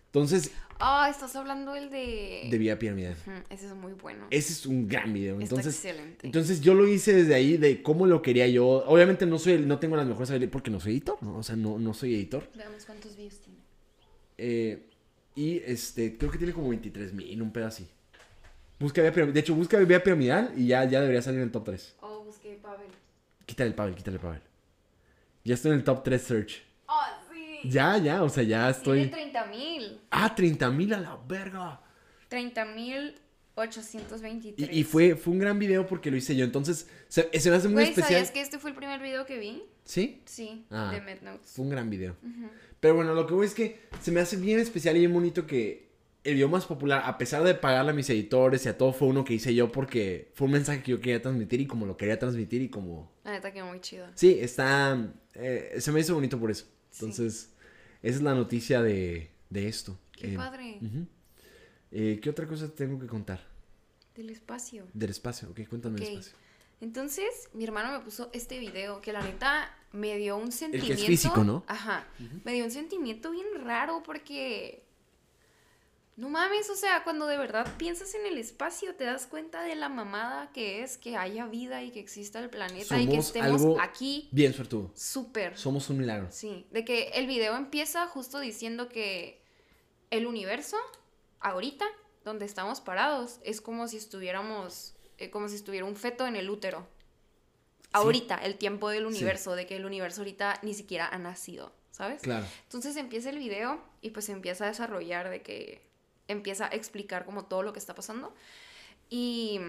Entonces, 0.08 0.52
Ah, 0.80 1.08
estás 1.10 1.34
hablando 1.34 1.74
el 1.74 1.90
de... 1.90 2.46
de 2.50 2.56
vía 2.58 2.78
piramidal. 2.78 3.16
Ujú, 3.26 3.32
Ese 3.50 3.66
es 3.66 3.74
muy 3.74 3.94
bueno. 3.94 4.28
Ese 4.30 4.52
es 4.52 4.64
un 4.64 4.86
gran 4.86 5.12
video. 5.12 5.40
Está 5.40 5.56
Entonces, 5.56 5.74
excelente. 5.84 6.24
entonces 6.26 6.60
yo 6.60 6.74
lo 6.74 6.86
hice 6.86 7.12
desde 7.14 7.34
ahí 7.34 7.56
de 7.56 7.82
cómo 7.82 8.06
lo 8.06 8.22
quería 8.22 8.46
yo. 8.46 8.64
Obviamente 8.86 9.26
no 9.26 9.40
soy, 9.40 9.58
no 9.58 9.80
tengo 9.80 9.96
las 9.96 10.06
mejores 10.06 10.30
habilidades 10.30 10.52
porque 10.52 10.70
no 10.70 10.78
soy 10.78 10.92
editor, 10.92 11.20
¿no? 11.20 11.38
O 11.38 11.42
sea, 11.42 11.56
no, 11.56 11.80
no 11.80 11.94
soy 11.94 12.14
editor. 12.14 12.48
Veamos 12.54 12.84
cuántos 12.84 13.16
views 13.16 13.40
tiene. 13.40 13.58
Eh, 14.38 14.86
y 15.34 15.56
este, 15.66 16.16
creo 16.16 16.30
que 16.30 16.38
tiene 16.38 16.52
como 16.52 16.68
23 16.68 17.12
mil, 17.12 17.42
un 17.42 17.52
pedo 17.52 17.66
así. 17.66 17.88
Busca 18.78 19.02
vía 19.02 19.10
piramidal. 19.12 19.34
De 19.34 19.40
hecho, 19.40 19.56
busca 19.56 19.78
vía 19.78 20.04
piramidal 20.04 20.52
y 20.56 20.68
ya, 20.68 20.84
ya 20.84 21.00
debería 21.00 21.22
salir 21.22 21.40
en 21.40 21.46
el 21.46 21.50
top 21.50 21.64
3. 21.64 21.96
Oh, 22.02 22.22
busqué 22.22 22.56
Pavel. 22.62 22.86
Quítale 23.46 23.70
el 23.70 23.74
Pavel, 23.74 23.96
quítale 23.96 24.14
el 24.18 24.20
Pavel. 24.22 24.40
Ya 25.44 25.54
estoy 25.54 25.72
en 25.72 25.78
el 25.78 25.82
top 25.84 26.04
3 26.04 26.22
search. 26.22 26.62
Ya, 27.64 27.98
ya, 27.98 28.22
o 28.22 28.28
sea, 28.28 28.42
ya 28.42 28.72
Tiene 28.82 29.02
estoy. 29.02 29.10
30 29.10 29.46
mil. 29.46 30.00
Ah, 30.10 30.34
30 30.34 30.70
mil 30.70 30.94
a 30.94 31.00
la 31.00 31.18
verga. 31.28 31.80
30 32.28 32.64
mil 32.66 33.20
823. 33.54 34.68
Y, 34.72 34.80
y 34.80 34.84
fue, 34.84 35.16
fue 35.16 35.32
un 35.32 35.38
gran 35.40 35.58
video 35.58 35.86
porque 35.86 36.10
lo 36.10 36.16
hice 36.16 36.36
yo. 36.36 36.44
Entonces, 36.44 36.88
se, 37.08 37.28
se 37.38 37.50
me 37.50 37.56
hace 37.56 37.68
muy 37.68 37.74
Güey, 37.74 37.88
especial. 37.90 38.12
¿sabías 38.12 38.30
que 38.30 38.40
este 38.40 38.58
fue 38.58 38.70
el 38.70 38.76
primer 38.76 39.00
video 39.00 39.26
que 39.26 39.38
vi? 39.38 39.62
¿Sí? 39.84 40.22
Sí, 40.26 40.64
Ah. 40.70 40.90
de 40.92 41.00
MedNotes. 41.00 41.52
Fue 41.52 41.64
un 41.64 41.70
gran 41.70 41.90
video. 41.90 42.16
Pero 42.80 42.94
bueno, 42.94 43.14
lo 43.14 43.26
que 43.26 43.34
voy 43.34 43.46
es 43.46 43.54
que 43.54 43.80
se 44.00 44.12
me 44.12 44.20
hace 44.20 44.36
bien 44.36 44.60
especial 44.60 44.96
y 44.96 45.00
bien 45.00 45.12
bonito 45.12 45.46
que 45.46 45.88
el 46.24 46.34
video 46.34 46.48
más 46.48 46.66
popular, 46.66 47.02
a 47.06 47.16
pesar 47.16 47.42
de 47.42 47.54
pagarle 47.54 47.92
a 47.92 47.94
mis 47.94 48.08
editores 48.10 48.66
y 48.66 48.68
a 48.68 48.76
todo, 48.76 48.92
fue 48.92 49.08
uno 49.08 49.24
que 49.24 49.34
hice 49.34 49.54
yo 49.54 49.72
porque 49.72 50.30
fue 50.34 50.44
un 50.46 50.52
mensaje 50.52 50.82
que 50.82 50.90
yo 50.92 51.00
quería 51.00 51.22
transmitir 51.22 51.60
y 51.60 51.66
como 51.66 51.86
lo 51.86 51.96
quería 51.96 52.18
transmitir 52.18 52.60
y 52.62 52.68
como... 52.68 53.10
La 53.24 53.32
neta 53.32 53.52
quedó 53.52 53.66
muy 53.66 53.80
chido. 53.80 54.06
Sí, 54.14 54.38
está... 54.40 55.10
eh, 55.34 55.76
se 55.78 55.90
me 55.90 56.00
hizo 56.00 56.14
bonito 56.14 56.38
por 56.38 56.50
eso. 56.50 56.66
Sí. 56.90 57.04
Entonces, 57.04 57.50
esa 58.02 58.16
es 58.16 58.22
la 58.22 58.34
noticia 58.34 58.82
de, 58.82 59.30
de 59.50 59.68
esto. 59.68 59.98
Qué 60.12 60.32
Eh, 60.34 60.36
padre. 60.36 60.80
Eh, 61.90 62.18
¿Qué 62.22 62.30
otra 62.30 62.46
cosa 62.46 62.68
tengo 62.74 62.98
que 62.98 63.06
contar? 63.06 63.40
Del 64.14 64.30
espacio. 64.30 64.86
Del 64.92 65.10
espacio, 65.10 65.48
ok, 65.50 65.60
cuéntame 65.68 65.96
Ok. 65.96 66.00
del 66.04 66.18
espacio. 66.18 66.36
Entonces, 66.80 67.48
mi 67.54 67.64
hermano 67.64 67.92
me 67.98 68.04
puso 68.04 68.30
este 68.32 68.58
video 68.58 69.00
que 69.00 69.12
la 69.12 69.20
neta 69.22 69.74
me 69.92 70.16
dio 70.16 70.36
un 70.36 70.52
sentimiento. 70.52 71.02
físico, 71.04 71.42
¿no? 71.44 71.64
Ajá. 71.66 72.06
Me 72.44 72.52
dio 72.52 72.64
un 72.64 72.70
sentimiento 72.70 73.30
bien 73.30 73.46
raro 73.64 74.02
porque. 74.04 74.84
No 76.18 76.28
mames, 76.30 76.68
o 76.68 76.74
sea, 76.74 77.04
cuando 77.04 77.28
de 77.28 77.36
verdad 77.36 77.76
piensas 77.76 78.12
en 78.16 78.26
el 78.26 78.38
espacio, 78.38 78.96
te 78.96 79.04
das 79.04 79.28
cuenta 79.28 79.62
de 79.62 79.76
la 79.76 79.88
mamada 79.88 80.50
que 80.52 80.82
es 80.82 80.98
que 80.98 81.16
haya 81.16 81.46
vida 81.46 81.84
y 81.84 81.92
que 81.92 82.00
exista 82.00 82.40
el 82.40 82.50
planeta 82.50 83.00
y 83.00 83.06
que 83.06 83.18
estemos 83.18 83.62
algo 83.62 83.80
aquí 83.80 84.28
Bien 84.32 84.52
suertudo. 84.52 84.90
súper. 84.96 85.56
Somos 85.56 85.88
un 85.90 85.98
milagro. 85.98 86.26
Sí, 86.32 86.66
de 86.72 86.84
que 86.84 87.10
el 87.10 87.28
video 87.28 87.56
empieza 87.56 88.04
justo 88.08 88.40
diciendo 88.40 88.88
que 88.88 89.40
el 90.10 90.26
universo, 90.26 90.76
ahorita, 91.38 91.86
donde 92.24 92.46
estamos 92.46 92.80
parados, 92.80 93.38
es 93.44 93.60
como 93.60 93.86
si 93.86 93.96
estuviéramos, 93.96 94.96
eh, 95.18 95.30
como 95.30 95.48
si 95.48 95.54
estuviera 95.54 95.86
un 95.86 95.94
feto 95.94 96.26
en 96.26 96.34
el 96.34 96.50
útero. 96.50 96.88
Ahorita, 97.92 98.34
el 98.38 98.56
tiempo 98.56 98.90
del 98.90 99.06
universo, 99.06 99.54
de 99.54 99.66
que 99.66 99.76
el 99.76 99.84
universo 99.86 100.22
ahorita 100.22 100.58
ni 100.62 100.74
siquiera 100.74 101.06
ha 101.06 101.18
nacido, 101.18 101.72
¿sabes? 101.92 102.22
Claro. 102.22 102.44
Entonces 102.64 102.96
empieza 102.96 103.30
el 103.30 103.38
video 103.38 103.80
y 104.02 104.10
pues 104.10 104.28
empieza 104.30 104.64
a 104.64 104.68
desarrollar 104.68 105.30
de 105.30 105.42
que 105.42 105.87
empieza 106.28 106.66
a 106.66 106.68
explicar 106.68 107.24
como 107.24 107.44
todo 107.46 107.62
lo 107.62 107.72
que 107.72 107.78
está 107.78 107.94
pasando. 107.94 108.34
Y 109.10 109.60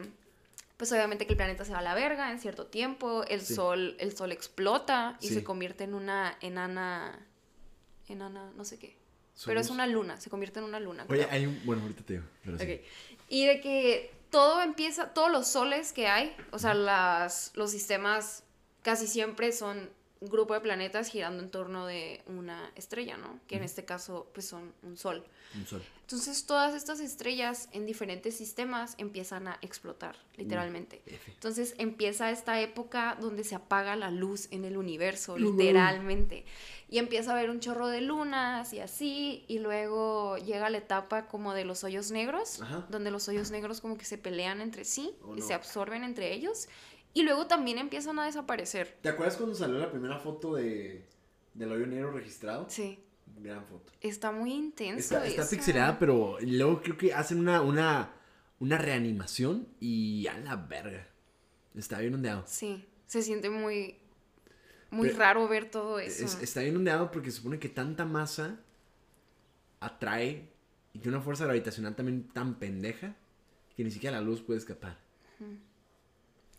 pues 0.78 0.92
obviamente 0.92 1.26
que 1.26 1.34
el 1.34 1.38
planeta 1.38 1.66
se 1.66 1.72
va 1.74 1.80
a 1.80 1.82
la 1.82 1.94
verga 1.96 2.32
en 2.32 2.40
cierto 2.40 2.68
tiempo, 2.68 3.24
el 3.26 3.42
Sí. 3.42 3.56
sol 3.56 3.96
el 4.00 4.16
sol 4.16 4.32
explota 4.32 5.18
y 5.22 5.28
Sí. 5.30 5.34
se 5.34 5.44
convierte 5.44 5.84
en 5.84 5.94
una 5.94 6.38
enana 6.42 7.20
enana 8.08 8.52
no 8.56 8.66
sé 8.66 8.78
qué. 8.80 8.98
Pero 9.46 9.60
es 9.62 9.70
una 9.70 9.88
luna, 9.88 10.20
se 10.20 10.30
convierte 10.30 10.60
en 10.60 10.66
una 10.66 10.80
luna. 10.82 11.06
Oye, 11.08 11.20
creo. 11.22 11.32
hay 11.32 11.46
un... 11.46 11.62
Bueno, 11.66 11.84
ahorita 11.84 12.04
te 12.04 12.14
digo. 12.14 12.26
Pero 12.44 12.58
sí. 12.60 12.64
Ok. 12.66 12.82
Y 13.30 13.46
de 13.46 13.62
que 13.62 14.12
todo 14.32 14.62
empieza, 14.62 15.14
todos 15.14 15.32
los 15.32 15.48
soles 15.48 15.94
que 15.94 16.08
hay, 16.08 16.36
o 16.52 16.60
sea, 16.60 16.74
las, 16.74 17.52
los 17.56 17.72
sistemas 17.72 18.44
casi 18.82 19.08
siempre 19.08 19.52
son 19.54 19.90
grupo 20.22 20.54
de 20.54 20.62
planetas 20.62 21.08
girando 21.08 21.42
en 21.42 21.50
torno 21.50 21.86
de 21.86 22.22
una 22.28 22.72
estrella, 22.76 23.18
¿no? 23.18 23.40
Que 23.48 23.56
en 23.56 23.64
este 23.64 23.86
caso, 23.86 24.30
pues 24.34 24.48
son 24.48 24.74
un 24.84 24.98
sol. 24.98 25.24
Un 25.56 25.66
sol. 25.66 25.82
Entonces, 26.02 26.46
todas 26.46 26.76
estas 26.76 27.00
estrellas 27.00 27.70
en 27.72 27.86
diferentes 27.86 28.36
sistemas 28.36 28.96
empiezan 28.98 29.48
a 29.48 29.60
explotar, 29.62 30.18
literalmente. 30.38 31.02
Entonces, 31.28 31.76
empieza 31.78 32.32
esta 32.32 32.60
época 32.60 33.18
donde 33.22 33.44
se 33.44 33.56
apaga 33.56 33.96
la 33.96 34.10
luz 34.10 34.48
en 34.52 34.66
el 34.66 34.76
universo, 34.76 35.38
literalmente. 35.38 36.46
Y 36.90 36.98
empieza 36.98 37.32
a 37.32 37.38
haber 37.38 37.52
un 37.52 37.60
chorro 37.60 37.88
de 37.88 38.02
lunas 38.02 38.74
y 38.74 38.80
así, 38.80 39.46
y 39.48 39.60
luego 39.60 40.38
llega 40.38 40.70
la 40.72 40.80
etapa 40.80 41.28
como 41.28 41.54
de 41.54 41.64
los 41.64 41.84
hoyos 41.84 42.10
negros, 42.12 42.60
donde 42.90 43.12
los 43.12 43.28
hoyos 43.28 43.52
negros 43.52 43.80
como 43.80 43.98
que 43.98 44.06
se 44.06 44.18
pelean 44.18 44.62
entre 44.62 44.86
sí 44.86 45.16
Oh, 45.22 45.38
y 45.38 45.42
se 45.42 45.54
absorben 45.54 46.04
entre 46.04 46.34
ellos. 46.34 46.68
Y 47.14 47.24
luego 47.24 47.48
también 47.48 47.78
empiezan 47.80 48.20
a 48.20 48.26
desaparecer. 48.26 48.98
¿Te 49.02 49.10
acuerdas 49.10 49.38
cuando 49.38 49.56
salió 49.56 49.78
la 49.80 49.90
primera 49.92 50.20
foto 50.20 50.56
de 50.56 51.06
del 51.54 51.72
hoyo 51.72 51.88
negro 51.88 52.12
registrado? 52.12 52.66
Sí. 52.70 53.00
Gran 53.42 53.66
foto. 53.66 53.92
Está 54.02 54.32
muy 54.32 54.54
intenso. 54.54 55.18
Está, 55.22 55.48
pixelada, 55.50 55.98
pero 56.00 56.38
luego 56.42 56.82
creo 56.82 56.98
que 56.98 57.14
hacen 57.14 57.40
una, 57.40 57.62
una, 57.62 58.12
una 58.60 58.78
reanimación 58.78 59.68
y 59.80 60.28
a 60.28 60.38
la 60.40 60.56
verga. 60.56 61.08
Está 61.76 62.00
bien 62.00 62.14
ondeado. 62.16 62.44
Sí. 62.46 62.86
Se 63.08 63.22
siente 63.22 63.50
muy. 63.50 63.98
Muy 64.92 65.08
Pero- 65.10 65.20
raro 65.20 65.48
ver 65.48 65.70
todo 65.70 66.00
eso. 66.00 66.26
Es- 66.26 66.42
está 66.42 66.62
bien 66.62 66.76
ondeado 66.78 67.12
porque 67.12 67.32
se 67.32 67.38
supone 67.38 67.60
que 67.60 67.70
tanta 67.70 68.06
masa 68.06 68.60
atrae 69.80 70.50
y 70.94 71.00
tiene 71.00 71.18
una 71.18 71.24
fuerza 71.24 71.46
gravitacional 71.46 71.96
también 71.96 72.28
tan 72.30 72.56
pendeja 72.60 73.16
que 73.76 73.84
ni 73.84 73.92
siquiera 73.92 74.18
la 74.18 74.24
luz 74.26 74.42
puede 74.42 74.60
escapar. 74.60 74.98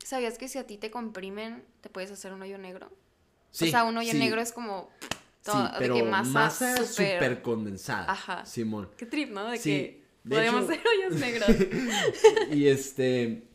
¿Sabías 0.05 0.39
que 0.39 0.49
si 0.49 0.59
a 0.59 0.67
ti 0.67 0.77
te 0.79 0.91
comprimen, 0.91 1.63
te 1.81 1.89
puedes 1.91 2.11
hacer 2.11 2.33
un 2.33 2.43
hoyo 2.43 2.59
negro? 2.59 2.91
Sí, 3.51 3.69
o 3.69 3.71
sea, 3.71 3.85
un 3.85 3.97
hoyo 3.97 4.13
sí, 4.13 4.19
negro 4.19 4.41
es 4.41 4.53
como. 4.53 4.91
sí, 5.01 5.09
todo- 5.45 5.79
de 5.79 5.91
que 5.91 6.03
masa, 6.03 6.31
masa 6.31 7.43
condensada. 7.43 8.11
Ajá. 8.11 8.45
Simón. 8.47 8.89
Qué 8.97 9.07
trip, 9.07 9.31
¿no? 9.31 9.51
De 9.51 9.59
Sí, 9.59 9.71
que 9.71 10.05
de 10.25 10.37
podríamos 10.37 10.65
hecho- 10.71 10.73
hacer 10.73 10.85
hoyos 10.87 11.21
negros. 11.21 11.49
y 12.53 12.67
este. 12.69 13.47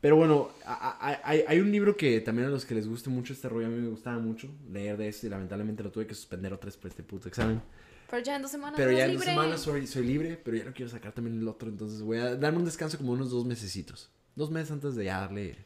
Pero 0.00 0.14
bueno, 0.14 0.50
hay, 0.64 1.42
hay 1.48 1.58
un 1.58 1.72
libro 1.72 1.96
que 1.96 2.20
también 2.20 2.46
a 2.46 2.50
los 2.50 2.64
que 2.64 2.72
les 2.76 2.86
guste 2.86 3.10
mucho 3.10 3.32
este 3.32 3.48
rollo, 3.48 3.66
a 3.66 3.70
mí 3.70 3.80
me 3.80 3.88
gustaba 3.88 4.16
mucho 4.20 4.48
leer 4.70 4.96
de 4.96 5.08
esto 5.08 5.26
y 5.26 5.30
lamentablemente 5.30 5.82
lo 5.82 5.90
tuve 5.90 6.06
que 6.06 6.14
suspender 6.14 6.52
otra 6.52 6.66
vez 6.66 6.76
por 6.76 6.88
este 6.90 7.02
puto 7.02 7.26
examen. 7.28 7.60
Pero 8.08 8.22
ya 8.22 8.36
en 8.36 8.42
dos 8.42 8.50
semanas. 8.52 8.74
Pero 8.76 8.92
ya 8.92 9.06
en 9.06 9.14
dos 9.14 9.20
libre. 9.26 9.30
semanas 9.34 9.60
soy, 9.60 9.88
soy 9.88 10.06
libre, 10.06 10.36
pero 10.42 10.56
ya 10.56 10.64
no 10.64 10.72
quiero 10.72 10.88
sacar 10.88 11.12
también 11.12 11.36
el 11.40 11.48
otro, 11.48 11.68
entonces 11.68 12.00
voy 12.00 12.18
a 12.18 12.36
darme 12.36 12.58
un 12.58 12.64
descanso 12.64 12.96
como 12.96 13.10
unos 13.10 13.30
dos 13.30 13.44
mesecitos. 13.44 14.08
Dos 14.36 14.52
meses 14.52 14.70
antes 14.70 14.94
de 14.94 15.06
ya 15.06 15.18
darle 15.20 15.56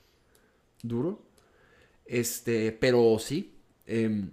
duro. 0.82 1.22
Este, 2.04 2.72
pero 2.72 3.18
sí. 3.18 3.54
em, 3.86 4.30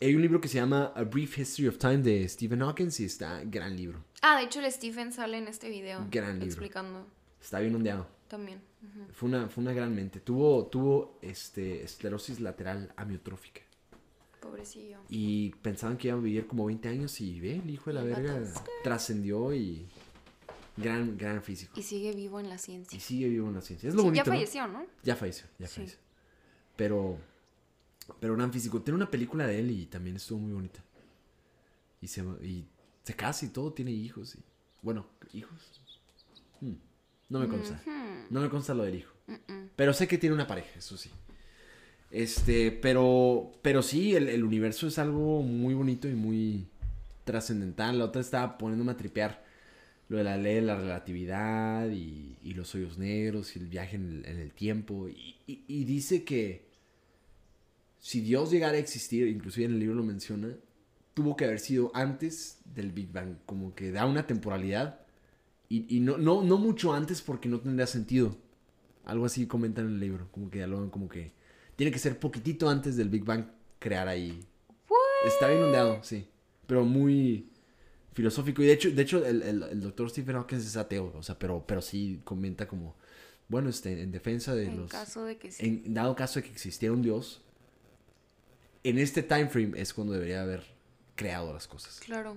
hay 0.00 0.14
un 0.14 0.20
libro 0.22 0.40
que 0.40 0.48
se 0.48 0.56
llama 0.56 0.92
A 0.94 1.04
Brief 1.04 1.38
History 1.38 1.68
of 1.68 1.78
Time 1.78 1.98
de 1.98 2.28
Stephen 2.28 2.60
Hawking 2.60 2.90
y 2.98 3.04
está 3.04 3.42
gran 3.44 3.74
libro. 3.76 4.04
Ah, 4.20 4.38
de 4.38 4.44
hecho, 4.44 4.60
el 4.60 4.70
Stephen 4.70 5.12
sale 5.12 5.38
en 5.38 5.48
este 5.48 5.70
video. 5.70 6.06
Gran 6.10 6.34
libro. 6.34 6.46
Explicando 6.46 7.06
Está 7.40 7.60
bien 7.60 7.74
ondeado. 7.74 8.06
también. 8.28 8.60
Fue 9.12 9.28
una, 9.28 9.48
fue 9.48 9.62
una 9.62 9.72
gran 9.72 9.94
mente. 9.94 10.20
Tuvo, 10.20 10.66
tuvo 10.66 11.18
este, 11.22 11.82
esclerosis 11.84 12.40
lateral 12.40 12.92
amiotrófica. 12.96 13.62
Pobrecillo. 14.40 14.98
Y 15.08 15.50
pensaban 15.62 15.96
que 15.96 16.08
iba 16.08 16.16
a 16.18 16.20
vivir 16.20 16.46
como 16.46 16.66
20 16.66 16.88
años 16.88 17.18
y 17.22 17.40
ve, 17.40 17.56
el 17.56 17.70
hijo 17.70 17.88
de 17.90 17.94
la 17.94 18.02
verga 18.02 18.44
skirt. 18.44 18.66
trascendió 18.82 19.54
y 19.54 19.88
gran, 20.76 21.16
gran 21.16 21.42
físico. 21.42 21.72
Y 21.78 21.82
sigue 21.82 22.12
vivo 22.12 22.40
en 22.40 22.48
la 22.48 22.56
Y 22.56 22.58
ciencia. 22.58 23.00
sigue 23.00 23.28
vivo 23.28 23.48
en 23.48 23.54
la 23.54 23.60
ciencia. 23.60 23.88
Es 23.88 23.94
lo 23.94 24.00
Sí, 24.02 24.06
bonito. 24.06 24.24
ya 24.24 24.30
falleció, 24.30 24.66
¿no? 24.68 24.86
Ya 25.02 25.16
falleció, 25.16 25.46
ya 25.58 25.66
Sí. 25.66 25.74
falleció. 25.76 25.98
Pero, 26.76 27.18
pero 28.20 28.34
gran 28.36 28.52
físico. 28.52 28.82
Tiene 28.82 28.96
una 28.96 29.10
película 29.10 29.46
de 29.46 29.58
él 29.60 29.70
y 29.70 29.86
también 29.86 30.16
estuvo 30.16 30.38
muy 30.40 30.52
bonita. 30.52 30.82
Y 32.00 32.08
se, 32.08 32.22
y 32.42 32.66
se 33.02 33.14
casa 33.14 33.46
y 33.46 33.48
todo, 33.48 33.72
tiene 33.72 33.92
hijos. 33.92 34.34
Y, 34.34 34.40
bueno, 34.82 35.06
¿hijos? 35.32 35.80
Hmm, 36.60 36.74
No 37.28 37.38
me 37.40 37.48
consta. 37.48 37.80
No 38.30 38.40
me 38.40 38.48
consta 38.50 38.74
lo 38.74 38.82
del 38.84 38.96
hijo. 38.96 39.12
Pero 39.76 39.92
sé 39.94 40.06
que 40.08 40.18
tiene 40.18 40.34
una 40.34 40.46
pareja, 40.46 40.78
eso 40.78 40.96
sí. 40.96 41.10
Este, 42.10 42.70
pero, 42.70 43.52
pero 43.62 43.82
sí, 43.82 44.14
el, 44.14 44.28
el 44.28 44.44
universo 44.44 44.86
es 44.86 44.98
algo 44.98 45.42
muy 45.42 45.74
bonito 45.74 46.08
y 46.08 46.14
muy 46.14 46.66
trascendental. 47.24 47.98
La 47.98 48.04
otra 48.04 48.20
estaba 48.20 48.56
poniéndome 48.58 48.92
a 48.92 48.96
tripear 48.96 49.43
lo 50.14 50.18
de 50.18 50.24
la 50.24 50.36
ley 50.36 50.56
de 50.56 50.62
la 50.62 50.76
relatividad 50.76 51.90
y, 51.90 52.36
y 52.42 52.54
los 52.54 52.74
hoyos 52.74 52.98
negros 52.98 53.54
y 53.56 53.58
el 53.58 53.66
viaje 53.68 53.96
en 53.96 54.06
el, 54.08 54.26
en 54.26 54.38
el 54.38 54.52
tiempo. 54.52 55.08
Y, 55.08 55.36
y- 55.46 55.64
y 55.66 55.84
dice 55.84 56.24
que 56.24 56.64
si 57.98 58.20
Dios 58.20 58.50
llegara 58.50 58.74
a 58.76 58.80
existir, 58.80 59.26
inclusive 59.28 59.66
en 59.66 59.72
el 59.72 59.78
libro 59.80 59.96
lo 59.96 60.02
menciona, 60.02 60.48
tuvo 61.14 61.36
que 61.36 61.44
haber 61.44 61.58
sido 61.60 61.90
antes 61.94 62.58
del 62.74 62.92
Big 62.92 63.10
Bang, 63.12 63.36
como 63.46 63.74
que 63.74 63.90
da 63.92 64.04
una 64.06 64.26
temporalidad. 64.26 65.00
Y, 65.70 65.98
no, 66.00 66.18
no, 66.18 66.44
no 66.44 66.56
mucho 66.58 66.92
antes 66.92 67.20
porque 67.20 67.48
no 67.48 67.58
tendría 67.58 67.86
sentido. 67.88 68.36
Algo 69.04 69.26
así 69.26 69.46
comentan 69.46 69.86
en 69.86 69.94
el 69.94 70.00
libro, 70.00 70.28
como 70.30 70.48
que 70.48 70.58
dialogan 70.58 70.88
como 70.90 71.08
que 71.08 71.32
tiene 71.74 71.90
que 71.90 71.98
ser 71.98 72.18
poquitito 72.20 72.68
antes 72.68 72.96
del 72.96 73.08
Big 73.08 73.24
Bang 73.24 73.46
crear 73.80 74.06
ahí. 74.06 74.38
Está 75.26 75.48
bien 75.48 75.62
ondeado, 75.64 75.98
sí. 76.04 76.28
Pero 76.68 76.84
muy 76.84 77.48
filosófico. 78.14 78.62
Y 78.62 78.66
de 78.66 78.72
hecho, 78.72 78.90
de 78.90 79.02
hecho 79.02 79.24
el, 79.26 79.42
el, 79.42 79.62
el 79.64 79.80
doctor 79.80 80.08
Stephen 80.10 80.36
Hawking 80.36 80.56
es 80.56 80.76
ateo, 80.76 81.12
o 81.14 81.22
sea, 81.22 81.38
pero, 81.38 81.64
pero 81.66 81.82
sí 81.82 82.20
comenta 82.24 82.66
como, 82.66 82.96
bueno, 83.48 83.68
este, 83.68 84.00
en 84.02 84.10
defensa 84.12 84.54
de 84.54 84.66
En 84.66 84.76
los... 84.78 84.90
caso 84.90 85.24
de 85.24 85.36
que 85.36 85.52
sí. 85.52 85.82
En 85.84 85.94
dado 85.94 86.16
caso 86.16 86.40
de 86.40 86.44
que 86.44 86.52
existiera 86.52 86.94
un 86.94 87.02
Dios, 87.02 87.42
en 88.82 88.98
este 88.98 89.22
time 89.22 89.48
frame 89.48 89.80
es 89.80 89.94
cuando 89.94 90.12
debería 90.12 90.42
haber 90.42 90.62
creado 91.16 91.52
las 91.52 91.66
cosas. 91.66 92.00
Claro. 92.00 92.36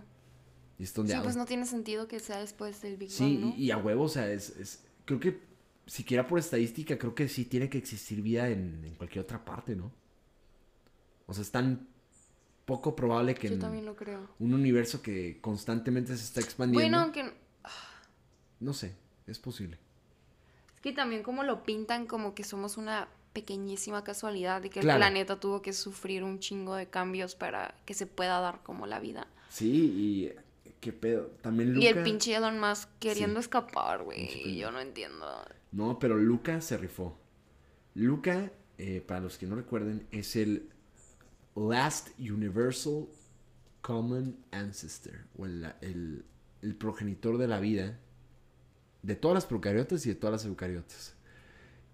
Y 0.80 0.84
es 0.84 0.90
Sí, 0.90 0.96
donde 0.96 1.20
pues 1.22 1.36
no 1.36 1.46
tiene 1.46 1.66
sentido 1.66 2.08
que 2.08 2.20
sea 2.20 2.40
después 2.40 2.82
del 2.82 2.98
Big 2.98 3.10
Sí, 3.10 3.38
Bang, 3.38 3.46
¿no? 3.46 3.54
y, 3.58 3.66
y 3.66 3.72
a 3.72 3.78
huevo, 3.78 4.04
o 4.04 4.10
sea, 4.10 4.32
es, 4.32 4.50
es- 4.58 4.84
creo 5.06 5.20
que 5.20 5.40
siquiera 5.86 6.28
por 6.28 6.38
estadística, 6.40 6.98
creo 6.98 7.16
que 7.16 7.28
sí 7.30 7.46
tiene 7.46 7.70
que 7.70 7.78
existir 7.78 8.22
vida 8.22 8.50
en, 8.50 8.84
en 8.86 8.94
cualquier 8.96 9.24
otra 9.24 9.44
parte, 9.44 9.76
¿no? 9.76 9.92
O 11.26 11.34
sea, 11.34 11.42
es 11.42 11.52
tan 11.52 11.88
poco 12.68 12.96
probable 12.96 13.34
que 13.34 13.48
Yo 13.48 13.54
en 13.56 13.60
también 13.62 13.86
lo 13.86 13.96
creo. 13.96 14.28
un 14.40 14.54
universo 14.54 15.02
que 15.02 15.40
constantemente 15.42 16.16
se 16.18 16.24
está 16.26 16.42
expandiendo. 16.42 16.84
Bueno, 16.84 17.00
aunque 17.00 17.34
No 18.60 18.74
sé, 18.74 18.94
es 19.26 19.40
posible. 19.40 19.80
es 20.76 20.82
que 20.82 20.92
también 20.92 21.24
como 21.24 21.44
lo 21.44 21.64
pintan 21.64 22.06
como 22.06 22.36
que 22.36 22.44
somos 22.44 22.76
una 22.78 23.08
pequeñísima 23.34 24.04
casualidad 24.04 24.62
de 24.62 24.70
que 24.70 24.82
Claro. 24.82 24.98
el 24.98 25.02
planeta 25.12 25.40
tuvo 25.40 25.62
que 25.62 25.72
sufrir 25.74 26.24
un 26.24 26.40
chingo 26.40 26.76
de 26.76 26.88
cambios 26.88 27.36
para 27.36 27.74
que 27.86 27.94
se 27.94 28.06
pueda 28.06 28.40
dar 28.42 28.62
como 28.64 28.86
la 28.86 29.00
vida. 29.00 29.28
Sí, 29.50 29.70
y 29.96 30.32
qué 30.82 30.92
pedo. 30.92 31.28
También 31.42 31.74
Luca. 31.74 31.86
Y 31.86 31.88
el 31.88 32.04
pinche 32.04 32.36
Elon 32.36 32.60
Musk 32.60 32.90
queriendo 33.00 33.40
Sí. 33.40 33.46
escapar, 33.46 34.04
güey. 34.04 34.58
Yo 34.58 34.72
no 34.72 34.80
entiendo. 34.82 35.26
No, 35.72 36.00
pero 36.00 36.18
Luca 36.18 36.60
se 36.62 36.78
rifó. 36.78 37.18
Luca, 37.94 38.52
eh, 38.78 39.02
para 39.08 39.22
los 39.22 39.38
que 39.38 39.46
no 39.48 39.56
recuerden, 39.56 40.06
es 40.12 40.36
el 40.36 40.70
Last 41.58 42.10
Universal 42.20 43.08
Common 43.82 44.38
Ancestor. 44.52 45.26
O 45.38 45.46
el, 45.46 45.66
el- 45.82 46.26
el 46.62 46.76
progenitor 46.76 47.38
de 47.38 47.48
la 47.48 47.60
vida. 47.60 48.00
De 49.04 49.16
todas 49.16 49.36
las 49.36 49.46
procariotas 49.46 50.06
y 50.06 50.10
de 50.10 50.16
todas 50.16 50.34
las 50.34 50.46
eucariotas. 50.46 51.16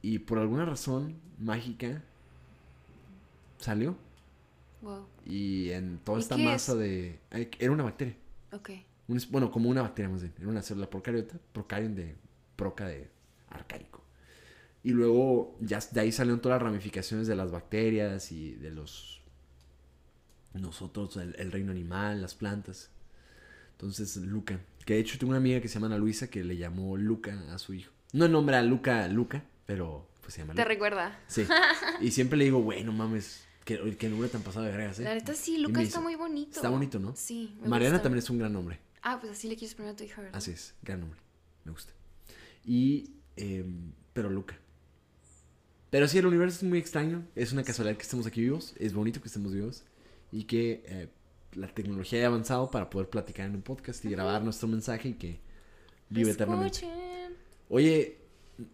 Y 0.02 0.20
por 0.20 0.40
alguna 0.40 0.66
razón 0.66 1.16
mágica 1.40 2.02
salió. 3.58 3.96
Wow. 4.82 5.06
Y 5.26 5.70
en 5.72 6.00
toda 6.00 6.18
¿Y 6.18 6.22
esta 6.22 6.38
masa 6.38 6.74
es? 6.74 6.78
de... 6.80 7.20
Era 7.60 7.72
una 7.72 7.84
bacteria. 7.84 8.18
Ok. 8.52 8.72
Un 9.08 9.22
bueno, 9.32 9.52
como 9.52 9.70
una 9.70 9.82
bacteria 9.82 10.10
más 10.10 10.22
bien. 10.22 10.34
Era 10.38 10.48
una 10.50 10.62
célula 10.62 10.90
procariota. 10.90 11.38
Procarion 11.54 11.96
de 11.96 12.16
proca 12.56 12.88
de 12.88 13.10
arcaico. 13.50 14.02
Y 14.84 14.92
luego 14.92 15.56
ya 15.62 15.80
de 15.92 16.02
ahí 16.02 16.12
salieron 16.12 16.42
todas 16.42 16.58
las 16.62 16.64
ramificaciones 16.68 17.28
de 17.28 17.36
las 17.36 17.52
bacterias 17.52 18.32
y 18.32 18.54
de 18.56 18.72
los... 18.72 19.23
Nosotros, 20.54 21.18
el, 21.18 21.36
el 21.38 21.52
reino 21.52 21.72
animal, 21.72 22.22
las 22.22 22.36
plantas. 22.36 22.90
Entonces, 23.72 24.18
Luca. 24.18 24.60
Que 24.86 24.94
de 24.96 25.00
hecho 25.00 25.18
tengo 25.18 25.32
una 25.32 25.38
amiga 25.38 25.62
que 25.62 25.68
se 25.68 25.76
llama 25.76 25.88
Ana 25.88 25.98
Luisa 25.98 26.30
que 26.30 26.44
le 26.44 26.58
llamó 26.58 26.98
Luca 26.98 27.54
a 27.54 27.58
su 27.58 27.74
hijo. 27.74 27.92
No 28.12 28.28
nombra 28.28 28.60
a 28.60 28.62
Luca 28.62 29.08
Luca, 29.08 29.44
pero 29.66 30.08
pues 30.22 30.34
se 30.36 30.42
llama 30.42 30.54
Te 30.54 30.62
Luca. 30.62 30.70
recuerda. 30.70 31.20
Sí. 31.28 31.46
Y 32.02 32.12
siempre 32.12 32.38
le 32.38 32.46
digo, 32.46 32.60
güey, 32.62 32.84
no 32.84 32.92
mames. 32.92 33.44
Que, 33.66 33.96
que 33.98 34.10
nombre 34.10 34.28
tan 34.30 34.42
pasado 34.42 34.66
de 34.66 34.72
vergas, 34.72 35.00
¿eh? 35.00 35.04
La 35.04 35.16
neta 35.16 35.34
sí, 35.34 35.58
Luca 35.58 35.82
está 35.82 36.00
dice, 36.00 36.00
muy 36.02 36.16
bonito. 36.16 36.52
Está 36.58 36.70
bonito, 36.70 37.00
¿no? 37.00 37.16
Sí. 37.16 37.56
me 37.62 37.70
Mariana 37.70 37.96
gusta. 37.96 38.04
también 38.04 38.20
es 38.24 38.30
un 38.30 38.38
gran 38.38 38.52
nombre. 38.52 38.80
Ah, 39.02 39.18
pues 39.22 39.32
así 39.32 39.48
le 39.48 39.56
quieres 39.56 39.74
poner 39.74 39.94
a 39.94 39.96
tu 39.96 40.04
hija, 40.04 40.22
¿verdad? 40.22 40.38
Así 40.38 40.52
es, 40.52 40.76
gran 40.82 41.00
nombre. 41.00 41.20
Me 41.64 41.72
gusta. 41.72 41.94
Y. 42.66 43.10
em, 43.38 43.94
pero 44.14 44.30
Luca. 44.30 44.60
Pero 45.90 46.08
sí, 46.08 46.18
el 46.18 46.26
universo 46.26 46.58
es 46.58 46.64
muy 46.64 46.78
extraño. 46.80 47.24
Es 47.36 47.54
una 47.54 47.64
casualidad 47.64 47.96
que 47.96 48.04
estemos 48.04 48.26
aquí 48.28 48.42
vivos. 48.42 48.74
Es 48.80 48.94
bonito 48.94 49.22
que 49.22 49.28
estemos 49.28 49.54
vivos. 49.54 49.84
Y 50.36 50.46
que 50.46 50.84
eh, 50.88 51.10
la 51.54 51.68
tecnología 51.68 52.18
haya 52.20 52.28
avanzado 52.28 52.72
para 52.72 52.90
poder 52.90 53.08
platicar 53.10 53.46
en 53.46 53.56
un 53.56 53.62
podcast 53.62 54.04
y 54.06 54.10
grabar 54.10 54.42
nuestro 54.44 54.68
mensaje 54.68 55.10
y 55.10 55.14
que 55.14 55.40
vive 56.10 56.32
eternamente. 56.32 56.78
Escuchen. 56.80 57.36
Oye, 57.70 58.18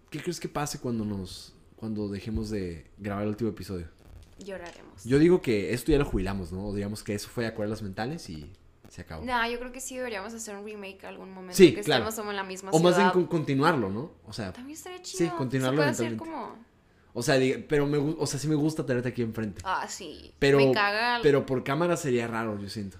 ¿qué 0.10 0.20
crees 0.22 0.40
que 0.40 0.48
pase 0.48 0.80
cuando 0.80 1.04
nos. 1.04 1.54
cuando 1.76 2.08
dejemos 2.08 2.50
de 2.50 2.86
grabar 2.98 3.24
el 3.24 3.30
último 3.30 3.50
episodio? 3.50 3.88
Lloraremos. 4.40 5.04
Yo 5.04 5.20
digo 5.20 5.42
que 5.42 5.74
esto 5.74 5.92
ya 5.92 5.98
lo 5.98 6.06
jubilamos, 6.06 6.52
¿no? 6.54 6.68
O 6.68 6.74
digamos 6.76 7.04
que 7.04 7.14
eso 7.14 7.28
fue 7.28 7.46
acuerdas 7.46 7.82
mentales 7.82 8.30
y 8.30 8.50
se 8.88 9.02
acabó. 9.02 9.26
No, 9.26 9.50
yo 9.52 9.60
creo 9.60 9.72
que 9.74 9.82
sí 9.82 9.98
deberíamos 9.98 10.34
hacer 10.34 10.56
un 10.56 10.64
remake 10.66 11.04
algún 11.06 11.32
momento. 11.34 11.58
Sí, 11.58 11.74
que 11.76 11.82
claro. 11.82 12.08
estemos 12.08 12.30
en 12.30 12.36
la 12.38 12.44
misma 12.44 12.72
O 12.72 12.80
más 12.80 12.96
bien 12.96 13.10
ciudad. 13.10 13.14
con- 13.14 13.28
continuarlo, 13.28 13.90
¿no? 13.90 14.12
O 14.26 14.32
sea, 14.34 14.54
También 14.54 14.78
estaría 14.78 15.00
Sí, 15.04 15.18
chido. 15.18 15.36
continuarlo 15.36 15.82
Se 15.82 15.88
puede 15.94 16.08
hacer 16.08 16.18
como... 16.18 16.56
o 17.14 17.24
sea, 17.24 17.36
pero 17.68 17.86
me, 17.88 17.98
o 17.98 18.26
sea, 18.26 18.40
sí 18.40 18.48
me 18.48 18.56
gusta 18.56 18.86
tenerte 18.86 19.10
aquí 19.10 19.22
enfrente. 19.22 19.62
Ah, 19.66 19.88
sí. 19.90 20.34
Pero, 20.40 20.58
Me 20.58 20.72
caga... 20.72 21.20
pero 21.24 21.46
por 21.46 21.64
cámara 21.64 21.98
sería 21.98 22.28
raro, 22.28 22.60
yo 22.60 22.70
siento. 22.70 22.98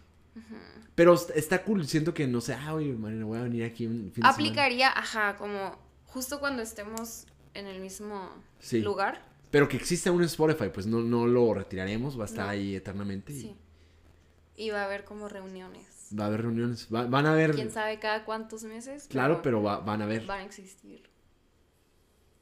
Pero 0.96 1.14
est- 1.14 1.30
está 1.36 1.64
cool, 1.64 1.88
siento 1.88 2.14
que 2.14 2.28
no 2.28 2.42
sé, 2.42 2.54
ah, 2.56 2.74
oye, 2.74 2.92
Marina, 2.94 3.24
voy 3.26 3.40
a 3.40 3.44
venir 3.44 3.64
aquí 3.64 3.86
un 3.88 3.94
fin 3.94 4.06
de 4.08 4.14
semana. 4.16 4.34
Aplicaría, 4.34 4.90
ajá, 4.90 5.38
como 5.38 5.78
justo 6.06 6.40
cuando 6.42 6.62
estemos 6.62 7.26
en 7.54 7.68
el 7.68 7.80
mismo 7.80 8.30
Sí. 8.60 8.82
lugar. 8.82 9.26
Pero 9.50 9.68
que 9.70 9.78
existe 9.78 10.10
aún 10.10 10.20
en 10.20 10.26
Spotify, 10.26 10.70
pues 10.74 10.86
no, 10.88 11.00
no 11.00 11.26
lo 11.26 11.54
retiraremos, 11.54 12.20
va 12.20 12.24
a 12.24 12.26
estar 12.26 12.46
No. 12.46 12.52
ahí 12.52 12.76
eternamente. 12.76 13.32
y 13.34 13.42
Sí. 13.42 13.56
Y 14.58 14.70
va 14.72 14.82
a 14.82 14.86
haber 14.86 15.06
como 15.06 15.30
reuniones. 15.30 16.10
Va 16.20 16.26
a 16.26 16.28
haber 16.28 16.42
reuniones, 16.42 16.88
va- 16.94 17.06
van 17.06 17.26
a 17.28 17.32
haber... 17.32 17.52
Quién 17.56 17.72
sabe 17.72 17.98
cada 18.00 18.26
cuántos 18.26 18.64
meses. 18.64 19.08
Claro, 19.10 19.42
pero 19.42 19.64
va- 19.64 19.80
van 19.80 20.02
a 20.02 20.04
haber. 20.04 20.26
Van 20.26 20.42
a 20.42 20.44
existir. 20.44 21.09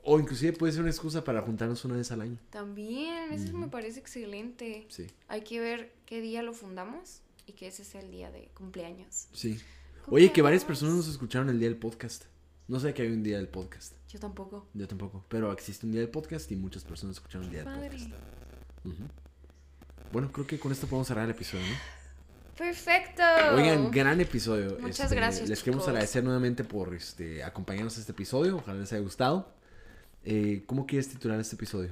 O 0.10 0.18
inclusive 0.20 0.54
puede 0.54 0.72
ser 0.72 0.82
una 0.82 0.90
excusa 0.90 1.24
para 1.26 1.42
juntarnos 1.42 1.84
una 1.84 1.96
vez 1.98 2.10
al 2.14 2.22
año. 2.22 2.38
También, 2.50 3.34
eso 3.34 3.52
me 3.58 3.68
parece 3.68 4.00
excelente. 4.00 4.86
Sí, 4.90 5.08
Hay 5.28 5.42
que 5.42 5.60
ver 5.60 5.94
qué 6.06 6.22
día 6.22 6.42
lo 6.44 6.54
fundamos 6.54 7.20
y 7.46 7.52
que 7.52 7.68
ese 7.68 7.82
es 7.82 7.94
el 7.96 8.10
día 8.10 8.32
de 8.32 8.50
cumpleaños. 8.54 9.28
sí. 9.34 9.60
Oye, 10.10 10.32
que 10.32 10.42
varias 10.42 10.64
personas 10.64 10.96
nos 10.96 11.10
escucharon 11.10 11.50
el 11.50 11.60
día 11.60 11.68
del 11.68 11.78
podcast. 11.78 12.24
No 12.70 12.80
sé 12.80 12.94
que 12.94 13.02
hay 13.02 13.10
un 13.10 13.24
día 13.24 13.36
del 13.36 13.50
podcast. 13.50 13.92
Yo 14.08 14.18
tampoco. 14.20 14.66
Yo 14.74 14.88
tampoco. 14.88 15.26
Pero 15.28 15.52
existe 15.52 15.86
un 15.86 15.92
día 15.92 16.00
del 16.00 16.10
podcast 16.10 16.50
y 16.50 16.56
muchas 16.56 16.86
personas 16.86 17.18
escucharon 17.18 17.44
el 17.48 17.52
día 17.52 17.66
del 17.66 17.74
podcast. 17.90 18.06
Ujú. 18.86 19.04
Bueno, 20.14 20.32
creo 20.32 20.48
que 20.48 20.58
con 20.60 20.72
esto 20.72 20.88
podemos 20.88 21.10
cerrar 21.10 21.26
el 21.26 21.32
episodio, 21.32 21.66
¿no? 21.68 21.76
Perfecto. 22.58 23.22
Oigan, 23.56 23.92
gran 23.92 24.22
episodio. 24.22 24.78
Muchas 24.80 25.02
Este, 25.02 25.16
gracias, 25.18 25.50
Les 25.50 25.62
queremos 25.62 25.86
agradecer 25.88 26.24
nuevamente 26.24 26.64
por 26.64 26.96
este, 26.96 27.44
acompañarnos 27.44 27.98
a 27.98 28.00
este 28.00 28.14
episodio. 28.14 28.56
Ojalá 28.58 28.80
les 28.80 28.94
haya 28.94 29.02
gustado. 29.02 29.54
Eh, 30.30 30.64
¿Cómo 30.66 30.86
quieres 30.86 31.08
titular 31.08 31.40
este 31.40 31.56
episodio? 31.56 31.92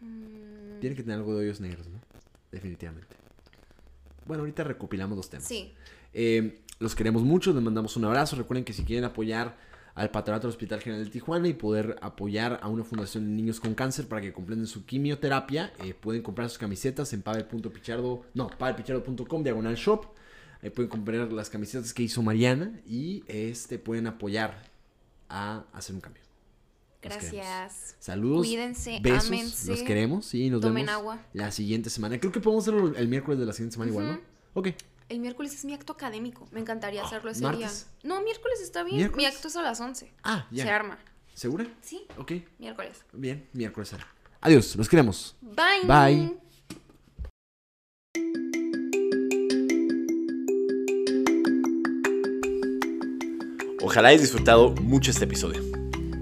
Mm, 0.00 0.80
Tiene 0.80 0.96
que 0.96 1.02
tener 1.02 1.18
algo 1.18 1.34
de 1.34 1.40
hoyos 1.40 1.60
negros, 1.60 1.86
¿no? 1.86 2.00
Definitivamente. 2.50 3.14
Bueno, 4.24 4.40
ahorita 4.40 4.64
recopilamos 4.64 5.18
los 5.18 5.28
temas. 5.28 5.46
Sí. 5.46 5.74
Eh, 6.14 6.62
los 6.78 6.94
queremos 6.94 7.24
mucho, 7.24 7.52
les 7.52 7.62
mandamos 7.62 7.94
un 7.98 8.06
abrazo. 8.06 8.36
Recuerden 8.36 8.64
que 8.64 8.72
si 8.72 8.84
quieren 8.84 9.04
apoyar 9.04 9.58
al 9.94 10.10
patronato 10.10 10.46
del 10.46 10.52
Hospital 10.54 10.80
General 10.80 11.04
de 11.04 11.10
Tijuana 11.10 11.46
y 11.46 11.52
poder 11.52 11.96
apoyar 12.00 12.58
a 12.62 12.68
una 12.68 12.84
fundación 12.84 13.26
de 13.26 13.32
niños 13.32 13.60
con 13.60 13.74
cáncer 13.74 14.08
para 14.08 14.22
que 14.22 14.32
completen 14.32 14.66
su 14.66 14.86
quimioterapia, 14.86 15.70
eh, 15.84 15.92
pueden 15.92 16.22
comprar 16.22 16.48
sus 16.48 16.56
camisetas 16.56 17.12
en 17.12 17.20
pavel.pichardo, 17.20 18.24
no, 18.32 18.48
pavelpichardo.com, 18.48 19.42
diagonal 19.42 19.74
shop. 19.74 20.06
Ahí 20.62 20.70
pueden 20.70 20.88
comprar 20.88 21.30
las 21.30 21.50
camisetas 21.50 21.92
que 21.92 22.02
hizo 22.02 22.22
Mariana 22.22 22.80
y 22.86 23.24
este 23.28 23.78
pueden 23.78 24.06
apoyar 24.06 24.62
a 25.28 25.66
hacer 25.74 25.94
un 25.94 26.00
cambio. 26.00 26.27
Gracias. 27.00 27.96
Saludos. 28.00 28.46
Cuídense, 28.46 28.98
besos, 29.00 29.28
ámense, 29.28 29.70
Los 29.70 29.82
queremos 29.82 30.34
y 30.34 30.50
nos 30.50 30.60
tomen 30.60 30.86
vemos 30.86 31.00
agua. 31.00 31.18
la 31.32 31.50
siguiente 31.52 31.90
semana. 31.90 32.18
Creo 32.18 32.32
que 32.32 32.40
podemos 32.40 32.64
hacerlo 32.64 32.94
el 32.96 33.08
miércoles 33.08 33.38
de 33.38 33.46
la 33.46 33.52
siguiente 33.52 33.74
semana 33.74 33.90
igual, 33.90 34.06
¿no? 34.08 34.20
Ok. 34.54 34.68
El 35.08 35.20
miércoles 35.20 35.54
es 35.54 35.64
mi 35.64 35.72
acto 35.74 35.92
académico. 35.92 36.46
Me 36.50 36.60
encantaría 36.60 37.02
hacerlo 37.04 37.30
ese 37.30 37.42
¿martes? 37.42 37.86
día. 38.02 38.08
No, 38.14 38.22
miércoles 38.22 38.60
está 38.60 38.82
bien. 38.82 39.12
Mi 39.16 39.24
acto 39.24 39.48
es 39.48 39.56
a 39.56 39.62
las 39.62 39.80
11. 39.80 40.12
Ah, 40.22 40.46
ya. 40.50 40.64
Se 40.64 40.70
arma. 40.70 40.98
¿Segura? 41.34 41.66
Sí, 41.80 42.04
Ok. 42.18 42.32
miércoles. 42.58 43.04
Bien, 43.12 43.48
miércoles 43.52 43.88
será. 43.88 44.06
Adiós, 44.40 44.74
los 44.76 44.88
queremos. 44.88 45.36
Bye. 45.40 45.84
Bye. 45.86 46.38
Ojalá 53.80 54.08
hayas 54.08 54.22
disfrutado 54.22 54.70
mucho 54.82 55.10
este 55.10 55.24
episodio. 55.24 55.62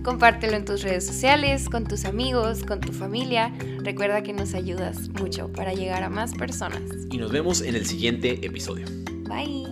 Compártelo 0.07 0.57
en 0.57 0.65
tus 0.65 0.83
redes 0.83 1.05
sociales, 1.05 1.69
con 1.69 1.83
tus 1.83 2.05
amigos, 2.05 2.63
con 2.63 2.81
tu 2.81 2.93
familia. 2.93 3.53
Recuerda 3.83 4.23
que 4.23 4.33
nos 4.33 4.55
ayudas 4.55 5.09
mucho 5.09 5.51
para 5.51 5.75
llegar 5.75 6.05
a 6.05 6.09
más 6.09 6.33
personas. 6.33 6.81
Y 7.11 7.19
nos 7.19 7.33
vemos 7.33 7.61
en 7.61 7.75
el 7.75 7.85
siguiente 7.87 8.39
episodio. 8.47 8.87
Bye. 9.29 9.67